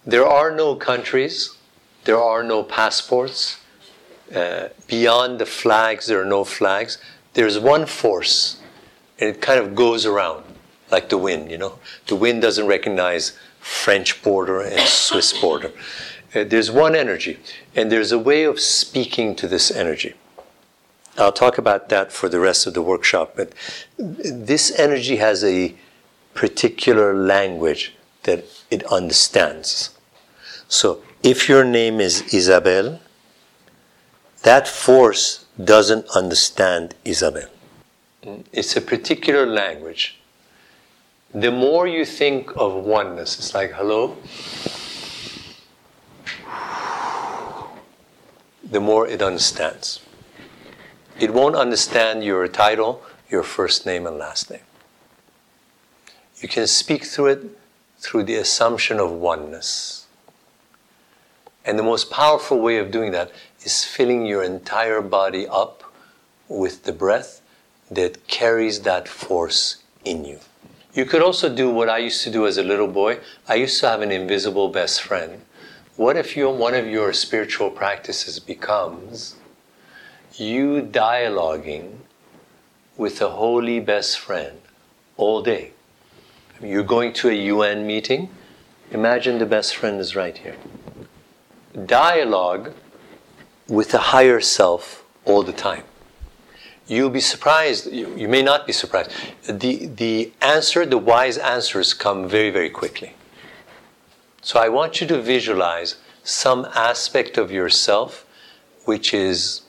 there 0.07 0.27
are 0.27 0.51
no 0.51 0.77
countries, 0.77 1.57
there 2.05 2.19
are 2.19 2.43
no 2.43 2.63
passports. 2.63 3.59
Uh, 4.35 4.69
beyond 4.89 5.39
the 5.39 5.47
flags, 5.47 6.07
there 6.07 6.21
are 6.21 6.27
no 6.27 6.45
flags. 6.45 6.99
There's 7.35 7.59
one 7.59 7.87
force, 7.87 8.59
and 9.21 9.31
it 9.31 9.41
kind 9.41 9.61
of 9.61 9.75
goes 9.75 10.07
around 10.07 10.45
like 10.91 11.09
the 11.09 11.19
wind, 11.19 11.51
you 11.51 11.59
know. 11.59 11.79
The 12.07 12.17
wind 12.17 12.43
doesn't 12.43 12.67
recognize 12.67 13.37
French 13.61 14.23
border 14.23 14.61
and 14.61 14.81
Swiss 14.81 15.33
border. 15.41 15.73
Uh, 16.35 16.45
there's 16.45 16.71
one 16.71 16.95
energy, 16.95 17.39
and 17.75 17.91
there's 17.91 18.13
a 18.13 18.19
way 18.19 18.45
of 18.45 18.61
speaking 18.61 19.35
to 19.37 19.49
this 19.49 19.71
energy. 19.71 20.15
I'll 21.19 21.33
talk 21.33 21.57
about 21.59 21.89
that 21.89 22.13
for 22.13 22.29
the 22.29 22.41
rest 22.41 22.67
of 22.67 22.75
the 22.75 22.83
workshop, 22.83 23.33
but 23.37 23.53
this 23.99 24.71
energy 24.79 25.17
has 25.17 25.43
a 25.43 25.75
particular 26.35 27.15
language 27.15 27.95
that 28.25 28.45
it 28.71 28.85
understands. 28.85 29.96
So 30.69 31.03
if 31.23 31.49
your 31.49 31.65
name 31.65 32.01
is 32.01 32.35
Isabel, 32.35 33.01
that 34.43 34.69
force 34.69 35.45
doesn't 35.63 36.07
understand 36.15 36.95
Isabel. 37.05 37.49
Mm, 38.25 38.45
it's 38.53 38.77
a 38.77 38.81
particular 38.81 39.47
language. 39.47 40.19
The 41.35 41.51
more 41.51 41.87
you 41.87 42.05
think 42.05 42.57
of 42.57 42.75
oneness, 42.75 43.39
it's 43.39 43.55
like, 43.55 43.73
hello, 43.73 44.17
the 48.65 48.81
more 48.81 49.07
it 49.07 49.23
understands. 49.23 50.01
It 51.19 51.33
won't 51.33 51.57
understand 51.57 52.25
your 52.25 52.47
title, 52.49 53.03
your 53.31 53.43
first 53.43 53.87
name, 53.87 54.07
and 54.07 54.19
last 54.19 54.51
name. 54.51 54.61
You 56.41 56.49
can 56.49 56.67
speak 56.67 57.05
through 57.05 57.27
it 57.27 57.59
through 57.99 58.25
the 58.25 58.37
assumption 58.37 59.01
of 59.01 59.11
oneness. 59.11 60.06
And 61.67 61.77
the 61.77 61.83
most 61.83 62.11
powerful 62.11 62.61
way 62.61 62.79
of 62.79 62.93
doing 62.93 63.11
that 63.11 63.33
is 63.63 63.85
filling 63.85 64.25
your 64.25 64.45
entire 64.45 65.03
body 65.03 65.49
up 65.49 65.83
with 66.49 66.85
the 66.85 66.93
breath 66.93 67.43
that 67.91 68.29
carries 68.29 68.83
that 68.83 69.09
force 69.09 69.83
in 70.05 70.25
you. 70.25 70.39
You 70.95 71.05
could 71.05 71.23
also 71.23 71.55
do 71.55 71.69
what 71.69 71.91
I 71.91 71.99
used 71.99 72.23
to 72.23 72.31
do 72.31 72.47
as 72.47 72.57
a 72.57 72.63
little 72.63 72.87
boy. 72.87 73.19
I 73.49 73.57
used 73.57 73.81
to 73.81 73.89
have 73.89 74.01
an 74.01 74.13
invisible 74.13 74.69
best 74.69 75.03
friend. 75.03 75.43
What 75.97 76.17
if 76.17 76.37
your, 76.37 76.55
one 76.55 76.75
of 76.75 76.87
your 76.87 77.13
spiritual 77.13 77.71
practices 77.71 78.39
becomes 78.39 79.35
you 80.37 80.89
dialoguing 80.91 81.99
with 82.97 83.21
a 83.21 83.31
holy 83.31 83.81
best 83.81 84.21
friend 84.21 84.61
all 85.17 85.43
day? 85.43 85.73
You're 86.63 86.85
going 86.85 87.13
to 87.15 87.29
a 87.29 87.35
UN 87.35 87.87
meeting. 87.87 88.31
Imagine 88.93 89.39
the 89.39 89.47
best 89.47 89.75
friend 89.77 90.01
is 90.01 90.15
right 90.15 90.39
here. 90.39 90.57
Dialogue 91.85 92.73
with 93.69 93.91
the 93.91 93.99
higher 93.99 94.41
self 94.41 95.05
all 95.25 95.43
the 95.43 95.53
time. 95.53 95.83
You'll 96.87 97.11
be 97.11 97.21
surprised, 97.21 97.93
you, 97.93 98.17
you, 98.17 98.29
may 98.29 98.43
not 98.43 98.67
be 98.67 98.73
surprised. 98.73 99.11
The, 99.49 99.87
the 99.87 100.33
answer, 100.41 100.87
the 100.87 100.99
wise 100.99 101.37
answers 101.37 101.93
come 101.93 102.29
very, 102.29 102.51
very 102.51 102.71
quickly. 102.71 103.15
So 104.41 104.61
I 104.61 104.69
want 104.69 105.01
you 105.01 105.07
to 105.09 105.21
visualize 105.21 105.97
some 106.23 106.67
aspect 106.75 107.37
of 107.37 107.51
yourself 107.51 108.25
which 108.85 109.13
is 109.13 109.63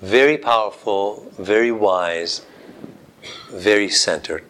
very 0.00 0.38
powerful, 0.38 1.30
very 1.38 1.70
wise, 1.70 2.42
very 3.52 3.90
centered. 3.90 4.44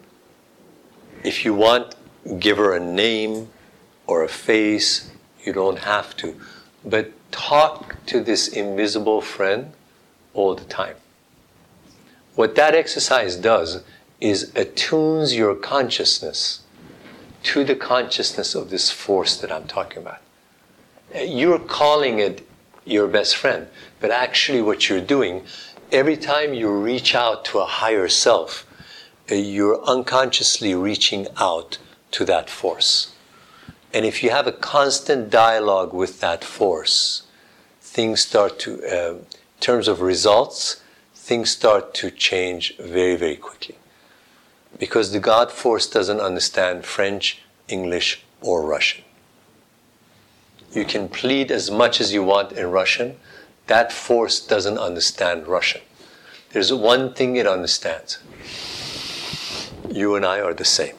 If 1.23 1.43
you 1.43 1.53
want, 1.53 1.95
give 2.39 2.57
her 2.57 2.73
a 2.73 2.79
name 2.79 3.49
or 4.07 4.23
a 4.23 4.29
face, 4.29 5.10
you 5.43 5.53
don't 5.53 5.79
have 5.79 6.15
to. 6.17 6.39
But 6.85 7.11
talk 7.31 7.97
to 8.07 8.21
this 8.21 8.47
invisible 8.47 9.21
friend 9.21 9.73
all 10.33 10.55
the 10.55 10.65
time. 10.65 10.95
What 12.35 12.55
that 12.55 12.75
exercise 12.75 13.35
does 13.35 13.83
is 14.19 14.51
attunes 14.55 15.35
your 15.35 15.55
consciousness 15.55 16.61
to 17.43 17.63
the 17.63 17.75
consciousness 17.75 18.55
of 18.55 18.69
this 18.69 18.91
force 18.91 19.35
that 19.37 19.51
I'm 19.51 19.65
talking 19.65 20.01
about. 20.01 20.21
You're 21.15 21.59
calling 21.59 22.19
it 22.19 22.47
your 22.85 23.07
best 23.07 23.35
friend, 23.35 23.67
but 23.99 24.11
actually, 24.11 24.61
what 24.61 24.89
you're 24.89 25.01
doing, 25.01 25.43
every 25.91 26.17
time 26.17 26.53
you 26.53 26.71
reach 26.71 27.15
out 27.15 27.43
to 27.45 27.59
a 27.59 27.65
higher 27.65 28.07
self, 28.07 28.65
uh, 29.31 29.35
you're 29.35 29.83
unconsciously 29.83 30.73
reaching 30.73 31.27
out 31.37 31.77
to 32.11 32.25
that 32.25 32.49
force. 32.49 33.10
And 33.93 34.05
if 34.05 34.23
you 34.23 34.29
have 34.29 34.47
a 34.47 34.51
constant 34.51 35.29
dialogue 35.29 35.93
with 35.93 36.21
that 36.21 36.43
force, 36.43 37.23
things 37.81 38.21
start 38.21 38.59
to, 38.59 38.81
uh, 38.85 39.13
in 39.15 39.25
terms 39.59 39.87
of 39.87 40.01
results, 40.01 40.81
things 41.13 41.51
start 41.51 41.93
to 41.95 42.09
change 42.09 42.77
very, 42.77 43.15
very 43.15 43.35
quickly. 43.35 43.75
Because 44.79 45.11
the 45.11 45.19
God 45.19 45.51
force 45.51 45.87
doesn't 45.87 46.21
understand 46.21 46.85
French, 46.85 47.41
English, 47.67 48.23
or 48.41 48.65
Russian. 48.65 49.03
You 50.71 50.85
can 50.85 51.09
plead 51.09 51.51
as 51.51 51.69
much 51.69 51.99
as 51.99 52.13
you 52.13 52.23
want 52.23 52.53
in 52.53 52.71
Russian, 52.71 53.17
that 53.67 53.91
force 53.91 54.39
doesn't 54.39 54.77
understand 54.77 55.47
Russian. 55.47 55.81
There's 56.51 56.73
one 56.73 57.13
thing 57.13 57.35
it 57.35 57.47
understands 57.47 58.19
you 59.89 60.15
and 60.15 60.25
I 60.25 60.39
are 60.39 60.53
the 60.53 60.65
same. 60.65 60.95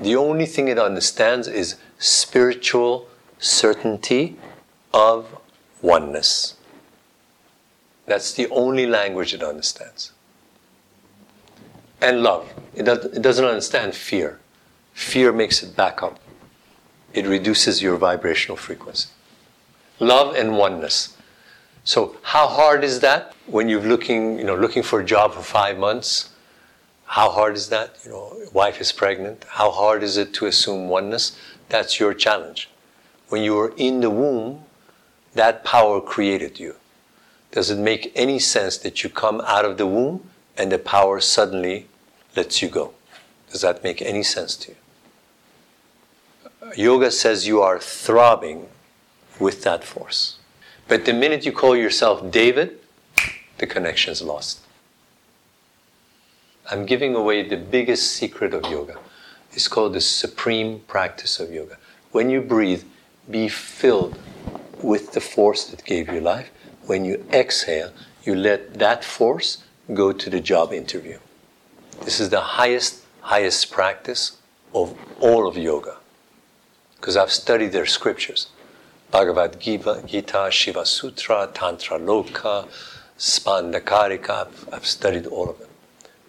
The 0.00 0.16
only 0.16 0.46
thing 0.46 0.68
it 0.68 0.78
understands 0.78 1.48
is 1.48 1.76
spiritual 1.98 3.08
certainty 3.38 4.36
of 4.92 5.26
oneness. 5.82 6.56
That's 8.06 8.32
the 8.32 8.48
only 8.48 8.86
language 8.86 9.34
it 9.34 9.42
understands. 9.42 10.12
And 12.00 12.22
love. 12.22 12.52
It, 12.74 12.86
it 12.88 13.22
doesn't 13.22 13.44
understand 13.44 13.94
fear. 13.94 14.40
Fear 14.92 15.32
makes 15.32 15.62
it 15.62 15.74
back 15.74 16.02
up, 16.02 16.20
it 17.12 17.26
reduces 17.26 17.82
your 17.82 17.96
vibrational 17.96 18.56
frequency. 18.56 19.08
Love 20.00 20.34
and 20.34 20.56
oneness. 20.56 21.16
So, 21.84 22.16
how 22.22 22.48
hard 22.48 22.82
is 22.82 23.00
that 23.00 23.34
when 23.46 23.68
you're 23.68 23.82
looking, 23.82 24.38
you 24.38 24.44
know, 24.44 24.56
looking 24.56 24.82
for 24.82 25.00
a 25.00 25.04
job 25.04 25.34
for 25.34 25.42
five 25.42 25.78
months? 25.78 26.30
How 27.14 27.30
hard 27.30 27.54
is 27.54 27.68
that? 27.68 27.96
You 28.04 28.10
know, 28.10 28.36
wife 28.52 28.80
is 28.80 28.90
pregnant. 28.90 29.44
How 29.48 29.70
hard 29.70 30.02
is 30.02 30.16
it 30.16 30.34
to 30.34 30.46
assume 30.46 30.88
oneness? 30.88 31.38
That's 31.68 32.00
your 32.00 32.12
challenge. 32.12 32.68
When 33.28 33.44
you 33.44 33.54
were 33.54 33.72
in 33.76 34.00
the 34.00 34.10
womb, 34.10 34.64
that 35.32 35.62
power 35.62 36.00
created 36.00 36.58
you. 36.58 36.74
Does 37.52 37.70
it 37.70 37.78
make 37.78 38.10
any 38.16 38.40
sense 38.40 38.76
that 38.78 39.04
you 39.04 39.10
come 39.10 39.40
out 39.42 39.64
of 39.64 39.78
the 39.78 39.86
womb 39.86 40.28
and 40.58 40.72
the 40.72 40.78
power 40.78 41.20
suddenly 41.20 41.86
lets 42.34 42.60
you 42.60 42.68
go? 42.68 42.94
Does 43.48 43.60
that 43.60 43.84
make 43.84 44.02
any 44.02 44.24
sense 44.24 44.56
to 44.56 44.72
you? 44.72 44.76
Yoga 46.74 47.12
says 47.12 47.46
you 47.46 47.62
are 47.62 47.78
throbbing 47.78 48.66
with 49.38 49.62
that 49.62 49.84
force. 49.84 50.38
But 50.88 51.04
the 51.04 51.12
minute 51.12 51.46
you 51.46 51.52
call 51.52 51.76
yourself 51.76 52.32
David, 52.32 52.80
the 53.58 53.68
connection 53.68 54.10
is 54.10 54.20
lost. 54.20 54.63
I'm 56.70 56.86
giving 56.86 57.14
away 57.14 57.46
the 57.46 57.56
biggest 57.56 58.12
secret 58.12 58.54
of 58.54 58.64
yoga. 58.70 58.96
It's 59.52 59.68
called 59.68 59.92
the 59.92 60.00
supreme 60.00 60.80
practice 60.86 61.38
of 61.38 61.52
yoga. 61.52 61.76
When 62.12 62.30
you 62.30 62.40
breathe, 62.40 62.84
be 63.30 63.48
filled 63.48 64.18
with 64.82 65.12
the 65.12 65.20
force 65.20 65.64
that 65.66 65.84
gave 65.84 66.12
you 66.12 66.20
life 66.20 66.50
when 66.86 67.04
you 67.04 67.24
exhale, 67.32 67.90
you 68.24 68.34
let 68.34 68.74
that 68.74 69.04
force 69.04 69.64
go 69.92 70.12
to 70.12 70.30
the 70.30 70.40
job 70.40 70.72
interview. 70.72 71.18
This 72.04 72.20
is 72.20 72.30
the 72.30 72.40
highest, 72.40 73.02
highest 73.20 73.70
practice 73.70 74.38
of 74.74 74.96
all 75.20 75.46
of 75.46 75.56
yoga. 75.56 75.96
Because 76.96 77.16
I've 77.16 77.32
studied 77.32 77.72
their 77.72 77.86
scriptures 77.86 78.48
Bhagavad 79.10 79.60
Gita, 79.60 80.48
Shiva 80.50 80.84
Sutra, 80.84 81.48
Tantra 81.54 81.98
Loka, 81.98 82.66
Spandakarika. 83.16 84.48
I've 84.72 84.86
studied 84.86 85.26
all 85.26 85.48
of 85.48 85.58
them. 85.60 85.68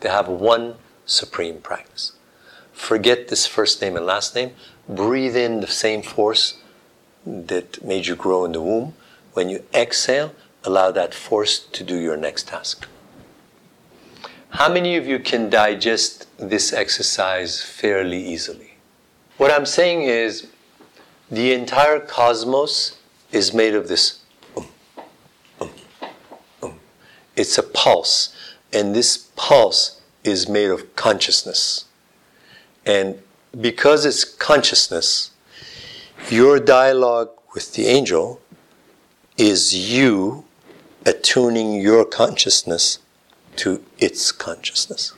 They 0.06 0.12
have 0.12 0.28
one 0.28 0.76
supreme 1.08 1.62
practice. 1.62 2.12
Forget 2.74 3.30
this 3.30 3.48
first 3.48 3.82
name 3.82 3.98
and 3.98 4.06
last 4.06 4.36
name. 4.36 4.52
Breathe 4.88 5.36
in 5.36 5.62
the 5.62 5.68
same 5.68 6.04
force 6.04 6.60
that 7.26 7.84
made 7.84 8.06
you 8.06 8.16
grow 8.16 8.46
in 8.46 8.52
the 8.52 8.62
womb. 8.62 8.94
When 9.34 9.50
you 9.50 9.64
exhale, 9.74 10.36
allow 10.64 10.92
that 10.92 11.16
force 11.16 11.58
to 11.58 11.84
do 11.84 11.98
your 11.98 12.18
next 12.18 12.50
task. 12.50 12.88
How 14.50 14.72
many 14.72 14.96
of 14.96 15.08
you 15.08 15.18
can 15.18 15.50
digest 15.50 16.28
this 16.38 16.72
exercise 16.72 17.64
fairly 17.64 18.24
easily? 18.24 18.78
What 19.38 19.50
I'm 19.50 19.66
saying 19.66 20.04
is 20.04 20.46
the 21.32 21.52
entire 21.52 22.00
cosmos 22.00 23.00
is 23.32 23.56
made 23.56 23.74
of 23.74 23.88
this. 23.88 24.20
It's 27.36 27.58
a 27.58 27.64
pulse, 27.64 28.36
and 28.76 28.94
this 28.94 29.30
pulse 29.38 30.02
is 30.26 30.50
made 30.50 30.70
of 30.70 30.96
consciousness. 30.98 31.86
And 32.86 33.22
because 33.60 34.06
it's 34.06 34.26
consciousness, 34.26 35.32
your 36.30 36.60
dialogue 36.60 37.30
with 37.54 37.74
the 37.74 37.88
angel 37.88 38.42
is 39.38 39.74
you 39.74 40.44
attuning 41.06 41.80
your 41.82 42.04
consciousness 42.04 43.00
to 43.56 43.82
its 43.98 44.34
consciousness. 44.34 45.14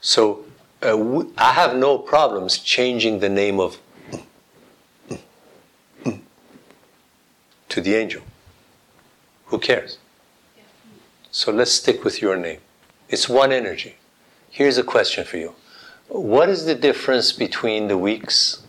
So 0.00 0.44
uh, 0.82 1.24
I 1.38 1.52
have 1.52 1.76
no 1.76 1.98
problems 1.98 2.58
changing 2.58 3.20
the 3.20 3.28
name 3.28 3.60
of 3.60 3.78
to 7.68 7.80
the 7.80 7.94
angel. 7.94 8.22
Who 9.46 9.58
cares? 9.58 9.98
So 11.36 11.52
let's 11.52 11.72
stick 11.72 12.02
with 12.02 12.22
your 12.22 12.34
name. 12.34 12.60
It's 13.10 13.28
one 13.28 13.52
energy. 13.52 13.96
Here's 14.48 14.78
a 14.78 14.82
question 14.82 15.22
for 15.22 15.36
you 15.36 15.54
What 16.08 16.48
is 16.48 16.64
the 16.64 16.74
difference 16.74 17.30
between 17.30 17.88
the 17.88 17.98
weeks 17.98 18.62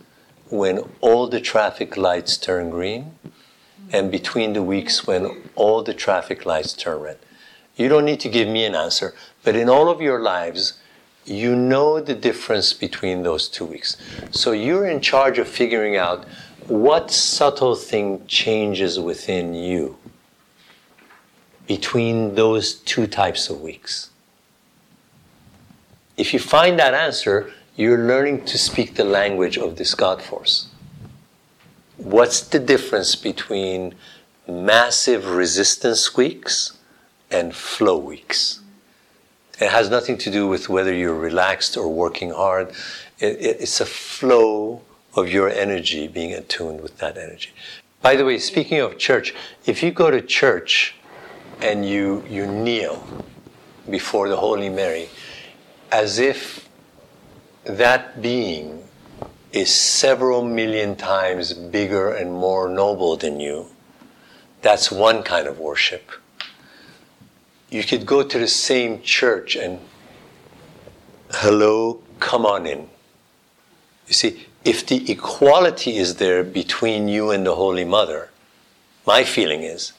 when 0.50 0.80
all 1.00 1.28
the 1.28 1.40
traffic 1.40 1.96
lights 1.96 2.36
turn 2.36 2.68
green 2.68 3.12
and 3.90 4.10
between 4.10 4.52
the 4.52 4.62
weeks 4.62 5.06
when 5.06 5.48
all 5.54 5.82
the 5.82 5.94
traffic 5.94 6.44
lights 6.44 6.74
turn 6.74 7.00
red. 7.00 7.18
You 7.74 7.88
don't 7.88 8.04
need 8.04 8.20
to 8.20 8.28
give 8.28 8.48
me 8.48 8.66
an 8.66 8.74
answer, 8.74 9.14
but 9.44 9.56
in 9.56 9.70
all 9.70 9.88
of 9.88 10.02
your 10.02 10.20
lives, 10.20 10.78
you 11.24 11.56
know 11.56 12.00
the 12.00 12.14
difference 12.14 12.74
between 12.74 13.22
those 13.22 13.48
two 13.48 13.64
weeks. 13.64 13.96
So 14.30 14.52
you're 14.52 14.86
in 14.86 15.00
charge 15.00 15.38
of 15.38 15.48
figuring 15.48 15.96
out 15.96 16.26
what 16.66 17.10
subtle 17.10 17.76
thing 17.76 18.26
changes 18.26 19.00
within 19.00 19.54
you 19.54 19.96
between 21.68 22.34
those 22.34 22.74
two 22.74 23.06
types 23.06 23.50
of 23.50 23.60
weeks. 23.60 24.10
If 26.16 26.32
you 26.32 26.40
find 26.40 26.78
that 26.78 26.94
answer, 26.94 27.52
you're 27.76 28.08
learning 28.08 28.46
to 28.46 28.58
speak 28.58 28.96
the 28.96 29.04
language 29.04 29.56
of 29.58 29.76
this 29.76 29.94
God 29.94 30.20
force. 30.20 30.66
what's 31.98 32.40
the 32.40 32.58
difference 32.58 33.16
between 33.16 33.94
massive 34.46 35.26
resistance 35.26 36.16
weeks 36.16 36.78
and 37.30 37.54
flow 37.54 37.98
weeks? 37.98 38.60
It 39.60 39.70
has 39.70 39.90
nothing 39.90 40.16
to 40.18 40.30
do 40.30 40.46
with 40.46 40.68
whether 40.68 40.94
you're 40.94 41.22
relaxed 41.30 41.76
or 41.76 41.88
working 41.92 42.30
hard. 42.30 42.68
It, 43.18 43.34
it, 43.48 43.56
it's 43.60 43.80
a 43.80 43.86
flow 43.86 44.82
of 45.14 45.28
your 45.28 45.50
energy 45.50 46.06
being 46.06 46.32
attuned 46.32 46.80
with 46.80 46.98
that 46.98 47.18
energy. 47.18 47.50
By 48.00 48.14
the 48.14 48.24
way, 48.24 48.38
speaking 48.38 48.78
of 48.80 48.96
church, 48.96 49.34
if 49.66 49.82
you 49.82 49.90
go 49.90 50.10
to 50.10 50.22
church 50.22 50.94
and 51.60 51.88
you, 51.88 52.24
you 52.28 52.46
kneel 52.46 53.06
before 53.88 54.28
the 54.28 54.36
Holy 54.36 54.68
Mary, 54.68 55.08
as 55.90 56.18
if 56.18 56.68
that 57.64 58.22
being 58.22 58.84
is 59.52 59.74
several 59.74 60.42
million 60.44 60.94
times 60.94 61.52
bigger 61.52 62.12
and 62.12 62.32
more 62.32 62.68
noble 62.68 63.16
than 63.16 63.40
you, 63.40 63.66
that's 64.62 64.90
one 64.90 65.22
kind 65.22 65.46
of 65.46 65.58
worship. 65.58 66.10
You 67.70 67.82
could 67.82 68.06
go 68.06 68.22
to 68.22 68.38
the 68.38 68.48
same 68.48 69.02
church 69.02 69.56
and, 69.56 69.78
hello, 71.30 72.02
come 72.18 72.46
on 72.46 72.66
in. 72.66 72.88
You 74.06 74.14
see, 74.14 74.46
if 74.64 74.86
the 74.86 75.10
equality 75.10 75.96
is 75.96 76.16
there 76.16 76.42
between 76.42 77.08
you 77.08 77.30
and 77.30 77.46
the 77.46 77.54
Holy 77.54 77.84
Mother, 77.84 78.30
my 79.06 79.24
feeling 79.24 79.62
is 79.62 79.92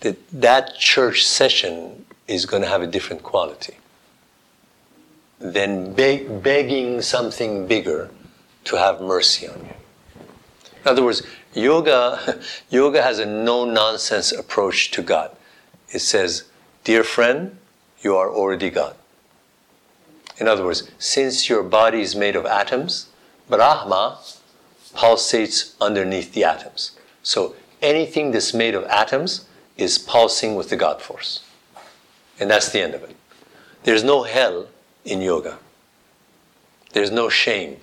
that 0.00 0.16
that 0.30 0.76
church 0.76 1.24
session 1.24 2.06
is 2.28 2.46
going 2.46 2.62
to 2.62 2.68
have 2.68 2.82
a 2.82 2.86
different 2.86 3.22
quality 3.22 3.76
than 5.38 5.92
beg- 5.92 6.42
begging 6.42 7.00
something 7.02 7.66
bigger 7.66 8.10
to 8.64 8.76
have 8.76 9.00
mercy 9.00 9.48
on 9.48 9.58
you. 9.60 10.22
In 10.84 10.90
other 10.90 11.04
words, 11.04 11.22
yoga, 11.54 12.40
yoga 12.70 13.02
has 13.02 13.18
a 13.18 13.26
no 13.26 13.64
nonsense 13.64 14.32
approach 14.32 14.90
to 14.92 15.02
God. 15.02 15.36
It 15.90 16.00
says, 16.00 16.44
Dear 16.84 17.04
friend, 17.04 17.58
you 18.00 18.16
are 18.16 18.30
already 18.30 18.70
God. 18.70 18.94
In 20.38 20.48
other 20.48 20.64
words, 20.64 20.90
since 20.98 21.48
your 21.48 21.62
body 21.62 22.02
is 22.02 22.14
made 22.14 22.36
of 22.36 22.44
atoms, 22.44 23.08
Brahma 23.48 24.18
pulsates 24.94 25.74
underneath 25.80 26.32
the 26.32 26.44
atoms. 26.44 26.92
So 27.22 27.54
anything 27.82 28.32
that's 28.32 28.54
made 28.54 28.74
of 28.74 28.84
atoms 28.84 29.45
is 29.76 29.98
pulsing 29.98 30.54
with 30.54 30.70
the 30.70 30.76
God 30.76 31.02
force. 31.02 31.42
And 32.38 32.50
that's 32.50 32.70
the 32.70 32.80
end 32.80 32.94
of 32.94 33.02
it. 33.02 33.16
There's 33.84 34.04
no 34.04 34.24
hell 34.24 34.68
in 35.04 35.20
yoga. 35.20 35.58
There's 36.92 37.10
no 37.10 37.28
shame. 37.28 37.78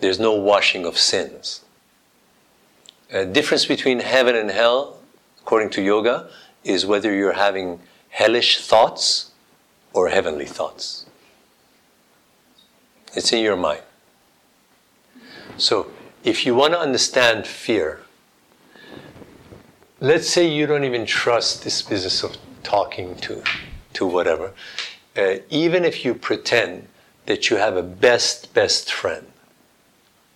There's 0.00 0.18
no 0.18 0.34
washing 0.34 0.84
of 0.84 0.98
sins. 0.98 1.62
A 3.10 3.24
difference 3.24 3.66
between 3.66 4.00
heaven 4.00 4.36
and 4.36 4.50
hell, 4.50 4.98
according 5.40 5.70
to 5.70 5.82
yoga, 5.82 6.30
is 6.62 6.86
whether 6.86 7.12
you're 7.12 7.32
having 7.32 7.80
hellish 8.10 8.64
thoughts 8.64 9.30
or 9.92 10.08
heavenly 10.08 10.46
thoughts. 10.46 11.06
It's 13.14 13.32
in 13.32 13.42
your 13.42 13.56
mind. 13.56 13.82
So, 15.56 15.90
if 16.22 16.46
you 16.46 16.54
want 16.54 16.74
to 16.74 16.78
understand 16.78 17.46
fear, 17.46 18.00
let's 20.00 20.28
say 20.28 20.48
you 20.48 20.66
don't 20.66 20.84
even 20.84 21.04
trust 21.04 21.62
this 21.62 21.82
business 21.82 22.24
of 22.24 22.36
talking 22.62 23.14
to, 23.16 23.42
to 23.92 24.06
whatever. 24.06 24.52
Uh, 25.16 25.36
even 25.50 25.84
if 25.84 26.04
you 26.04 26.14
pretend 26.14 26.88
that 27.26 27.50
you 27.50 27.56
have 27.56 27.76
a 27.76 27.82
best, 27.82 28.52
best 28.54 28.92
friend, 28.92 29.26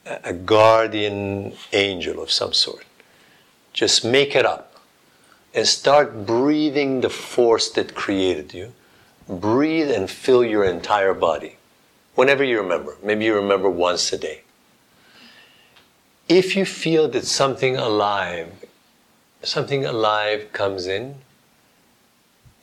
a 0.04 0.34
guardian 0.34 1.54
angel 1.72 2.22
of 2.22 2.30
some 2.30 2.52
sort, 2.52 2.84
just 3.72 4.04
make 4.04 4.36
it 4.36 4.44
up 4.44 4.82
and 5.54 5.66
start 5.66 6.26
breathing 6.26 7.00
the 7.00 7.08
force 7.08 7.70
that 7.70 7.94
created 7.94 8.52
you. 8.52 8.72
Breathe 9.28 9.90
and 9.90 10.10
fill 10.10 10.44
your 10.44 10.64
entire 10.64 11.14
body 11.14 11.56
whenever 12.14 12.44
you 12.44 12.60
remember. 12.60 12.96
Maybe 13.02 13.24
you 13.24 13.34
remember 13.34 13.70
once 13.70 14.12
a 14.12 14.18
day. 14.18 14.42
If 16.28 16.54
you 16.56 16.66
feel 16.66 17.08
that 17.08 17.24
something 17.24 17.76
alive, 17.76 18.63
something 19.48 19.84
alive 19.84 20.52
comes 20.52 20.86
in, 20.86 21.16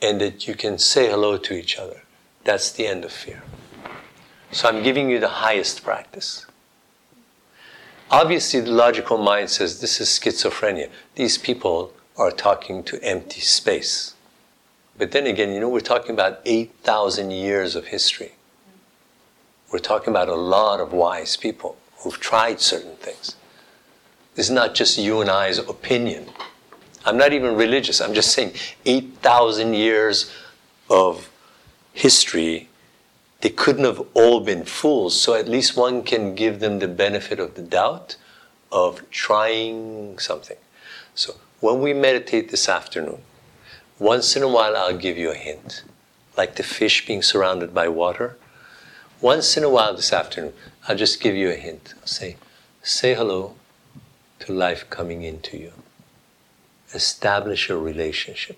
and 0.01 0.19
that 0.21 0.47
you 0.47 0.55
can 0.55 0.77
say 0.77 1.09
hello 1.09 1.37
to 1.37 1.53
each 1.53 1.77
other, 1.77 2.01
that's 2.43 2.71
the 2.71 2.87
end 2.87 3.05
of 3.05 3.11
fear. 3.11 3.43
So 4.51 4.67
I'm 4.67 4.83
giving 4.83 5.09
you 5.09 5.19
the 5.19 5.27
highest 5.27 5.83
practice. 5.83 6.45
Obviously, 8.09 8.59
the 8.59 8.71
logical 8.71 9.17
mind 9.17 9.49
says 9.49 9.79
this 9.79 10.01
is 10.01 10.09
schizophrenia. 10.09 10.89
These 11.15 11.37
people 11.37 11.93
are 12.17 12.31
talking 12.31 12.83
to 12.83 13.01
empty 13.01 13.39
space. 13.39 14.15
But 14.97 15.11
then 15.11 15.25
again, 15.25 15.53
you 15.53 15.61
know, 15.61 15.69
we're 15.69 15.79
talking 15.79 16.11
about 16.11 16.41
8,000 16.45 17.31
years 17.31 17.75
of 17.75 17.87
history. 17.87 18.33
We're 19.71 19.79
talking 19.79 20.11
about 20.11 20.27
a 20.27 20.35
lot 20.35 20.81
of 20.81 20.91
wise 20.91 21.37
people 21.37 21.77
who've 21.99 22.19
tried 22.19 22.59
certain 22.59 22.97
things. 22.97 23.37
This 24.35 24.47
is 24.47 24.51
not 24.51 24.75
just 24.75 24.97
you 24.97 25.21
and 25.21 25.29
I's 25.29 25.57
opinion. 25.57 26.27
I'm 27.05 27.17
not 27.17 27.33
even 27.33 27.55
religious. 27.55 27.99
I'm 28.01 28.13
just 28.13 28.31
saying 28.31 28.53
8,000 28.85 29.73
years 29.73 30.31
of 30.89 31.29
history, 31.93 32.69
they 33.41 33.49
couldn't 33.49 33.85
have 33.85 34.05
all 34.13 34.39
been 34.41 34.65
fools. 34.65 35.19
So 35.19 35.33
at 35.33 35.47
least 35.47 35.75
one 35.75 36.03
can 36.03 36.35
give 36.35 36.59
them 36.59 36.79
the 36.79 36.87
benefit 36.87 37.39
of 37.39 37.55
the 37.55 37.61
doubt 37.61 38.17
of 38.71 39.09
trying 39.09 40.19
something. 40.19 40.57
So 41.15 41.35
when 41.59 41.81
we 41.81 41.93
meditate 41.93 42.49
this 42.49 42.69
afternoon, 42.69 43.21
once 43.99 44.35
in 44.35 44.43
a 44.43 44.47
while 44.47 44.75
I'll 44.75 44.97
give 44.97 45.17
you 45.17 45.31
a 45.31 45.35
hint, 45.35 45.83
like 46.37 46.55
the 46.55 46.63
fish 46.63 47.05
being 47.05 47.21
surrounded 47.21 47.73
by 47.73 47.87
water. 47.87 48.37
Once 49.19 49.57
in 49.57 49.63
a 49.63 49.69
while 49.69 49.95
this 49.95 50.13
afternoon, 50.13 50.53
I'll 50.87 50.97
just 50.97 51.21
give 51.21 51.35
you 51.35 51.49
a 51.49 51.55
hint. 51.55 51.93
I'll 51.99 52.07
say, 52.07 52.37
say 52.81 53.13
hello 53.13 53.55
to 54.39 54.53
life 54.53 54.89
coming 54.89 55.21
into 55.21 55.57
you. 55.57 55.73
Establish 56.93 57.69
a 57.69 57.77
relationship. 57.77 58.57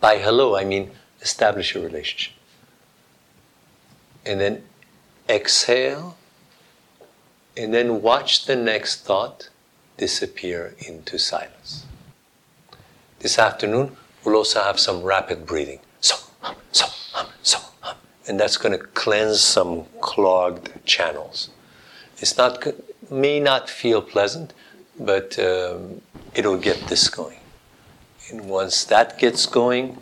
By 0.00 0.18
hello, 0.18 0.56
I 0.56 0.64
mean 0.64 0.92
establish 1.20 1.74
a 1.74 1.80
relationship. 1.80 2.34
And 4.24 4.40
then 4.40 4.62
exhale, 5.28 6.16
and 7.56 7.72
then 7.72 8.02
watch 8.02 8.46
the 8.46 8.56
next 8.56 9.04
thought 9.04 9.48
disappear 9.96 10.74
into 10.86 11.18
silence. 11.18 11.84
This 13.18 13.38
afternoon, 13.38 13.96
we'll 14.24 14.36
also 14.36 14.62
have 14.62 14.80
some 14.80 15.02
rapid 15.02 15.44
breathing. 15.44 15.80
So, 16.00 16.16
hum, 16.40 16.56
so, 16.72 16.86
hum, 17.12 17.26
so, 17.42 17.58
hum. 17.80 17.96
And 18.26 18.40
that's 18.40 18.56
going 18.56 18.78
to 18.78 18.84
cleanse 18.84 19.40
some 19.40 19.84
clogged 20.00 20.84
channels. 20.86 21.50
It's 22.18 22.36
not, 22.36 22.66
may 23.10 23.40
not 23.40 23.68
feel 23.68 24.00
pleasant, 24.00 24.54
but 24.98 25.38
um, 25.38 26.00
it'll 26.34 26.58
get 26.58 26.78
this 26.88 27.08
going. 27.08 27.39
And 28.30 28.48
once 28.48 28.84
that 28.84 29.18
gets 29.18 29.46
going, 29.46 29.98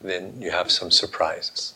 then 0.00 0.40
you 0.40 0.50
have 0.50 0.70
some 0.70 0.90
surprises. 0.90 1.74